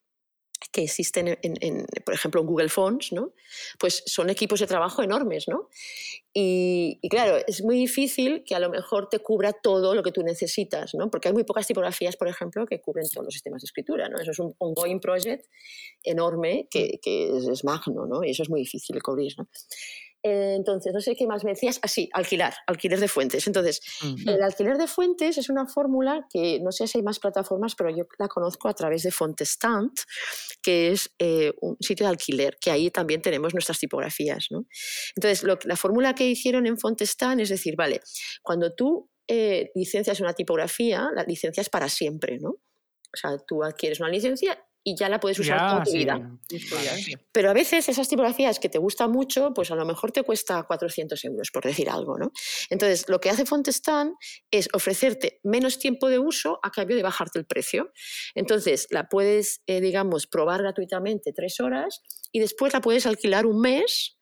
que 0.72 0.82
existen, 0.82 1.38
en, 1.42 1.86
por 2.04 2.14
ejemplo, 2.14 2.40
en 2.40 2.46
Google 2.46 2.68
Fonts, 2.68 3.12
¿no? 3.12 3.32
pues 3.78 4.02
son 4.06 4.30
equipos 4.30 4.60
de 4.60 4.66
trabajo 4.66 5.02
enormes. 5.02 5.46
¿no? 5.48 5.68
Y, 6.32 6.98
claro, 7.08 7.38
es 7.46 7.62
muy 7.62 7.76
difícil 7.76 8.44
que 8.44 8.54
a 8.54 8.60
lo 8.60 8.70
mejor 8.70 9.08
te 9.08 9.20
cubra 9.20 9.52
todo 9.52 9.94
lo 9.94 10.02
que 10.02 10.12
tú 10.12 10.22
necesitas, 10.22 10.94
¿no? 10.94 11.10
porque 11.10 11.28
hay 11.28 11.34
muy 11.34 11.44
pocas 11.44 11.66
tipografías, 11.66 12.16
por 12.16 12.28
ejemplo, 12.28 12.66
que 12.66 12.80
cubren 12.80 13.08
todos 13.08 13.24
los 13.24 13.34
sistemas 13.34 13.62
de 13.62 13.66
escritura. 13.66 14.08
¿no? 14.08 14.18
Eso 14.18 14.32
es 14.32 14.38
un 14.38 14.54
ongoing 14.58 15.00
project 15.00 15.46
enorme 16.02 16.68
que, 16.70 16.98
que 17.02 17.36
es, 17.36 17.46
es, 17.46 17.64
magno 17.64 18.06
¿no? 18.06 18.24
y 18.24 18.30
eso 18.30 18.42
es 18.42 18.50
muy 18.50 18.60
difícil 18.60 18.94
de 18.94 19.00
cubrir. 19.00 19.34
¿no? 19.38 19.48
Eh, 20.26 20.54
entonces, 20.56 20.90
no 20.94 21.00
sé 21.00 21.14
qué 21.14 21.26
más 21.26 21.44
me 21.44 21.50
decías. 21.50 21.78
Así, 21.82 22.08
ah, 22.14 22.18
alquilar, 22.18 22.54
alquiler 22.66 22.98
de 22.98 23.08
fuentes. 23.08 23.46
Entonces, 23.46 23.80
el 24.26 24.42
alquiler 24.42 24.78
de 24.78 24.86
fuentes 24.86 25.36
es 25.36 25.50
una 25.50 25.66
fórmula 25.66 26.26
que 26.32 26.60
no 26.60 26.72
sé 26.72 26.86
si 26.86 26.98
hay 26.98 27.04
más 27.04 27.18
plataformas, 27.18 27.74
pero 27.74 27.90
yo 27.90 28.04
la 28.18 28.26
conozco 28.26 28.68
a 28.68 28.74
través 28.74 29.02
de 29.02 29.10
Fontestant, 29.10 29.92
que 30.62 30.92
es 30.92 31.10
eh, 31.18 31.52
un 31.60 31.76
sitio 31.78 32.06
de 32.06 32.10
alquiler, 32.10 32.56
que 32.58 32.70
ahí 32.70 32.90
también 32.90 33.20
tenemos 33.20 33.52
nuestras 33.52 33.78
tipografías. 33.78 34.46
¿no? 34.50 34.64
Entonces, 35.14 35.44
la 35.64 35.76
fórmula 35.76 36.14
que 36.14 36.26
hicieron 36.26 36.66
en 36.66 36.78
Fontestant 36.78 37.42
es 37.42 37.50
decir, 37.50 37.76
vale, 37.76 38.00
cuando 38.42 38.74
tú 38.74 39.10
eh, 39.28 39.70
licencias 39.74 40.20
una 40.20 40.32
tipografía, 40.32 41.10
la 41.14 41.24
licencia 41.24 41.60
es 41.60 41.68
para 41.68 41.90
siempre, 41.90 42.38
¿no? 42.38 42.50
O 42.50 43.16
sea, 43.16 43.36
tú 43.46 43.62
adquieres 43.62 44.00
una 44.00 44.08
licencia 44.08 44.58
y 44.86 44.94
ya 44.94 45.08
la 45.08 45.18
puedes 45.18 45.38
usar 45.38 45.58
toda 45.58 45.82
tu 45.82 45.92
vida. 45.92 46.38
Pero 47.32 47.50
a 47.50 47.54
veces 47.54 47.88
esas 47.88 48.06
tipografías 48.06 48.60
que 48.60 48.68
te 48.68 48.78
gustan 48.78 49.10
mucho, 49.10 49.52
pues 49.54 49.70
a 49.70 49.74
lo 49.76 49.86
mejor 49.86 50.12
te 50.12 50.22
cuesta 50.22 50.62
400 50.62 51.24
euros, 51.24 51.50
por 51.50 51.64
decir 51.64 51.88
algo. 51.88 52.18
¿no? 52.18 52.30
Entonces, 52.68 53.08
lo 53.08 53.18
que 53.18 53.30
hace 53.30 53.46
Fontestan 53.46 54.14
es 54.50 54.68
ofrecerte 54.74 55.40
menos 55.42 55.78
tiempo 55.78 56.08
de 56.08 56.18
uso 56.18 56.60
a 56.62 56.70
cambio 56.70 56.96
de 56.96 57.02
bajarte 57.02 57.38
el 57.38 57.46
precio. 57.46 57.92
Entonces, 58.34 58.86
la 58.90 59.08
puedes, 59.08 59.62
eh, 59.66 59.80
digamos, 59.80 60.26
probar 60.26 60.60
gratuitamente 60.60 61.32
tres 61.32 61.60
horas 61.60 62.02
y 62.30 62.40
después 62.40 62.74
la 62.74 62.82
puedes 62.82 63.06
alquilar 63.06 63.46
un 63.46 63.60
mes 63.60 64.13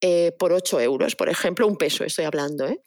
eh, 0.00 0.32
por 0.38 0.52
8 0.52 0.80
euros, 0.80 1.16
por 1.16 1.28
ejemplo, 1.28 1.66
un 1.66 1.76
peso 1.76 2.04
estoy 2.04 2.24
hablando. 2.24 2.66
¿eh? 2.66 2.80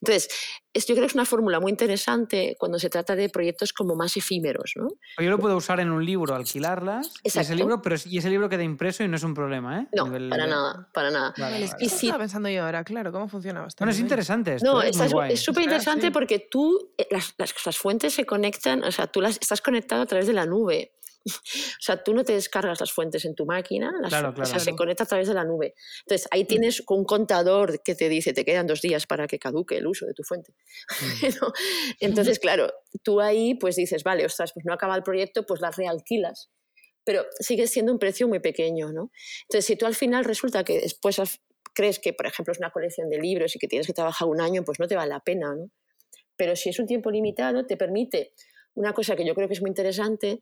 Entonces, 0.00 0.28
yo 0.74 0.94
creo 0.94 1.00
que 1.00 1.06
es 1.06 1.14
una 1.14 1.24
fórmula 1.24 1.60
muy 1.60 1.70
interesante 1.70 2.56
cuando 2.58 2.78
se 2.78 2.88
trata 2.88 3.14
de 3.14 3.28
proyectos 3.28 3.72
como 3.72 3.94
más 3.94 4.16
efímeros. 4.16 4.72
¿no? 4.76 4.88
Yo 5.18 5.30
lo 5.30 5.38
puedo 5.38 5.56
usar 5.56 5.80
en 5.80 5.90
un 5.90 6.04
libro, 6.04 6.34
alquilarlas, 6.34 7.12
ese 7.24 7.54
libro, 7.54 7.82
pero 7.82 7.96
y 8.06 8.18
ese 8.18 8.30
libro 8.30 8.48
queda 8.48 8.62
impreso 8.62 9.04
y 9.04 9.08
no 9.08 9.16
es 9.16 9.22
un 9.22 9.34
problema. 9.34 9.80
¿eh? 9.80 9.88
No, 9.92 10.04
para 10.04 10.46
nada, 10.46 10.88
para 10.94 11.10
nada. 11.10 11.34
y 11.78 11.88
si... 11.88 12.06
estaba 12.06 12.20
pensando 12.20 12.48
yo 12.48 12.64
ahora, 12.64 12.84
claro, 12.84 13.12
¿cómo 13.12 13.28
funciona? 13.28 13.66
Bueno, 13.78 13.90
es 13.90 13.98
interesante. 13.98 14.56
no, 14.62 14.82
es 14.82 15.42
súper 15.42 15.64
interesante 15.64 16.10
porque 16.10 16.38
tú, 16.50 16.92
eh, 16.96 17.06
las, 17.10 17.34
las, 17.38 17.54
las, 17.66 17.76
fuentes 17.76 18.14
se 18.14 18.24
conectan, 18.24 18.82
o 18.84 18.92
sea, 18.92 19.06
tú 19.06 19.20
las, 19.20 19.38
estás 19.40 19.60
conectado 19.60 20.02
a 20.02 20.06
través 20.06 20.26
de 20.26 20.32
la 20.32 20.46
nube. 20.46 20.92
o 21.26 21.80
sea, 21.80 22.02
tú 22.02 22.14
no 22.14 22.24
te 22.24 22.32
descargas 22.32 22.80
las 22.80 22.92
fuentes 22.92 23.24
en 23.24 23.34
tu 23.34 23.46
máquina, 23.46 23.92
las, 24.00 24.62
se 24.62 24.74
conecta 24.74 25.04
a 25.04 25.06
través 25.06 25.28
de 25.28 25.34
la 25.34 25.44
nube. 25.44 25.74
Entonces, 26.06 26.28
ahí 26.30 26.44
mm. 26.44 26.46
tienes 26.46 26.82
un 26.88 27.04
contador 27.04 27.82
que 27.82 27.94
te 27.94 28.08
dice, 28.08 28.32
te 28.32 28.44
quedan 28.44 28.66
dos 28.66 28.80
días 28.82 29.06
para 29.06 29.26
que 29.26 29.38
caduque 29.38 29.76
el 29.76 29.86
uso 29.86 30.06
de 30.06 30.14
tu 30.14 30.22
fuente. 30.22 30.52
Mm. 31.00 31.26
Entonces, 32.00 32.38
claro, 32.38 32.72
tú 33.02 33.20
ahí 33.20 33.54
pues 33.54 33.76
dices, 33.76 34.02
vale, 34.02 34.24
ostras, 34.24 34.52
pues 34.52 34.64
no 34.66 34.72
acaba 34.72 34.96
el 34.96 35.02
proyecto, 35.02 35.44
pues 35.46 35.60
las 35.60 35.76
realquilas. 35.76 36.50
Pero 37.04 37.24
sigue 37.40 37.66
siendo 37.66 37.92
un 37.92 37.98
precio 37.98 38.28
muy 38.28 38.38
pequeño, 38.38 38.92
¿no? 38.92 39.10
Entonces, 39.42 39.66
si 39.66 39.76
tú 39.76 39.86
al 39.86 39.96
final 39.96 40.24
resulta 40.24 40.62
que 40.62 40.80
después 40.80 41.18
crees 41.74 41.98
que, 41.98 42.12
por 42.12 42.26
ejemplo, 42.26 42.52
es 42.52 42.58
una 42.58 42.70
colección 42.70 43.08
de 43.08 43.18
libros 43.18 43.56
y 43.56 43.58
que 43.58 43.66
tienes 43.66 43.86
que 43.86 43.92
trabajar 43.92 44.28
un 44.28 44.40
año, 44.40 44.62
pues 44.64 44.78
no 44.78 44.86
te 44.86 44.94
vale 44.94 45.10
la 45.10 45.20
pena, 45.20 45.54
¿no? 45.54 45.70
Pero 46.36 46.56
si 46.56 46.70
es 46.70 46.78
un 46.78 46.86
tiempo 46.86 47.10
limitado, 47.10 47.66
te 47.66 47.76
permite 47.76 48.32
una 48.74 48.92
cosa 48.92 49.16
que 49.16 49.26
yo 49.26 49.34
creo 49.34 49.48
que 49.48 49.54
es 49.54 49.60
muy 49.60 49.68
interesante, 49.70 50.40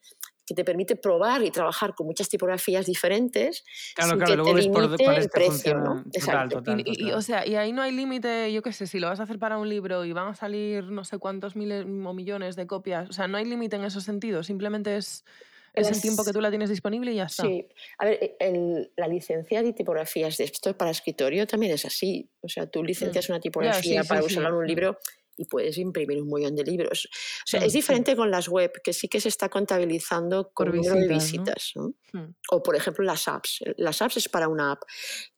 que 0.50 0.54
te 0.56 0.64
permite 0.64 0.96
probar 0.96 1.44
y 1.44 1.52
trabajar 1.52 1.94
con 1.94 2.08
muchas 2.08 2.28
tipografías 2.28 2.84
diferentes 2.84 3.64
claro, 3.94 4.18
claro, 4.18 4.34
luego 4.34 4.54
ves 4.54 4.66
por, 4.66 4.82
el 4.82 5.28
precio, 5.28 5.78
¿no? 5.78 6.04
Exacto. 6.12 6.60
y, 6.84 7.12
o 7.12 7.22
sea, 7.22 7.46
y 7.46 7.54
ahí 7.54 7.70
no 7.70 7.82
hay 7.82 7.92
límite, 7.92 8.52
yo 8.52 8.60
qué 8.60 8.72
sé, 8.72 8.88
si 8.88 8.98
lo 8.98 9.06
vas 9.06 9.20
a 9.20 9.22
hacer 9.22 9.38
para 9.38 9.58
un 9.58 9.68
libro 9.68 10.04
y 10.04 10.12
van 10.12 10.26
a 10.26 10.34
salir 10.34 10.82
no 10.86 11.04
sé 11.04 11.18
cuántos 11.18 11.54
miles 11.54 11.84
o 11.84 12.12
millones 12.12 12.56
de 12.56 12.66
copias, 12.66 13.08
o 13.08 13.12
sea, 13.12 13.28
no 13.28 13.38
hay 13.38 13.44
límite 13.44 13.76
en 13.76 13.84
ese 13.84 14.00
sentido, 14.00 14.42
simplemente 14.42 14.96
es... 14.96 15.24
Es 15.72 15.88
el 15.88 16.00
tiempo 16.00 16.24
que 16.24 16.32
tú 16.32 16.40
la 16.40 16.50
tienes 16.50 16.68
disponible 16.68 17.12
y 17.12 17.14
ya 17.14 17.26
está. 17.26 17.44
Sí, 17.44 17.64
a 17.98 18.04
ver, 18.04 18.36
e, 18.40 18.90
la 18.96 19.06
licencia 19.06 19.62
de 19.62 19.72
tipografías 19.72 20.36
de 20.36 20.42
esto 20.42 20.76
para 20.76 20.90
escritorio 20.90 21.46
también 21.46 21.72
es 21.72 21.84
así. 21.84 22.28
O 22.40 22.48
sea, 22.48 22.66
tú 22.66 22.82
licencias 22.82 23.28
mm. 23.28 23.32
una 23.32 23.40
tipografía 23.40 24.02
para 24.02 24.24
usarla 24.24 24.48
en 24.48 24.54
un 24.56 24.66
libro 24.66 24.98
y 25.40 25.46
puedes 25.46 25.78
imprimir 25.78 26.20
un 26.20 26.28
millón 26.28 26.54
de 26.54 26.64
libros. 26.64 27.08
O 27.10 27.46
sea, 27.46 27.64
es 27.64 27.72
diferente 27.72 28.14
con 28.14 28.30
las 28.30 28.46
web, 28.46 28.70
que 28.84 28.92
sí 28.92 29.08
que 29.08 29.20
se 29.20 29.30
está 29.30 29.48
contabilizando 29.48 30.50
con 30.52 30.68
número 30.68 30.94
de 30.94 31.08
visitas. 31.08 31.72
Hmm. 32.12 32.34
O, 32.50 32.62
por 32.62 32.76
ejemplo, 32.76 33.02
las 33.04 33.26
apps. 33.26 33.60
Las 33.78 34.02
apps 34.02 34.18
es 34.18 34.28
para 34.28 34.48
una 34.48 34.72
app. 34.72 34.82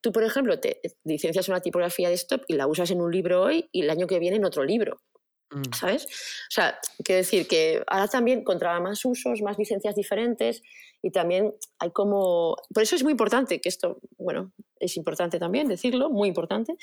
Tú, 0.00 0.10
por 0.10 0.24
ejemplo, 0.24 0.58
te 0.58 0.80
licencias 1.04 1.48
una 1.48 1.60
tipografía 1.60 2.08
de 2.08 2.16
stop 2.16 2.42
y 2.48 2.54
la 2.54 2.66
usas 2.66 2.90
en 2.90 3.00
un 3.00 3.12
libro 3.12 3.42
hoy 3.42 3.68
y 3.70 3.82
el 3.82 3.90
año 3.90 4.08
que 4.08 4.18
viene 4.18 4.38
en 4.38 4.44
otro 4.44 4.64
libro. 4.64 5.00
Mm. 5.54 5.72
¿Sabes? 5.74 6.04
O 6.06 6.50
sea, 6.50 6.78
quiero 7.04 7.18
decir 7.18 7.46
que 7.46 7.82
ahora 7.86 8.08
también 8.08 8.44
contra 8.44 8.78
más 8.80 9.04
usos, 9.04 9.42
más 9.42 9.58
licencias 9.58 9.94
diferentes 9.94 10.62
y 11.02 11.10
también 11.10 11.52
hay 11.78 11.90
como... 11.90 12.56
Por 12.72 12.82
eso 12.82 12.96
es 12.96 13.02
muy 13.02 13.10
importante 13.12 13.60
que 13.60 13.68
esto, 13.68 13.98
bueno, 14.18 14.52
es 14.78 14.96
importante 14.96 15.38
también 15.38 15.68
decirlo, 15.68 16.10
muy 16.10 16.28
importante, 16.28 16.76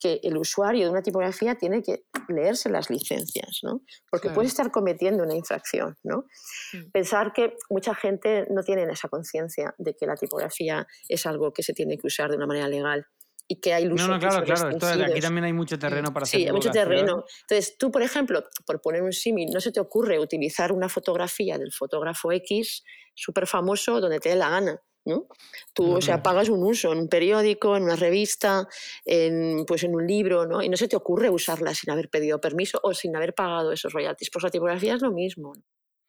que 0.00 0.20
el 0.22 0.36
usuario 0.36 0.84
de 0.84 0.90
una 0.90 1.02
tipografía 1.02 1.56
tiene 1.56 1.82
que 1.82 2.04
leerse 2.28 2.70
las 2.70 2.88
licencias, 2.88 3.60
¿no? 3.62 3.82
Porque 4.10 4.30
puede 4.30 4.48
estar 4.48 4.70
cometiendo 4.70 5.24
una 5.24 5.34
infracción, 5.34 5.96
¿no? 6.04 6.26
Mm. 6.72 6.90
Pensar 6.92 7.32
que 7.32 7.56
mucha 7.68 7.94
gente 7.94 8.46
no 8.50 8.62
tiene 8.62 8.84
esa 8.84 9.08
conciencia 9.08 9.74
de 9.78 9.94
que 9.94 10.06
la 10.06 10.16
tipografía 10.16 10.86
es 11.08 11.26
algo 11.26 11.52
que 11.52 11.62
se 11.62 11.74
tiene 11.74 11.98
que 11.98 12.06
usar 12.06 12.30
de 12.30 12.36
una 12.36 12.46
manera 12.46 12.68
legal 12.68 13.06
y 13.46 13.60
que 13.60 13.74
hay 13.74 13.84
luces. 13.84 14.06
No, 14.06 14.14
no, 14.14 14.20
claro, 14.20 14.44
claro. 14.44 15.04
aquí 15.04 15.20
también 15.20 15.44
hay 15.44 15.52
mucho 15.52 15.78
terreno 15.78 16.12
para 16.12 16.24
hacer. 16.24 16.40
Sí, 16.40 16.46
hay 16.46 16.52
mucho 16.52 16.70
terreno. 16.70 17.24
Entonces, 17.42 17.76
tú, 17.78 17.90
por 17.90 18.02
ejemplo, 18.02 18.44
por 18.66 18.80
poner 18.80 19.02
un 19.02 19.12
símil, 19.12 19.50
no 19.52 19.60
se 19.60 19.72
te 19.72 19.80
ocurre 19.80 20.18
utilizar 20.18 20.72
una 20.72 20.88
fotografía 20.88 21.58
del 21.58 21.72
fotógrafo 21.72 22.32
X 22.32 22.82
súper 23.14 23.46
famoso 23.46 24.00
donde 24.00 24.20
te 24.20 24.30
dé 24.30 24.36
la 24.36 24.48
gana. 24.48 24.80
¿no? 25.06 25.26
Tú, 25.74 25.96
o 25.96 26.00
sea, 26.00 26.22
pagas 26.22 26.48
un 26.48 26.62
uso 26.62 26.90
en 26.90 26.98
un 26.98 27.08
periódico, 27.08 27.76
en 27.76 27.82
una 27.82 27.96
revista, 27.96 28.66
en, 29.04 29.66
pues 29.66 29.84
en 29.84 29.94
un 29.94 30.06
libro, 30.06 30.46
¿no? 30.46 30.62
Y 30.62 30.70
no 30.70 30.78
se 30.78 30.88
te 30.88 30.96
ocurre 30.96 31.28
usarla 31.28 31.74
sin 31.74 31.90
haber 31.90 32.08
pedido 32.08 32.40
permiso 32.40 32.80
o 32.82 32.94
sin 32.94 33.14
haber 33.14 33.34
pagado 33.34 33.72
esos 33.72 33.92
royalties. 33.92 34.30
Pues 34.32 34.42
la 34.42 34.50
tipografía 34.50 34.94
es 34.94 35.02
lo 35.02 35.12
mismo 35.12 35.52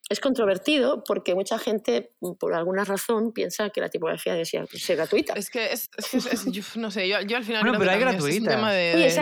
es 0.07 0.19
controvertido 0.19 1.03
porque 1.03 1.33
mucha 1.33 1.57
gente, 1.57 2.11
por 2.39 2.53
alguna 2.53 2.83
razón, 2.83 3.31
piensa 3.31 3.71
que 3.71 3.81
la 3.81 3.89
tipografía 3.89 4.33
debe 4.33 4.45
ser, 4.45 4.67
gratuita. 4.95 5.33
Es 5.33 5.49
que, 5.49 5.71
es, 5.71 5.89
yo, 6.45 6.61
no 6.75 6.91
sé, 6.91 7.07
yo, 7.07 7.17
al 7.17 7.43
final. 7.43 7.63
Bueno, 7.63 7.79
pero 7.79 7.91
hay 7.91 7.99
gratuita. 7.99 8.71
Es 8.71 8.93
de, 8.93 9.09
sí, 9.09 9.19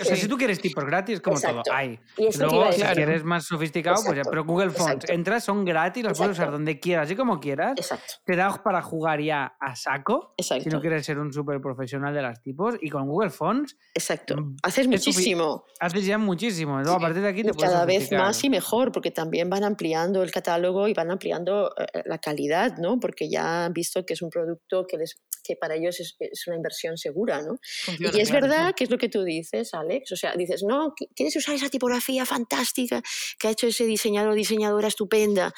o 0.00 0.04
sea, 0.04 0.16
si 0.16 0.28
tú 0.28 0.38
quieres 0.38 0.60
tipos 0.60 0.84
gratis, 0.84 1.20
como 1.20 1.38
todo, 1.38 1.62
hay. 1.70 1.98
Luego, 2.38 2.72
si 2.72 2.82
quieres 2.82 3.22
más 3.24 3.44
sofisticado, 3.44 4.02
pues 4.04 4.16
ya. 4.16 4.22
Pero 4.24 4.44
Google 4.44 4.70
Fonts, 4.70 5.10
entras, 5.10 5.44
son 5.44 5.64
gratis, 5.64 6.04
los 6.04 6.16
puedes 6.16 6.32
usar 6.32 6.50
donde 6.50 6.80
quieras 6.80 7.10
y 7.10 7.16
como 7.16 7.38
quieras. 7.38 7.74
Exacto. 7.76 8.14
Te 8.24 8.34
da 8.34 8.62
para 8.62 8.80
jugar 8.80 9.20
ya 9.20 9.56
a 9.60 9.76
saco. 9.76 10.34
Exacto. 10.38 10.64
Si 10.64 10.70
no 10.70 10.80
quieres 10.80 11.04
ser 11.04 11.18
un 11.18 11.32
súper 11.32 11.60
profesional 11.60 12.14
de 12.14 12.22
las 12.22 12.42
tipos. 12.42 12.76
Y 12.80 12.88
con 12.88 13.06
Google 13.06 13.30
Fonts. 13.30 13.76
Exacto. 13.94 14.36
Mm, 14.36 14.56
haces 14.62 14.88
muchísimo. 14.88 15.64
Haces 15.80 16.06
ya 16.06 16.16
muchísimo. 16.16 16.80
Luego, 16.80 16.96
a 16.96 17.00
partir 17.00 17.22
de 17.22 17.28
aquí 17.28 17.42
te 17.42 17.52
Cada 17.52 17.84
vez 17.84 18.10
más 18.12 18.42
y 18.42 18.48
mejor, 18.48 18.90
porque 18.90 19.10
también 19.10 19.50
van 19.50 19.65
ampliando 19.66 20.22
el 20.22 20.30
catálogo 20.30 20.88
y 20.88 20.94
van 20.94 21.10
ampliando 21.10 21.72
eh, 21.76 22.02
la 22.06 22.18
calidad, 22.18 22.78
¿no? 22.78 22.98
Porque 22.98 23.28
ya 23.28 23.66
han 23.66 23.72
visto 23.72 24.06
que 24.06 24.14
es 24.14 24.22
un 24.22 24.30
producto 24.30 24.86
que, 24.86 24.96
les, 24.96 25.16
que 25.44 25.56
para 25.56 25.74
ellos 25.74 26.00
es, 26.00 26.16
una 26.46 26.56
inversión 26.56 26.96
segura, 26.96 27.42
¿no? 27.42 27.58
y 27.98 28.20
es 28.20 28.30
verdad 28.30 28.74
que 28.74 28.84
es 28.84 28.90
lo 28.90 28.98
que 28.98 29.08
tú 29.08 29.22
dices, 29.24 29.74
Alex. 29.74 30.12
O 30.12 30.16
sea, 30.16 30.34
dices, 30.34 30.62
no, 30.62 30.94
¿quieres 31.14 31.36
usar 31.36 31.54
esa 31.54 31.68
tipografía 31.68 32.24
fantástica 32.24 33.02
que 33.38 33.48
ha 33.48 33.50
hecho 33.50 33.66
ese 33.66 33.84
diseñador 33.84 34.32
o 34.32 34.34
diseñadora 34.34 34.88
estupenda? 34.88 35.52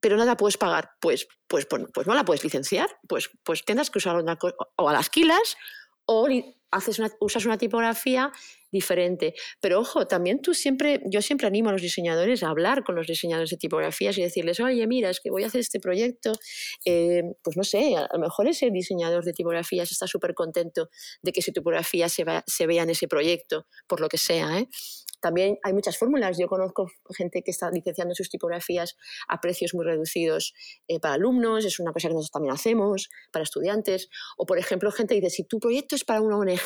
pero 0.00 0.18
no 0.18 0.26
la 0.26 0.36
puedes 0.36 0.58
pagar, 0.58 0.90
pues, 1.00 1.26
pues, 1.48 1.64
pues, 1.64 1.84
pues 1.94 2.06
no 2.06 2.12
la 2.14 2.26
puedes 2.26 2.44
licenciar, 2.44 2.90
pues, 3.08 3.30
pues 3.42 3.64
tendrás 3.64 3.90
que 3.90 3.96
usar 3.96 4.16
una 4.16 4.38
o 4.76 4.88
a 4.90 4.92
las 4.92 5.08
quilas 5.08 5.56
o 6.04 6.28
haces 6.70 7.00
usas 7.20 7.46
una 7.46 7.56
tipografía 7.56 8.30
diferente. 8.74 9.34
Pero 9.60 9.80
ojo, 9.80 10.06
también 10.06 10.42
tú 10.42 10.52
siempre, 10.52 11.00
yo 11.06 11.22
siempre 11.22 11.46
animo 11.46 11.70
a 11.70 11.72
los 11.72 11.80
diseñadores 11.80 12.42
a 12.42 12.48
hablar 12.48 12.84
con 12.84 12.94
los 12.96 13.06
diseñadores 13.06 13.50
de 13.50 13.56
tipografías 13.56 14.18
y 14.18 14.22
decirles, 14.22 14.60
oye, 14.60 14.86
mira, 14.86 15.08
es 15.08 15.20
que 15.20 15.30
voy 15.30 15.44
a 15.44 15.46
hacer 15.46 15.60
este 15.60 15.80
proyecto, 15.80 16.32
eh, 16.84 17.22
pues 17.42 17.56
no 17.56 17.64
sé, 17.64 17.96
a 17.96 18.08
lo 18.12 18.18
mejor 18.18 18.48
ese 18.48 18.70
diseñador 18.70 19.24
de 19.24 19.32
tipografías 19.32 19.90
está 19.90 20.06
súper 20.06 20.34
contento 20.34 20.90
de 21.22 21.32
que 21.32 21.40
su 21.40 21.52
tipografía 21.52 22.08
se, 22.08 22.24
vea 22.66 22.82
en 22.82 22.90
ese 22.90 23.08
proyecto, 23.08 23.66
por 23.86 24.00
lo 24.00 24.08
que 24.08 24.18
sea, 24.18 24.58
¿eh? 24.58 24.68
También 25.20 25.56
hay 25.62 25.72
muchas 25.72 25.96
fórmulas. 25.96 26.36
Yo 26.38 26.48
conozco 26.48 26.86
gente 27.16 27.40
que 27.42 27.50
está 27.50 27.70
licenciando 27.70 28.14
sus 28.14 28.28
tipografías 28.28 28.94
a 29.26 29.40
precios 29.40 29.72
muy 29.72 29.86
reducidos 29.86 30.52
eh, 30.86 31.00
para 31.00 31.14
alumnos, 31.14 31.64
es 31.64 31.80
una 31.80 31.92
cosa 31.92 32.08
que 32.08 32.14
nosotros 32.14 32.30
también 32.30 32.52
hacemos, 32.52 33.08
para 33.32 33.42
estudiantes. 33.42 34.10
O, 34.36 34.44
por 34.44 34.58
ejemplo, 34.58 34.90
gente 34.90 35.14
dice, 35.14 35.30
si 35.30 35.44
tu 35.44 35.60
proyecto 35.60 35.96
es 35.96 36.04
para 36.04 36.20
una 36.20 36.36
ONG, 36.36 36.58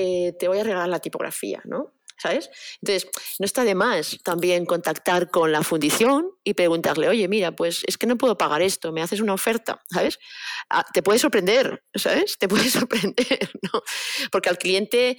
eh, 0.00 0.32
te 0.38 0.46
voy 0.46 0.60
a 0.60 0.62
regalar 0.62 0.88
la 0.88 1.00
tipografía, 1.00 1.60
¿no? 1.64 1.92
¿Sabes? 2.20 2.50
Entonces, 2.82 3.10
no 3.40 3.44
está 3.46 3.64
de 3.64 3.74
más 3.74 4.18
también 4.24 4.64
contactar 4.64 5.30
con 5.30 5.50
la 5.50 5.62
fundición 5.62 6.30
y 6.44 6.54
preguntarle, 6.54 7.08
oye, 7.08 7.26
mira, 7.28 7.54
pues 7.54 7.82
es 7.86 7.98
que 7.98 8.06
no 8.06 8.16
puedo 8.16 8.36
pagar 8.38 8.62
esto, 8.62 8.92
me 8.92 9.02
haces 9.02 9.20
una 9.20 9.34
oferta, 9.34 9.80
¿sabes? 9.90 10.18
Ah, 10.70 10.84
te 10.92 11.02
puede 11.02 11.18
sorprender, 11.18 11.84
¿sabes? 11.94 12.38
Te 12.38 12.48
puede 12.48 12.70
sorprender, 12.70 13.50
¿no? 13.62 13.82
Porque 14.30 14.48
al 14.48 14.58
cliente 14.58 15.16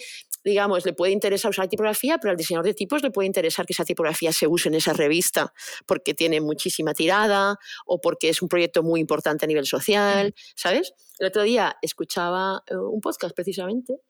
digamos, 0.50 0.86
le 0.86 0.94
puede 0.94 1.12
interesar 1.12 1.52
usar 1.52 1.68
tipografía, 1.68 2.18
pero 2.18 2.32
al 2.32 2.38
diseñador 2.38 2.66
de 2.66 2.74
tipos 2.74 3.02
le 3.04 3.12
puede 3.12 3.28
interesar 3.28 3.66
que 3.66 3.74
esa 3.74 3.86
tipografía 3.86 4.34
se 4.34 4.48
use 4.48 4.70
en 4.70 4.76
esa 4.76 4.94
revista 4.94 5.54
porque 5.86 6.14
tiene 6.14 6.42
muchísima 6.42 6.94
tirada 6.94 7.58
o 7.86 8.02
porque 8.02 8.30
es 8.30 8.42
un 8.42 8.50
proyecto 8.50 8.84
muy 8.84 9.00
importante 9.00 9.46
a 9.46 9.48
nivel 9.48 9.66
social, 9.66 10.34
¿sabes? 10.56 10.94
El 11.20 11.28
otro 11.28 11.44
día 11.44 11.78
escuchaba 11.82 12.64
eh, 12.68 12.76
un 12.76 13.02
podcast 13.02 13.36
precisamente 13.36 14.02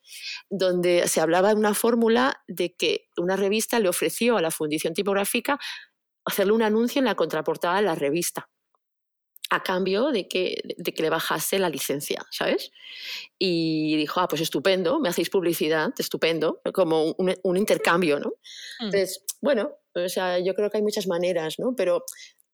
donde 0.49 1.07
se 1.07 1.21
hablaba 1.21 1.49
de 1.49 1.55
una 1.55 1.73
fórmula 1.73 2.41
de 2.47 2.75
que 2.75 3.09
una 3.17 3.35
revista 3.35 3.79
le 3.79 3.89
ofreció 3.89 4.37
a 4.37 4.41
la 4.41 4.51
fundición 4.51 4.93
tipográfica 4.93 5.59
hacerle 6.25 6.53
un 6.53 6.61
anuncio 6.61 6.99
en 6.99 7.05
la 7.05 7.15
contraportada 7.15 7.77
de 7.77 7.81
la 7.83 7.95
revista 7.95 8.49
a 9.49 9.63
cambio 9.63 10.11
de 10.11 10.27
que, 10.27 10.61
de 10.77 10.93
que 10.93 11.01
le 11.01 11.09
bajase 11.09 11.57
la 11.59 11.69
licencia, 11.69 12.25
¿sabes? 12.29 12.71
Y 13.37 13.97
dijo, 13.97 14.19
ah, 14.19 14.27
pues 14.27 14.41
estupendo, 14.41 14.99
me 14.99 15.09
hacéis 15.09 15.29
publicidad, 15.29 15.91
estupendo, 15.97 16.61
como 16.73 17.13
un, 17.17 17.35
un 17.41 17.57
intercambio, 17.57 18.19
¿no? 18.19 18.29
Mm. 18.79 18.85
Entonces, 18.85 19.23
bueno, 19.41 19.71
o 19.93 20.09
sea, 20.09 20.39
yo 20.39 20.53
creo 20.53 20.69
que 20.69 20.77
hay 20.77 20.83
muchas 20.83 21.07
maneras, 21.07 21.55
¿no? 21.57 21.75
Pero 21.75 22.03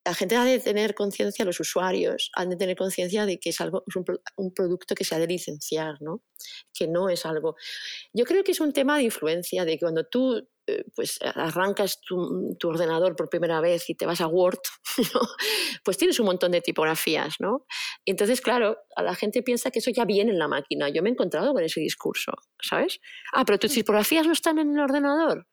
la 0.06 0.14
gente 0.14 0.36
ha 0.36 0.44
de 0.44 0.60
tener 0.60 0.94
conciencia, 0.94 1.44
los 1.46 1.60
usuarios 1.60 2.30
han 2.36 2.50
de 2.50 2.56
tener 2.56 2.76
conciencia 2.76 3.26
de 3.26 3.40
que 3.40 3.50
es 3.50 3.60
algo, 3.60 3.84
es 3.88 3.96
un, 3.96 4.06
un, 4.38 4.54
producto 4.54 4.96
que 4.96 5.04
se 5.04 5.16
ha 5.16 5.20
de 5.20 5.28
licenciar, 5.28 5.96
¿no? 6.02 6.24
Que 6.74 6.88
no 6.88 7.10
es 7.10 7.26
algo. 7.26 7.56
Yo 8.14 8.26
creo 8.26 8.44
que 8.44 8.52
es 8.52 8.60
un 8.60 8.72
tema 8.72 8.98
de 8.98 9.04
influencia, 9.04 9.66
de 9.66 9.74
que 9.74 9.80
cuando 9.80 10.06
tú 10.06 10.48
eh, 10.68 10.84
pues 10.96 11.20
arrancas 11.22 12.02
tu, 12.02 12.58
ordenador 12.64 13.16
por 13.16 13.30
primera 13.30 13.62
vez 13.62 13.88
y 13.90 13.94
te 13.96 14.08
vas 14.08 14.20
a 14.20 14.28
Word, 14.28 14.60
pues 15.84 15.98
tienes 15.98 16.20
un 16.20 16.26
montón 16.26 16.52
de 16.52 16.62
tipografías, 16.62 17.36
¿no? 17.40 17.68
Entonces, 18.04 18.42
claro, 18.42 18.78
a 18.96 19.04
la 19.04 19.14
gente 19.14 19.44
piensa 19.44 19.70
que 19.70 19.80
eso 19.80 19.92
ya 19.92 20.06
viene 20.06 20.32
en 20.32 20.40
la 20.40 20.48
máquina. 20.48 20.90
Yo 20.90 21.04
me 21.04 21.10
he 21.10 21.12
encontrado 21.12 21.54
con 21.54 21.64
ese 21.64 21.82
discurso, 21.82 22.32
¿sabes? 22.60 23.00
Ah, 23.34 23.46
pero 23.46 23.60
tus 23.60 23.74
tipografías 23.74 24.26
no 24.26 24.34
están 24.34 24.58
en 24.58 24.72
el 24.74 24.80
ordenador. 24.80 25.46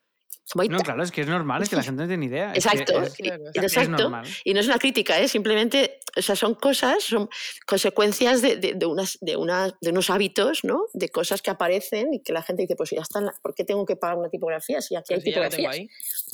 No, 0.68 0.78
claro, 0.78 1.02
es 1.02 1.10
que 1.10 1.22
es 1.22 1.28
normal, 1.28 1.62
es 1.62 1.68
que 1.68 1.76
la 1.76 1.82
gente 1.82 2.02
no 2.02 2.08
tiene 2.08 2.26
ni 2.26 2.26
idea. 2.26 2.52
Exacto, 2.54 2.92
exacto. 3.54 4.22
y 4.44 4.54
no 4.54 4.60
es 4.60 4.66
una 4.66 4.78
crítica, 4.78 5.18
¿eh? 5.18 5.28
simplemente 5.28 6.00
o 6.16 6.22
sea, 6.22 6.36
son 6.36 6.54
cosas, 6.54 7.02
son 7.04 7.28
consecuencias 7.66 8.42
de, 8.42 8.56
de, 8.56 8.86
unas, 8.86 9.18
de, 9.20 9.32
de 9.80 9.90
unos 9.90 10.10
hábitos, 10.10 10.64
¿no? 10.64 10.86
De 10.92 11.08
cosas 11.08 11.40
que 11.40 11.50
aparecen 11.50 12.12
y 12.12 12.20
que 12.20 12.32
la 12.32 12.42
gente 12.42 12.62
dice, 12.62 12.76
pues 12.76 12.90
ya 12.90 13.00
están, 13.00 13.30
¿por 13.40 13.54
qué 13.54 13.64
tengo 13.64 13.86
que 13.86 13.96
pagar 13.96 14.18
una 14.18 14.28
tipografía 14.28 14.80
si 14.80 14.94
aquí 14.94 15.14
hay 15.14 15.20
pues 15.20 15.24
tipografías? 15.24 15.76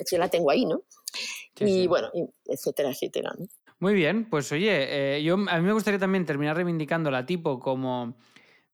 Si 0.04 0.16
la 0.16 0.28
tengo 0.28 0.50
ahí, 0.50 0.64
¿no? 0.64 0.82
y 1.60 1.88
bueno, 1.88 2.10
etcétera, 2.46 2.90
etcétera. 2.90 3.32
¿no? 3.36 3.46
Muy 3.80 3.94
bien, 3.94 4.28
pues 4.28 4.50
oye, 4.52 5.16
eh, 5.16 5.22
yo, 5.22 5.34
a 5.34 5.58
mí 5.58 5.62
me 5.62 5.72
gustaría 5.72 5.98
también 5.98 6.24
terminar 6.24 6.56
reivindicando 6.56 7.10
la 7.10 7.26
tipo 7.26 7.58
como 7.58 8.16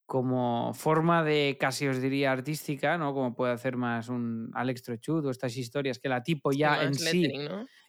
como 0.06 0.74
forma 0.74 1.24
de, 1.24 1.56
casi 1.58 1.88
os 1.88 2.00
diría, 2.00 2.32
artística, 2.32 2.98
¿no? 2.98 3.14
Como 3.14 3.34
puede 3.34 3.52
hacer 3.52 3.76
más 3.76 4.08
un 4.08 4.50
Alex 4.54 4.82
Trochud 4.82 5.24
o 5.24 5.30
estas 5.30 5.56
historias, 5.56 5.98
que 5.98 6.08
la 6.08 6.22
tipo 6.22 6.52
ya 6.52 6.82
en 6.82 6.94
sí 6.94 7.32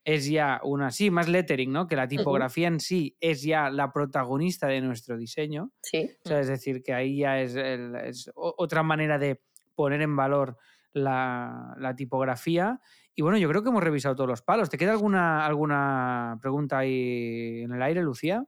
es 0.05 0.27
ya 0.27 0.61
una, 0.63 0.91
sí, 0.91 1.09
más 1.09 1.27
lettering, 1.27 1.71
¿no? 1.71 1.87
Que 1.87 1.95
la 1.95 2.07
tipografía 2.07 2.67
en 2.67 2.79
sí 2.79 3.17
es 3.19 3.41
ya 3.41 3.69
la 3.69 3.91
protagonista 3.91 4.67
de 4.67 4.79
nuestro 4.79 5.17
diseño. 5.17 5.71
Sí. 5.81 6.11
O 6.23 6.29
sea, 6.29 6.39
es 6.39 6.47
decir, 6.47 6.83
que 6.83 6.93
ahí 6.93 7.17
ya 7.17 7.41
es, 7.41 7.55
es 7.55 8.31
otra 8.35 8.83
manera 8.83 9.17
de 9.17 9.41
poner 9.73 10.01
en 10.01 10.15
valor 10.15 10.57
la, 10.93 11.75
la, 11.77 11.95
tipografía. 11.95 12.79
Y 13.13 13.23
bueno, 13.23 13.37
yo 13.37 13.49
creo 13.49 13.63
que 13.63 13.69
hemos 13.69 13.83
revisado 13.83 14.15
todos 14.15 14.29
los 14.29 14.41
palos. 14.41 14.69
¿Te 14.69 14.77
queda 14.77 14.91
alguna, 14.91 15.45
alguna 15.45 16.37
pregunta 16.41 16.77
ahí 16.77 17.61
en 17.63 17.73
el 17.73 17.81
aire, 17.81 18.01
Lucía? 18.01 18.45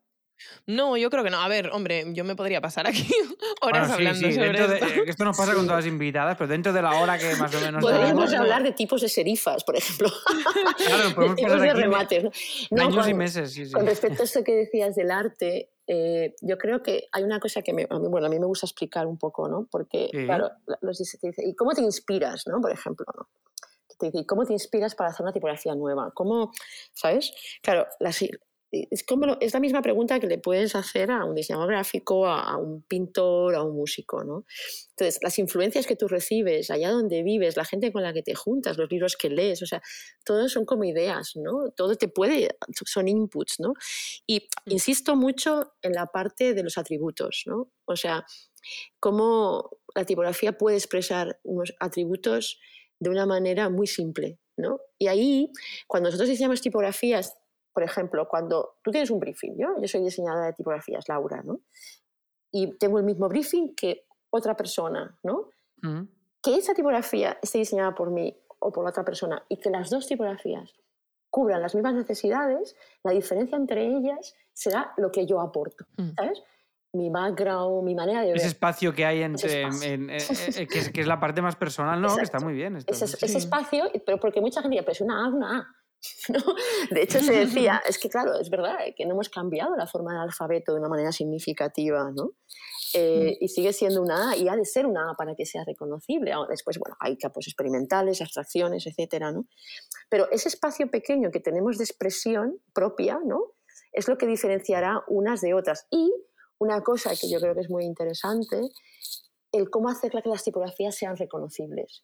No, 0.65 0.97
yo 0.97 1.09
creo 1.09 1.23
que 1.23 1.29
no. 1.29 1.39
A 1.39 1.47
ver, 1.47 1.69
hombre, 1.71 2.05
yo 2.13 2.23
me 2.23 2.35
podría 2.35 2.61
pasar 2.61 2.88
aquí 2.88 3.07
horas 3.61 3.89
hablando 3.89 4.31
sobre 4.31 4.51
esto. 4.51 4.85
Eh, 4.85 5.03
esto 5.07 5.25
nos 5.25 5.38
pasa 5.38 5.53
con 5.53 5.65
todas 5.65 5.83
las 5.83 5.91
invitadas, 5.91 6.38
pero 6.38 6.47
dentro 6.47 6.73
de 6.73 6.81
la 6.81 6.99
hora 7.01 7.17
que 7.17 7.35
más 7.35 7.53
o 7.53 7.61
menos. 7.61 7.83
Podríamos 7.83 8.33
hablar 8.33 8.63
de 8.63 8.71
tipos 8.73 9.01
de 9.01 9.09
serifas, 9.09 9.63
por 9.63 9.75
ejemplo. 9.75 10.09
claro, 10.85 11.15
podemos 11.15 11.35
de 11.38 11.43
tipos 11.43 11.61
de 11.61 11.73
remates. 11.73 12.23
¿no? 12.71 12.83
años 12.83 13.07
y 13.07 13.13
meses, 13.13 13.53
sí, 13.53 13.65
sí. 13.65 13.71
Con 13.71 13.85
respecto 13.85 14.21
a 14.21 14.25
esto 14.25 14.43
que 14.43 14.53
decías 14.53 14.95
del 14.95 15.11
arte, 15.11 15.71
eh, 15.88 16.35
yo 16.41 16.57
creo 16.57 16.83
que 16.83 17.07
hay 17.11 17.23
una 17.23 17.39
cosa 17.39 17.61
que 17.61 17.73
me, 17.73 17.88
a 17.89 17.97
mí, 17.97 18.07
bueno, 18.09 18.27
a 18.27 18.29
mí 18.29 18.38
me 18.39 18.45
gusta 18.45 18.65
explicar 18.65 19.07
un 19.07 19.17
poco, 19.17 19.47
¿no? 19.47 19.67
Porque, 19.71 20.09
claro, 20.11 20.51
los, 20.81 20.97
te 20.97 21.27
dice, 21.27 21.43
¿y 21.45 21.55
cómo 21.55 21.71
te 21.71 21.81
inspiras, 21.81 22.45
¿no? 22.47 22.59
Por 22.59 22.71
ejemplo, 22.71 23.05
¿no? 23.15 23.29
Te 23.97 24.07
dice, 24.07 24.19
¿y 24.19 24.25
cómo 24.25 24.45
te 24.45 24.53
inspiras 24.53 24.93
para 24.95 25.09
hacer 25.09 25.23
una 25.23 25.31
tipografía 25.31 25.73
nueva? 25.73 26.11
¿Cómo, 26.13 26.51
sabes? 26.93 27.31
Claro, 27.61 27.88
las, 27.99 28.21
es, 28.72 29.03
como, 29.03 29.38
es 29.39 29.53
la 29.53 29.59
misma 29.59 29.82
pregunta 29.82 30.20
que 30.20 30.28
le 30.28 30.39
puedes 30.39 30.76
hacer 30.76 31.11
a 31.11 31.24
un 31.24 31.36
diseñador 31.36 31.70
gráfico, 31.70 32.28
a, 32.28 32.57
un 32.57 32.82
pintor, 32.84 33.55
a 33.55 33.63
un 33.63 33.76
músico. 33.76 34.24
¿no? 34.24 34.45
Entonces, 34.91 35.20
las 35.22 35.39
influencias 35.39 35.88
que 35.88 35.95
tú 35.95 36.07
recibes, 36.07 36.70
allá 36.70 36.91
donde 36.91 37.24
vives, 37.24 37.55
la 37.55 37.65
gente 37.65 37.91
con 37.91 38.03
la 38.03 38.13
que 38.13 38.24
te 38.24 38.36
juntas, 38.36 38.78
los 38.78 38.89
libros 38.91 39.15
que 39.15 39.30
lees, 39.30 39.61
o 39.61 39.65
sea, 39.65 39.82
todos 40.26 40.51
son 40.51 40.65
como 40.65 40.84
ideas, 40.84 41.34
¿no? 41.36 41.72
Todo 41.76 41.95
te 41.95 42.07
puede, 42.07 42.57
son 42.86 43.07
inputs, 43.07 43.59
¿no? 43.59 43.74
Y 44.26 44.39
mm. 44.39 44.72
insisto 44.72 45.15
mucho 45.15 45.74
en 45.82 45.93
la 45.93 46.07
parte 46.07 46.53
de 46.53 46.63
los 46.63 46.78
atributos, 46.78 47.43
¿no? 47.45 47.72
O 47.86 47.95
sea, 47.95 48.26
cómo 48.99 49.70
la 49.95 50.05
tipografía 50.05 50.57
puede 50.57 50.78
expresar 50.78 51.39
unos 51.43 51.74
atributos 51.80 52.59
de 52.99 53.09
una 53.09 53.26
manera 53.26 53.70
muy 53.70 53.88
simple, 53.88 54.39
¿no? 54.57 54.80
Y 54.97 55.07
ahí, 55.07 55.51
cuando 55.86 56.09
nosotros 56.09 56.30
diseñamos 56.30 56.61
tipografías 56.61 57.38
por 57.78 57.84
ejemplo, 57.84 58.28
cuando 58.28 58.80
tú 58.82 58.89
tienes 58.89 59.11
un 59.11 59.19
briefing, 59.19 59.55
yo, 59.55 59.80
yo 59.80 59.88
soy 59.88 60.01
diseñadora 60.01 60.47
de 60.47 60.53
tipografías, 60.53 61.07
Laura, 61.07 61.43
¿no? 61.43 61.59
Y 62.49 62.75
tengo 62.80 62.97
el 62.97 63.05
mismo 63.05 63.30
briefing 63.30 63.75
que 63.75 64.07
otra 64.32 64.57
persona, 64.57 65.15
¿no? 65.21 65.51
Mm. 65.84 66.05
Que 66.41 66.55
esa 66.55 66.73
tipografía 66.73 67.38
esté 67.39 67.59
diseñada 67.59 67.93
por 67.93 68.09
mí 68.09 68.36
o 68.57 68.71
por 68.71 68.88
otra 68.88 69.05
persona 69.05 69.45
y 69.47 69.57
que 69.57 69.69
las 69.69 69.91
dos 69.91 70.07
tipografías 70.07 70.73
cubran 71.30 71.61
las 71.61 71.75
mismas 71.75 71.93
necesidades, 71.93 72.75
la 73.03 73.11
diferencia 73.11 73.55
entre 73.55 73.86
ellas 73.86 74.34
será 74.53 74.95
lo 74.97 75.11
que 75.11 75.28
yo 75.28 75.39
aporto, 75.39 75.86
mm. 75.97 76.15
¿sabes? 76.15 76.41
mi 76.93 77.11
background, 77.11 77.84
mi 77.84 77.93
manera 77.93 78.21
de 78.21 78.30
ver. 78.30 78.38
Ese 78.38 78.47
espacio 78.47 78.91
que 78.91 79.05
hay 79.05 79.21
entre, 79.21 79.61
en, 79.61 80.09
eh, 80.09 80.17
eh, 80.17 80.67
que, 80.67 81.01
es, 81.01 81.05
la 81.05 81.19
parte 81.19 81.43
más 81.43 81.55
personal, 81.55 82.01
¿no? 82.01 82.15
Que 82.15 82.23
está 82.23 82.39
muy 82.39 82.55
bien. 82.55 82.78
ese, 82.78 83.05
ese, 83.05 83.38
espacio, 83.38 83.91
pero 84.03 84.19
porque 84.19 84.41
mucha 84.41 84.63
gente 84.63 84.78
dice, 84.78 84.84
pues 84.84 84.99
una 84.99 85.23
A, 85.23 85.28
una 85.28 85.59
A. 85.59 85.75
¿no? 86.30 86.39
De 86.91 87.02
hecho, 87.02 87.20
se 87.20 87.34
decía, 87.34 87.82
es 87.88 87.98
que 87.98 88.10
claro, 88.10 88.39
es 88.39 88.50
verdad 88.50 88.78
que 88.95 89.06
no 89.06 89.14
hemos 89.14 89.30
cambiado 89.30 89.76
la 89.76 89.88
forma 89.88 90.14
del 90.14 90.22
alfabeto 90.22 90.74
de 90.74 90.80
una 90.80 90.89
manera 90.89 91.12
significativa, 91.12 92.12
¿no? 92.16 92.32
Eh, 92.93 93.38
mm. 93.39 93.43
y 93.43 93.48
sigue 93.50 93.74
siendo 93.74 94.02
una 94.02 94.32
A 94.32 94.38
y 94.38 94.48
ha 94.48 94.56
de 94.56 94.66
ser 94.66 94.86
una 94.86 95.12
A 95.12 95.16
para 95.16 95.36
que 95.36 95.45
sea 95.45 95.64
reconocible. 95.66 96.34
Después, 96.50 96.80
bueno, 96.80 96.95
hay 97.00 97.18
campos 97.18 97.48
experimentales, 97.48 98.22
abstracciones, 98.22 98.88
etcétera, 98.88 99.32
¿no? 99.32 99.48
Pero 100.10 100.30
ese 100.32 100.50
espacio 100.50 100.89
pequeño 100.89 101.32
que 101.32 101.39
tenemos 101.39 101.78
de 101.78 101.84
expresión 101.84 102.60
propia, 102.74 103.20
¿no? 103.26 103.54
Es 103.91 104.08
lo 104.08 104.18
que 104.18 104.28
diferenciará 104.28 105.04
unas 105.08 105.41
de 105.41 105.54
otras. 105.54 105.88
Y 105.91 106.12
una 106.60 106.82
cosa 106.82 107.12
que 107.20 107.30
yo 107.30 107.39
creo 107.39 107.54
que 107.54 107.62
es 107.62 107.70
muy 107.70 107.86
interesante, 107.86 108.62
el 109.52 109.70
cómo 109.70 109.89
hacer 109.89 110.12
que 110.12 110.30
las 110.30 110.43
tipografías 110.43 110.95
sean 110.95 111.18
reconocibles. 111.18 112.04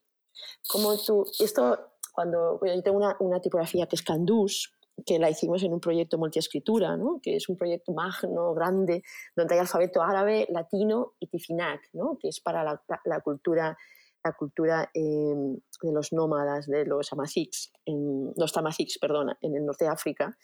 Como 0.68 0.98
tú, 0.98 1.26
esto 1.39 1.93
cuando 2.14 2.59
yo 2.64 2.84
tengo 2.84 3.16
una, 3.20 3.41
tipografía 3.41 3.88
que 3.88 3.95
es 3.95 4.03
Candus, 4.03 4.72
que 5.05 5.18
la 5.18 5.30
hicimos 5.30 5.64
en 5.64 5.74
un 5.74 5.80
proyecto 5.80 6.18
multiescritura, 6.18 6.95
¿no? 6.95 7.20
que 7.22 7.36
es 7.36 7.49
un 7.49 7.57
proyecto 7.57 7.91
magno, 7.93 8.53
grande, 8.53 9.03
donde 9.36 9.55
hay 9.55 9.59
alfabeto 9.59 10.01
árabe, 10.01 10.45
latino 10.49 11.14
y 11.20 11.28
tifinac, 11.28 11.82
¿no? 11.93 12.18
que 12.22 12.30
es 12.30 12.39
para 12.39 12.64
la, 12.64 12.82
la, 13.03 13.20
cultura, 13.22 13.76
la 14.24 14.34
cultura 14.34 14.89
em, 14.93 15.55
de 15.82 15.91
los 15.91 16.14
nómadas, 16.14 16.68
de 16.68 16.86
los 16.86 17.11
amazics, 17.11 17.72
en, 17.86 18.32
los 18.38 18.53
tamazics, 18.53 18.99
perdona, 18.99 19.36
en 19.41 19.55
el 19.55 19.66
norte 19.66 19.86
de 19.86 19.91
África. 19.91 20.38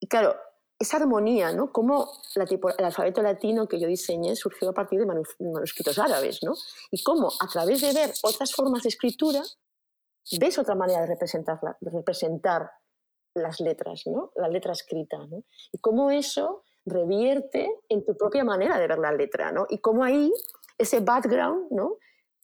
Y 0.00 0.08
claro, 0.08 0.34
esa 0.78 0.96
armonía, 0.96 1.52
¿no? 1.52 1.72
Cómo 1.72 2.10
el 2.34 2.84
alfabeto 2.84 3.22
latino 3.22 3.66
que 3.66 3.80
yo 3.80 3.86
diseñé 3.86 4.36
surgió 4.36 4.70
a 4.70 4.74
partir 4.74 5.00
de 5.00 5.06
manuscritos 5.06 5.98
árabes, 5.98 6.42
¿no? 6.42 6.54
Y 6.90 7.02
cómo 7.02 7.30
a 7.40 7.46
través 7.46 7.80
de 7.80 7.92
ver 7.92 8.12
otras 8.22 8.52
formas 8.54 8.82
de 8.82 8.90
escritura 8.90 9.42
ves 10.40 10.58
otra 10.58 10.74
manera 10.74 11.00
de 11.00 11.06
representar, 11.06 11.58
de 11.80 11.90
representar 11.90 12.70
las 13.34 13.60
letras, 13.60 14.02
¿no? 14.06 14.32
La 14.34 14.48
letra 14.48 14.72
escrita, 14.72 15.18
¿no? 15.18 15.44
Y 15.72 15.78
cómo 15.78 16.10
eso 16.10 16.62
revierte 16.84 17.68
en 17.88 18.04
tu 18.04 18.16
propia 18.16 18.44
manera 18.44 18.78
de 18.78 18.88
ver 18.88 18.98
la 18.98 19.12
letra, 19.12 19.52
¿no? 19.52 19.66
Y 19.68 19.78
cómo 19.78 20.04
ahí 20.04 20.32
ese 20.78 21.00
background, 21.00 21.70
¿no? 21.70 21.96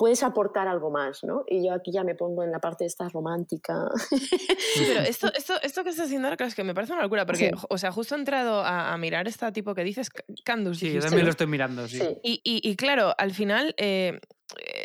Puedes 0.02 0.24
aportar 0.24 0.66
algo 0.66 0.90
más, 0.90 1.22
¿no? 1.22 1.44
Y 1.46 1.64
yo 1.64 1.72
aquí 1.72 1.92
ya 1.92 2.02
me 2.02 2.16
pongo 2.16 2.42
en 2.42 2.50
la 2.50 2.58
parte 2.58 2.84
esta 2.84 3.08
romántica. 3.08 3.88
Sí, 4.74 4.84
pero 4.88 5.00
esto, 5.00 5.32
esto, 5.32 5.54
esto 5.62 5.84
que 5.84 5.90
estás 5.90 6.06
haciendo 6.06 6.26
ahora, 6.26 6.46
es 6.46 6.54
que 6.54 6.64
me 6.64 6.74
parece 6.74 6.92
una 6.92 7.02
locura, 7.02 7.24
porque, 7.24 7.52
o 7.68 7.78
sea, 7.78 7.92
justo 7.92 8.16
he 8.16 8.18
entrado 8.18 8.64
a, 8.64 8.96
mirar 8.96 9.28
este 9.28 9.52
tipo 9.52 9.74
que 9.74 9.84
dices, 9.84 10.08
Candus. 10.44 10.78
Sí, 10.78 10.92
yo 10.92 11.00
también 11.00 11.26
lo 11.26 11.30
estoy 11.30 11.46
mirando, 11.46 11.86
sí. 11.86 12.00
Y, 12.24 12.40
y, 12.42 12.74
claro, 12.74 13.14
al 13.16 13.32
final 13.32 13.74
eh, 13.76 14.18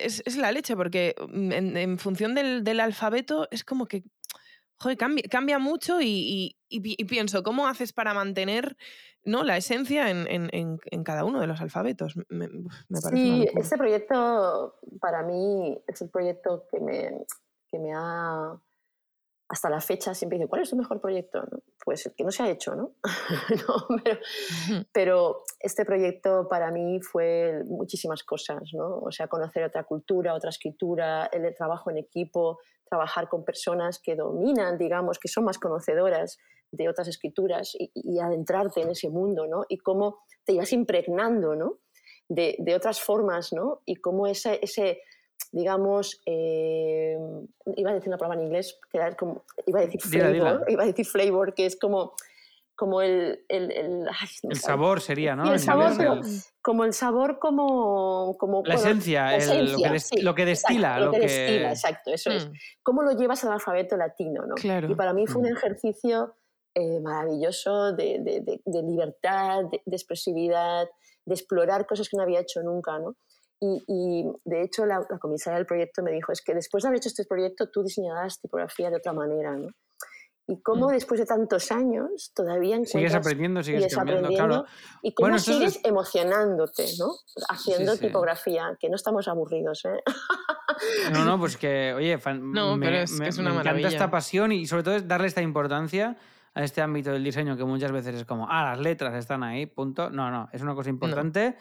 es, 0.03 0.21
es, 0.25 0.37
la 0.37 0.51
leche, 0.51 0.75
porque 0.75 1.15
mm, 1.29 1.51
en, 1.51 1.97
función 1.97 2.35
del, 2.35 2.63
del, 2.63 2.79
alfabeto 2.79 3.47
es 3.49 3.63
como 3.63 3.87
que, 3.87 4.03
joder, 4.79 4.97
cambia, 4.97 5.23
cambia 5.29 5.59
mucho 5.59 6.01
y, 6.01 6.55
y 6.69 7.05
pienso, 7.05 7.43
¿cómo 7.43 7.67
haces 7.67 7.93
para 7.93 8.13
mantener 8.13 8.77
¿no? 9.27 9.43
la 9.43 9.57
esencia 9.57 10.09
en, 10.09 10.25
en, 10.29 10.79
en, 10.85 11.03
cada 11.03 11.25
uno 11.25 11.41
de 11.41 11.47
los 11.47 11.59
alfabetos. 11.59 12.15
Me, 12.29 12.47
sí, 13.11 13.45
este 13.55 13.77
proyecto 13.77 14.79
para 15.01 15.21
mí 15.23 15.77
es 15.85 16.01
el 16.01 16.09
proyecto 16.09 16.65
que 16.71 16.79
me, 16.79 17.25
que 17.67 17.77
me 17.77 17.93
ha... 17.93 18.59
Hasta 19.49 19.69
la 19.69 19.79
fecha 19.79 20.13
siempre 20.13 20.37
dice, 20.37 20.49
¿cuál 20.49 20.61
es 20.61 20.69
tu 20.69 20.75
mejor 20.75 20.99
proyecto? 20.99 21.41
Pues 21.85 22.05
el 22.05 22.13
que 22.15 22.25
no 22.25 22.31
se 22.31 22.43
ha 22.43 22.49
hecho, 22.49 22.75
¿no? 22.75 22.95
pero, 24.03 24.19
pero, 24.91 25.43
este 25.59 25.85
proyecto 25.85 26.49
para 26.49 26.69
mí 26.69 26.99
fue 27.01 27.63
muchísimas 27.65 28.23
cosas, 28.23 28.63
¿no? 28.73 28.99
O 28.99 29.11
sea, 29.11 29.27
conocer 29.27 29.63
otra 29.63 29.85
cultura, 29.85 30.33
otra 30.33 30.49
escritura, 30.49 31.27
el 31.27 31.55
trabajo 31.55 31.89
en 31.91 31.97
equipo, 31.97 32.59
trabajar 32.89 33.29
con 33.29 33.43
personas 33.43 33.99
que 33.99 34.15
dominan, 34.15 34.77
digamos, 34.77 35.19
que 35.19 35.27
son 35.27 35.45
más 35.45 35.57
conocedoras 35.57 36.37
de 36.71 36.89
otras 36.89 37.07
escrituras 37.07 37.75
y, 37.79 38.19
adentrarte 38.19 38.81
en 38.81 38.89
ese 38.89 39.09
mundo, 39.09 39.47
¿no? 39.47 39.65
Y 39.69 39.77
cómo 39.77 40.19
te 40.45 40.53
ibas 40.53 40.73
impregnando, 40.73 41.55
¿no? 41.55 41.79
De, 42.27 42.55
de 42.59 42.75
otras 42.75 42.99
formas, 43.01 43.53
¿no? 43.53 43.81
Y 43.85 43.95
cómo 43.95 44.27
ese, 44.27 44.59
ese 44.61 45.01
digamos, 45.51 46.21
eh, 46.25 47.17
iba 47.75 47.91
a 47.91 47.93
decir 47.93 48.09
una 48.09 48.17
palabra 48.17 48.39
en 48.39 48.47
inglés, 48.47 48.79
que 48.91 48.97
era 48.97 49.15
como, 49.15 49.43
iba 49.65 49.79
a 49.79 49.83
decir 49.83 50.01
flavor, 50.01 50.65
iba 50.67 50.83
a 50.83 50.85
decir 50.87 51.05
flavor, 51.05 51.53
que 51.53 51.65
es 51.65 51.77
como, 51.79 52.13
como 52.77 53.01
el... 53.01 53.43
El, 53.49 53.71
el, 53.71 54.07
el 54.43 54.55
sabor 54.55 55.01
sería, 55.01 55.35
¿no? 55.35 55.51
el 55.51 55.59
sabor, 55.59 56.21
como 56.61 56.85
el 56.85 56.93
sabor 56.93 57.39
como... 57.39 58.37
como 58.37 58.61
la, 58.63 58.75
esencia, 58.75 59.31
lo, 59.31 59.77
que 59.77 60.21
lo, 60.21 60.35
que 60.35 60.45
destila. 60.45 60.99
lo, 60.99 61.11
que, 61.11 61.19
destila, 61.21 61.71
exacto, 61.71 62.13
eso 62.13 62.29
es. 62.29 62.47
Mm. 62.47 62.53
¿Cómo 62.83 63.01
lo 63.01 63.13
llevas 63.13 63.43
al 63.43 63.53
alfabeto 63.53 63.97
latino, 63.97 64.45
no? 64.45 64.53
Claro. 64.55 64.89
Y 64.91 64.95
para 64.95 65.11
mí 65.13 65.25
fue 65.25 65.41
un 65.41 65.49
mm. 65.49 65.57
ejercicio 65.57 66.35
eh, 66.75 66.99
maravilloso 66.99 67.93
de, 67.93 68.19
de, 68.63 68.83
libertad, 68.83 69.63
de, 69.71 69.81
expresividad, 69.95 70.87
de 71.25 71.33
explorar 71.33 71.87
cosas 71.87 72.07
que 72.07 72.15
no 72.15 72.23
había 72.23 72.41
hecho 72.41 72.61
nunca, 72.61 72.99
¿no? 72.99 73.15
Y, 73.59 73.83
y 73.87 74.31
de 74.45 74.61
hecho 74.61 74.85
la, 74.85 75.03
comisaria 75.19 75.57
del 75.57 75.65
proyecto 75.65 76.03
me 76.03 76.11
dijo, 76.11 76.31
es 76.31 76.43
que 76.43 76.53
después 76.53 76.83
de 76.83 76.89
haber 76.89 76.97
hecho 76.97 77.09
este 77.09 77.25
proyecto 77.25 77.71
tú 77.71 77.81
diseñarás 77.81 78.39
tipografía 78.39 78.91
de 78.91 78.97
otra 78.97 79.13
manera, 79.13 79.55
¿no? 79.55 79.69
Y 80.49 80.61
cómo 80.61 80.87
mm. 80.87 80.91
después 80.91 81.19
de 81.19 81.25
tantos 81.25 81.71
años 81.71 82.31
todavía 82.33 82.79
Sigues 82.85 83.13
aprendiendo, 83.13 83.61
sigues, 83.61 83.97
aprendiendo, 83.97 84.29
claro. 84.29 84.65
Y 85.01 85.13
cómo 85.13 85.37
sigues 85.37 85.81
emocionándote, 85.83 86.85
¿no? 86.97 87.11
Haciendo 87.49 87.97
tipografía, 87.97 88.77
que 88.79 88.89
no 88.89 88.95
estamos 88.95 89.27
aburridos, 89.27 89.83
¿eh? 89.85 90.01
No, 91.11 91.25
no, 91.25 91.39
pues 91.39 91.57
que, 91.57 91.93
oye, 91.93 92.17
no, 92.39 92.77
me, 92.77 92.85
pero 92.85 92.97
es, 92.99 93.19
es 93.19 93.37
una 93.39 93.51
me 93.51 93.59
encanta 93.59 93.87
esta 93.87 94.09
pasión 94.09 94.51
y 94.51 94.65
sobre 94.67 94.83
todo 94.83 95.01
darle 95.01 95.27
esta 95.27 95.41
importancia 95.41 96.17
a 96.53 96.63
este 96.63 96.81
ámbito 96.81 97.11
del 97.11 97.23
diseño 97.23 97.57
que 97.57 97.65
muchas 97.65 97.91
veces 97.91 98.15
es 98.15 98.25
como, 98.25 98.47
ah, 98.49 98.71
las 98.71 98.79
letras 98.79 99.15
están 99.15 99.43
ahí, 99.43 99.65
punto. 99.65 100.09
No, 100.09 100.31
no, 100.31 100.49
es 100.53 100.61
una 100.61 100.75
cosa 100.75 100.89
importante, 100.89 101.57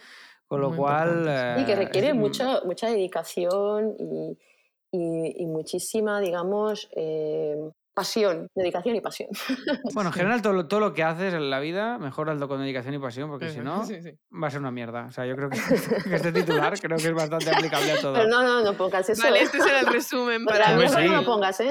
con 0.46 0.60
lo 0.60 0.74
cual... 0.76 1.58
y 1.58 1.64
que 1.64 1.74
requiere 1.74 2.14
mucha, 2.14 2.60
mucha 2.64 2.88
dedicación 2.88 3.96
y, 3.98 4.38
y, 4.92 5.42
y 5.42 5.46
muchísima, 5.46 6.20
digamos, 6.20 6.88
eh, 6.94 7.56
pasión, 7.96 8.50
dedicación 8.54 8.94
y 8.94 9.00
pasión. 9.00 9.30
Bueno, 9.94 10.10
en 10.10 10.14
general 10.14 10.42
todo 10.42 10.52
lo, 10.52 10.68
todo 10.68 10.80
lo 10.80 10.92
que 10.92 11.02
haces 11.02 11.32
en 11.32 11.48
la 11.48 11.60
vida, 11.60 11.96
mejor 11.96 12.28
hazlo 12.28 12.48
con 12.48 12.60
dedicación 12.60 12.94
y 12.94 12.98
pasión, 12.98 13.30
porque 13.30 13.48
si 13.48 13.60
no, 13.60 13.82
va 14.42 14.48
a 14.48 14.50
ser 14.50 14.60
una 14.60 14.70
mierda. 14.70 15.06
O 15.06 15.12
sea, 15.12 15.24
yo 15.24 15.34
creo 15.34 15.48
que, 15.48 15.56
este 16.14 16.32
titular 16.32 16.78
creo 16.78 16.98
que 16.98 17.08
es 17.08 17.14
bastante 17.14 17.48
aplicable 17.50 17.92
a 17.92 18.00
todo. 18.00 18.12
Pero 18.12 18.28
no, 18.28 18.42
no, 18.42 18.62
no 18.62 18.74
pongas 18.74 19.08
eso. 19.08 19.22
Vale, 19.22 19.40
este 19.40 19.60
será 19.60 19.80
el 19.80 19.86
resumen 19.86 20.44
para 20.44 20.76
mí. 20.76 20.84
No 21.08 21.24
pongas, 21.24 21.58
¿eh? 21.60 21.70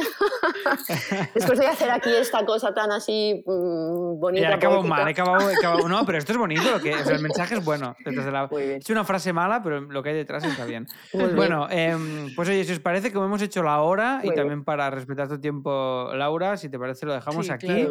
Después 1.36 1.59
de 1.59 1.67
hacer 1.67 1.91
aquí 1.91 2.09
esta 2.09 2.43
cosa 2.43 2.73
tan 2.73 2.91
así 2.91 3.43
mmm, 3.45 4.19
bonita. 4.19 4.49
he 4.49 4.53
acabado 4.53 4.82
mal, 4.82 5.07
he 5.07 5.11
acabado, 5.11 5.49
he 5.51 5.55
acabado, 5.55 5.88
No, 5.88 6.05
pero 6.07 6.17
esto 6.17 6.32
es 6.32 6.38
bonito, 6.39 6.63
lo 6.71 6.80
que, 6.80 6.95
o 6.95 7.03
sea, 7.03 7.15
el 7.15 7.21
mensaje 7.21 7.55
es 7.55 7.63
bueno. 7.63 7.95
La... 8.03 8.49
Es 8.51 8.89
una 8.89 9.03
frase 9.03 9.32
mala, 9.32 9.61
pero 9.61 9.82
lo 9.82 10.01
que 10.01 10.09
hay 10.09 10.15
detrás 10.15 10.43
está 10.43 10.65
bien. 10.65 10.88
bueno, 11.13 11.67
eh, 11.69 11.95
pues 12.36 12.49
oye, 12.49 12.63
si 12.63 12.73
os 12.73 12.80
parece, 12.80 13.13
como 13.13 13.26
hemos 13.26 13.41
hecho 13.43 13.61
la 13.61 13.82
hora 13.82 14.21
y 14.23 14.34
también 14.34 14.63
para 14.63 14.89
respetar 14.89 15.28
tu 15.28 15.39
tiempo 15.39 16.14
Laura, 16.16 16.57
si 16.57 16.70
te 16.70 16.80
parece 16.80 17.05
lo 17.05 17.13
dejamos 17.13 17.49
aquí. 17.49 17.88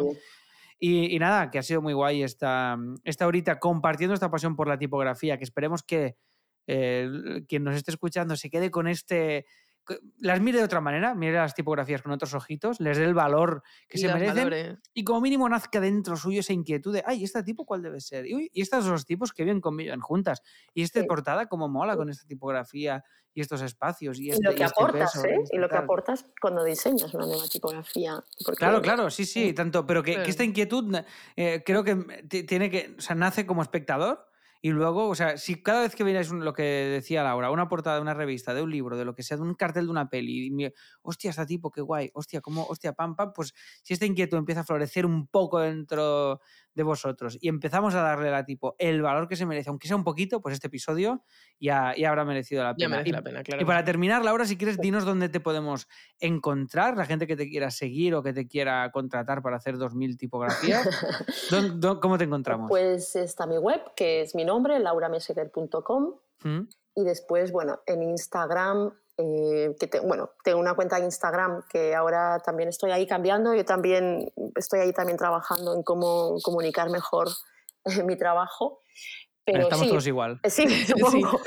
Y, 0.77 1.17
nada, 1.19 1.49
que 1.51 1.59
ha 1.59 1.63
sido 1.63 1.81
muy 1.81 1.93
guay 1.93 2.21
esta, 2.21 2.77
esta 3.03 3.25
horita 3.27 3.59
compartiendo 3.59 4.13
esta 4.13 4.29
pasión 4.29 4.55
por 4.55 4.67
la 4.67 4.77
tipografía, 4.77 5.37
que 5.37 5.43
esperemos 5.45 5.83
que 5.83 6.17
eh, 6.67 7.09
quien 7.47 7.63
nos 7.63 7.75
esté 7.75 7.91
escuchando 7.91 8.35
se 8.35 8.49
quede 8.49 8.71
con 8.71 8.87
este, 8.87 9.45
las 10.19 10.41
mire 10.41 10.59
de 10.59 10.65
otra 10.65 10.81
manera, 10.81 11.13
mire 11.13 11.33
las 11.33 11.53
tipografías 11.53 12.01
con 12.01 12.11
otros 12.11 12.33
ojitos, 12.33 12.79
les 12.79 12.97
dé 12.97 13.03
el 13.03 13.13
valor 13.13 13.63
que 13.87 13.97
se 13.97 14.11
merecen 14.11 14.79
y 14.93 15.03
como 15.03 15.21
mínimo 15.21 15.47
nazca 15.47 15.79
dentro 15.79 16.15
suyo 16.17 16.39
esa 16.39 16.53
inquietud 16.53 16.93
de, 16.93 17.03
ay, 17.05 17.23
¿este 17.23 17.43
tipo 17.43 17.65
cuál 17.65 17.81
debe 17.81 17.99
ser? 17.99 18.25
Y, 18.25 18.49
y 18.53 18.61
estos 18.61 18.85
dos 18.85 19.05
tipos 19.05 19.33
que 19.33 19.43
bien 19.43 19.61
conviven 19.61 19.99
juntas. 19.99 20.41
Y 20.73 20.83
esta 20.83 21.03
portada 21.03 21.47
como 21.47 21.67
mola 21.67 21.95
con 21.95 22.09
esta 22.09 22.25
tipografía 22.27 23.03
y 23.35 23.41
estos 23.41 23.61
espacios. 23.61 24.19
Y, 24.19 24.31
este, 24.31 24.43
lo 24.43 24.55
que 24.55 24.63
este 24.63 24.79
aportas, 24.79 25.23
¿eh? 25.25 25.37
Y, 25.51 25.57
lo 25.57 25.69
que 25.69 25.75
aportas 25.75 26.25
cuando 26.41 26.63
diseñas 26.63 27.13
una 27.13 27.25
nueva 27.25 27.47
tipografía. 27.47 28.23
Claro, 28.57 28.81
claro, 28.81 29.09
sí, 29.09 29.25
sí, 29.25 29.53
tanto, 29.53 29.85
pero 29.85 30.01
que, 30.01 30.23
esta 30.23 30.43
inquietud 30.43 30.95
eh, 31.35 31.61
creo 31.65 31.83
que 31.83 31.95
tiene 32.47 32.71
que, 32.71 32.95
o 32.97 33.01
sea, 33.01 33.15
nace 33.15 33.45
como 33.45 33.61
espectador 33.61 34.25
y 34.65 34.71
luego, 34.71 35.09
o 35.09 35.13
sea, 35.13 35.37
si 35.37 35.61
cada 35.61 35.81
vez 35.81 35.95
que 35.95 36.03
veáis 36.03 36.31
lo 36.31 36.51
que 36.51 36.63
decía 36.63 37.21
Laura, 37.21 37.51
una 37.51 37.67
portada 37.67 37.97
de 37.97 38.01
una 38.01 38.15
revista, 38.15 38.55
de 38.55 38.63
un 38.63 38.71
libro, 38.71 38.97
de 38.97 39.05
lo 39.05 39.13
que 39.13 39.21
sea, 39.21 39.37
de 39.37 39.43
un 39.43 39.53
cartel 39.53 39.85
de 39.85 39.91
una 39.91 40.09
peli, 40.09 40.47
y, 40.47 40.73
hostia, 41.03 41.29
está 41.29 41.45
tipo, 41.45 41.69
qué 41.69 41.81
guay, 41.81 42.09
hostia, 42.15 42.41
cómo, 42.41 42.65
hostia, 42.65 42.93
pam, 42.93 43.15
pam, 43.15 43.31
pues 43.31 43.53
si 43.83 43.93
este 43.93 44.07
inquieto 44.07 44.37
empieza 44.37 44.61
a 44.61 44.63
florecer 44.63 45.05
un 45.05 45.27
poco 45.27 45.59
dentro 45.59 46.41
de 46.75 46.83
vosotros 46.83 47.37
y 47.41 47.47
empezamos 47.47 47.95
a 47.95 48.01
darle 48.01 48.33
a 48.35 48.45
tipo 48.45 48.75
el 48.77 49.01
valor 49.01 49.27
que 49.27 49.35
se 49.35 49.45
merece, 49.45 49.69
aunque 49.69 49.87
sea 49.87 49.95
un 49.95 50.03
poquito, 50.03 50.41
pues 50.41 50.53
este 50.53 50.67
episodio 50.67 51.23
ya, 51.59 51.93
ya 51.97 52.09
habrá 52.09 52.25
merecido 52.25 52.63
la 52.63 52.75
pena. 52.75 53.01
y, 53.03 53.11
la 53.11 53.21
pena 53.21 53.43
claro. 53.43 53.61
y, 53.61 53.65
para 53.65 53.83
terminar, 53.83 54.23
Laura, 54.23 54.45
si 54.45 54.57
quieres, 54.57 54.77
dinos 54.77 55.05
dónde 55.05 55.29
te 55.29 55.39
podemos 55.39 55.87
encontrar, 56.19 56.97
la 56.97 57.05
gente 57.05 57.25
que 57.25 57.35
te 57.35 57.49
quiera 57.49 57.71
seguir 57.71 58.13
o 58.13 58.21
que 58.21 58.33
te 58.33 58.47
quiera 58.47 58.91
contratar 58.91 59.41
para 59.41 59.57
hacer 59.57 59.77
2.000 59.77 60.17
tipografías. 60.17 60.87
cómo 62.01 62.17
te 62.17 62.25
encontramos? 62.25 62.69
Pues 62.69 63.15
está 63.15 63.47
mi 63.47 63.57
web, 63.57 63.81
que 63.95 64.21
es 64.21 64.35
mi 64.35 64.43
nombre, 64.43 64.79
laurameseguer.com. 64.79 66.15
¿Mm? 66.43 66.61
Y 66.97 67.03
después, 67.03 67.51
bueno, 67.51 67.81
en 67.85 68.03
Instagram 68.03 68.91
eh, 69.17 69.75
que 69.79 69.99
bueno, 70.01 70.31
tengo 70.43 70.59
una 70.59 70.73
cuenta 70.73 70.97
de 70.99 71.05
Instagram 71.05 71.63
que 71.69 71.95
ahora 71.95 72.39
también 72.39 72.69
estoy 72.69 72.91
ahí 72.91 73.07
cambiando, 73.07 73.53
yo 73.53 73.65
también 73.65 74.31
estoy 74.55 74.79
ahí 74.79 74.93
también 74.93 75.17
trabajando 75.17 75.73
en 75.75 75.83
cómo 75.83 76.35
comunicar 76.43 76.89
mejor 76.89 77.27
mi 78.05 78.17
trabajo 78.17 78.81
pero 79.45 79.63
Estamos 79.63 79.87
todos 79.87 80.07
igual. 80.07 80.39
Sí, 80.49 80.67
supongo. 80.85 81.39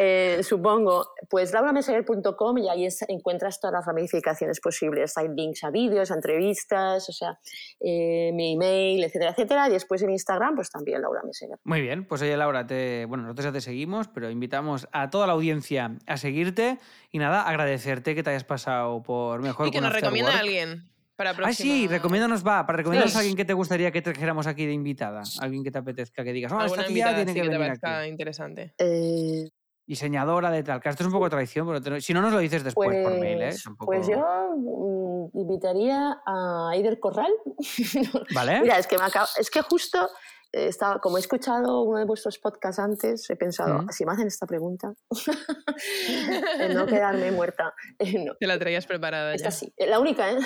Eh, 0.00 0.44
supongo. 0.44 1.08
Pues 1.28 1.52
laurameseguer.com 1.52 2.58
y 2.58 2.68
ahí 2.68 2.86
encuentras 3.08 3.60
todas 3.60 3.74
las 3.74 3.84
ramificaciones 3.84 4.60
posibles. 4.60 5.18
Hay 5.18 5.26
links 5.28 5.64
a 5.64 5.70
vídeos, 5.70 6.12
a 6.12 6.14
entrevistas, 6.14 7.08
o 7.08 7.12
sea, 7.12 7.40
eh, 7.80 8.30
mi 8.32 8.52
email, 8.52 9.02
etcétera, 9.02 9.32
etcétera. 9.32 9.68
Y 9.68 9.72
después 9.72 10.00
en 10.02 10.10
Instagram, 10.10 10.54
pues 10.54 10.70
también 10.70 11.02
Laura 11.02 11.22
Meseguer. 11.24 11.58
Muy 11.64 11.80
bien, 11.80 12.06
pues 12.06 12.22
oye 12.22 12.36
Laura, 12.36 12.64
te, 12.64 13.06
bueno, 13.06 13.24
nosotros 13.24 13.46
ya 13.46 13.52
te 13.52 13.60
seguimos, 13.60 14.06
pero 14.06 14.30
invitamos 14.30 14.86
a 14.92 15.10
toda 15.10 15.26
la 15.26 15.32
audiencia 15.32 15.96
a 16.06 16.16
seguirte 16.16 16.78
y 17.10 17.18
nada, 17.18 17.42
agradecerte 17.42 18.14
que 18.14 18.22
te 18.22 18.30
hayas 18.30 18.44
pasado 18.44 19.02
por 19.02 19.42
mejor. 19.42 19.66
Y 19.66 19.72
que 19.72 19.80
nos 19.80 19.92
recomienda 19.92 20.32
a 20.32 20.38
alguien. 20.38 20.88
Ah, 21.18 21.52
sí, 21.52 21.88
recomiéndanos, 21.88 22.46
va. 22.46 22.64
Para 22.64 22.76
recomendarnos 22.76 23.16
a 23.16 23.18
alguien 23.18 23.36
que 23.36 23.44
te 23.44 23.52
gustaría 23.52 23.90
que 23.90 24.00
trajéramos 24.00 24.46
aquí 24.46 24.66
de 24.66 24.72
invitada. 24.72 25.24
Alguien 25.40 25.64
que 25.64 25.72
te 25.72 25.78
apetezca, 25.78 26.22
que 26.22 26.32
digas, 26.32 26.52
oh, 26.52 26.64
esta 26.64 26.84
tía 26.84 27.12
tiene 27.16 27.34
que, 27.34 27.42
venir 27.42 27.72
aquí. 27.72 28.08
interesante. 28.08 28.72
Eh, 28.78 29.48
Diseñadora 29.88 30.50
de 30.50 30.62
tal. 30.62 30.80
Que 30.82 30.90
esto 30.90 31.02
es 31.02 31.06
un 31.06 31.12
poco 31.14 31.30
traición, 31.30 31.66
pero 31.82 31.98
si 32.00 32.12
no 32.12 32.20
nos 32.20 32.30
lo 32.32 32.38
dices 32.38 32.62
después 32.62 32.90
por 33.02 33.18
mail, 33.18 33.40
¿eh? 33.42 33.54
Pues, 33.78 34.04
pues 34.04 34.06
yo, 34.06 34.18
mm, 34.54 35.38
invitaría 35.38 36.20
a 36.26 36.70
Eider 36.74 37.00
Corral. 37.00 37.32
Vale. 38.34 38.60
Mira, 38.60 38.78
es 38.78 38.86
que, 38.86 38.98
me 38.98 39.04
acabo- 39.04 39.28
es 39.38 39.50
que 39.50 39.62
justo 39.62 40.10
eh, 40.52 40.68
estaba, 40.68 40.98
como 41.00 41.16
he 41.16 41.20
escuchado 41.20 41.82
uno 41.82 41.98
de 41.98 42.04
vuestros 42.04 42.38
podcasts 42.38 42.78
antes, 42.78 43.28
he 43.30 43.36
pensado, 43.36 43.82
Mm. 43.82 43.88
si 43.90 44.04
me 44.04 44.12
hacen 44.12 44.26
esta 44.26 44.46
pregunta, 44.46 44.92
no 46.74 46.86
quedarme 46.86 47.30
muerta. 47.32 47.72
Eh, 47.98 48.24
no, 48.24 48.34
Te 48.38 48.46
la 48.46 48.58
traías 48.58 48.86
preparada 48.86 49.34
esta 49.34 49.48
ya. 49.48 49.50
sí, 49.50 49.72
Eh, 49.76 49.86
la 49.86 49.98
única, 50.00 50.30
¿eh? 50.30 50.36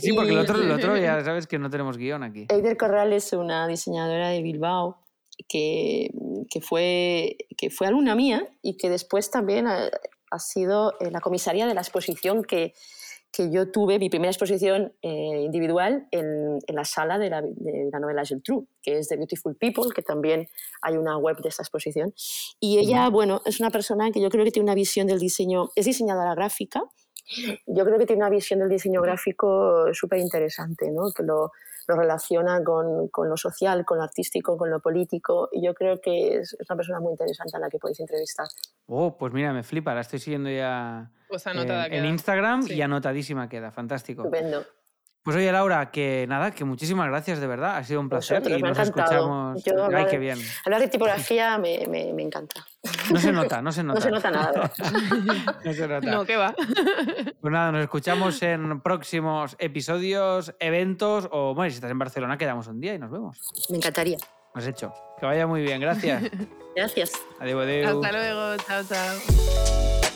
sí, 0.00 0.12
porque 0.12 0.30
el 0.30 0.36
Y- 0.38 0.40
otro, 0.40 0.60
el 0.60 0.70
otro 0.70 0.96
ya 0.96 1.22
sabes 1.24 1.46
que 1.46 1.58
no 1.58 1.70
tenemos 1.70 1.96
guion 1.96 2.22
aquí. 2.22 2.46
Eider 2.50 2.76
Corral 2.76 3.12
es 3.12 3.32
una 3.32 3.66
diseñadora 3.66 4.28
de 4.28 4.42
Bilbao 4.42 5.04
que, 5.48 6.10
que, 6.50 6.60
fue, 6.60 7.36
que 7.56 7.70
fue 7.70 7.86
alumna 7.86 8.14
mía 8.14 8.48
y 8.62 8.76
que 8.76 8.90
después 8.90 9.30
también 9.30 9.66
ha, 9.66 9.90
ha 10.30 10.38
sido 10.38 10.94
la 11.00 11.20
comisaria 11.20 11.66
de 11.66 11.74
la 11.74 11.80
exposición 11.80 12.42
que, 12.42 12.74
que 13.32 13.50
yo 13.50 13.70
tuve, 13.70 13.98
mi 13.98 14.08
primera 14.08 14.30
exposición 14.30 14.94
eh, 15.02 15.42
individual 15.44 16.08
en, 16.10 16.58
en 16.66 16.74
la 16.74 16.84
sala 16.84 17.18
de 17.18 17.30
la, 17.30 17.42
de 17.42 17.88
la 17.92 18.00
novela 18.00 18.24
Geltrú, 18.24 18.68
que 18.82 18.98
es 18.98 19.08
The 19.08 19.16
Beautiful 19.16 19.56
People, 19.56 19.92
que 19.94 20.02
también 20.02 20.48
hay 20.82 20.96
una 20.96 21.18
web 21.18 21.38
de 21.38 21.48
esta 21.48 21.62
exposición. 21.62 22.14
Y 22.58 22.78
ella, 22.78 23.08
bueno, 23.10 23.42
es 23.44 23.60
una 23.60 23.70
persona 23.70 24.10
que 24.10 24.20
yo 24.20 24.30
creo 24.30 24.44
que 24.44 24.50
tiene 24.50 24.64
una 24.64 24.74
visión 24.74 25.06
del 25.06 25.18
diseño, 25.18 25.68
es 25.76 25.86
diseñadora 25.86 26.34
gráfica, 26.34 26.82
yo 27.66 27.84
creo 27.84 27.98
que 27.98 28.06
tiene 28.06 28.22
una 28.22 28.30
visión 28.30 28.60
del 28.60 28.70
diseño 28.70 29.02
gráfico 29.02 29.92
súper 29.92 30.18
interesante, 30.18 30.90
¿no? 30.90 31.12
que 31.14 31.22
lo, 31.22 31.50
lo 31.88 31.96
relaciona 31.96 32.62
con, 32.62 33.08
con, 33.08 33.28
lo 33.28 33.36
social, 33.36 33.84
con 33.84 33.98
lo 33.98 34.04
artístico, 34.04 34.56
con 34.56 34.70
lo 34.70 34.78
político. 34.78 35.48
Y 35.50 35.64
yo 35.64 35.74
creo 35.74 36.00
que 36.00 36.36
es, 36.36 36.54
es, 36.54 36.70
una 36.70 36.76
persona 36.76 37.00
muy 37.00 37.12
interesante 37.12 37.56
a 37.56 37.60
la 37.60 37.70
que 37.70 37.78
podéis 37.78 38.00
entrevistar. 38.00 38.46
Oh, 38.86 39.16
pues 39.16 39.32
mira, 39.32 39.52
me 39.52 39.62
flipa, 39.62 39.94
la 39.94 40.02
estoy 40.02 40.18
siguiendo 40.18 40.50
ya 40.50 41.10
pues 41.28 41.46
anotada 41.46 41.86
en, 41.86 41.94
en 41.94 42.04
Instagram 42.06 42.62
sí. 42.62 42.74
y 42.74 42.82
anotadísima 42.82 43.48
queda, 43.48 43.70
fantástico. 43.70 44.22
Estupendo. 44.22 44.64
Pues 45.28 45.36
oye, 45.36 45.52
Laura, 45.52 45.90
que 45.90 46.24
nada, 46.26 46.52
que 46.52 46.64
muchísimas 46.64 47.06
gracias, 47.06 47.38
de 47.38 47.46
verdad. 47.46 47.76
Ha 47.76 47.84
sido 47.84 48.00
un 48.00 48.08
placer 48.08 48.38
Vosotros, 48.38 48.58
y 48.58 48.62
me 48.62 48.70
nos 48.70 48.78
ha 48.78 48.82
encantado. 48.84 49.56
escuchamos. 49.58 49.62
Yo 49.62 49.72
Ay, 49.76 49.82
hablar, 49.82 50.08
qué 50.08 50.16
bien. 50.16 50.38
Hablar 50.64 50.80
de 50.80 50.88
tipografía 50.88 51.58
me, 51.58 51.86
me, 51.86 52.14
me, 52.14 52.22
encanta. 52.22 52.66
No 53.12 53.20
se 53.20 53.30
nota, 53.30 53.60
no 53.60 53.70
se 53.70 53.82
nota. 53.84 53.98
No 53.98 54.04
se 54.06 54.10
nota 54.10 54.30
nada. 54.30 54.72
no 55.66 55.72
se 55.74 55.86
nota. 55.86 56.10
No, 56.10 56.24
¿qué 56.24 56.36
va? 56.38 56.54
Pues 57.42 57.52
nada, 57.52 57.70
nos 57.72 57.82
escuchamos 57.82 58.40
en 58.40 58.80
próximos 58.80 59.54
episodios, 59.58 60.54
eventos 60.60 61.28
o, 61.30 61.54
bueno, 61.54 61.68
si 61.68 61.74
estás 61.74 61.90
en 61.90 61.98
Barcelona, 61.98 62.38
quedamos 62.38 62.66
un 62.66 62.80
día 62.80 62.94
y 62.94 62.98
nos 62.98 63.10
vemos. 63.10 63.38
Me 63.68 63.76
encantaría. 63.76 64.16
Has 64.54 64.66
hecho. 64.66 64.94
Que 65.20 65.26
vaya 65.26 65.46
muy 65.46 65.60
bien, 65.60 65.78
gracias. 65.78 66.22
Gracias. 66.74 67.12
Adiós, 67.38 67.66
adiós. 67.66 68.02
Hasta 68.02 68.12
luego, 68.12 68.56
chao, 68.66 68.82
chao. 68.82 70.07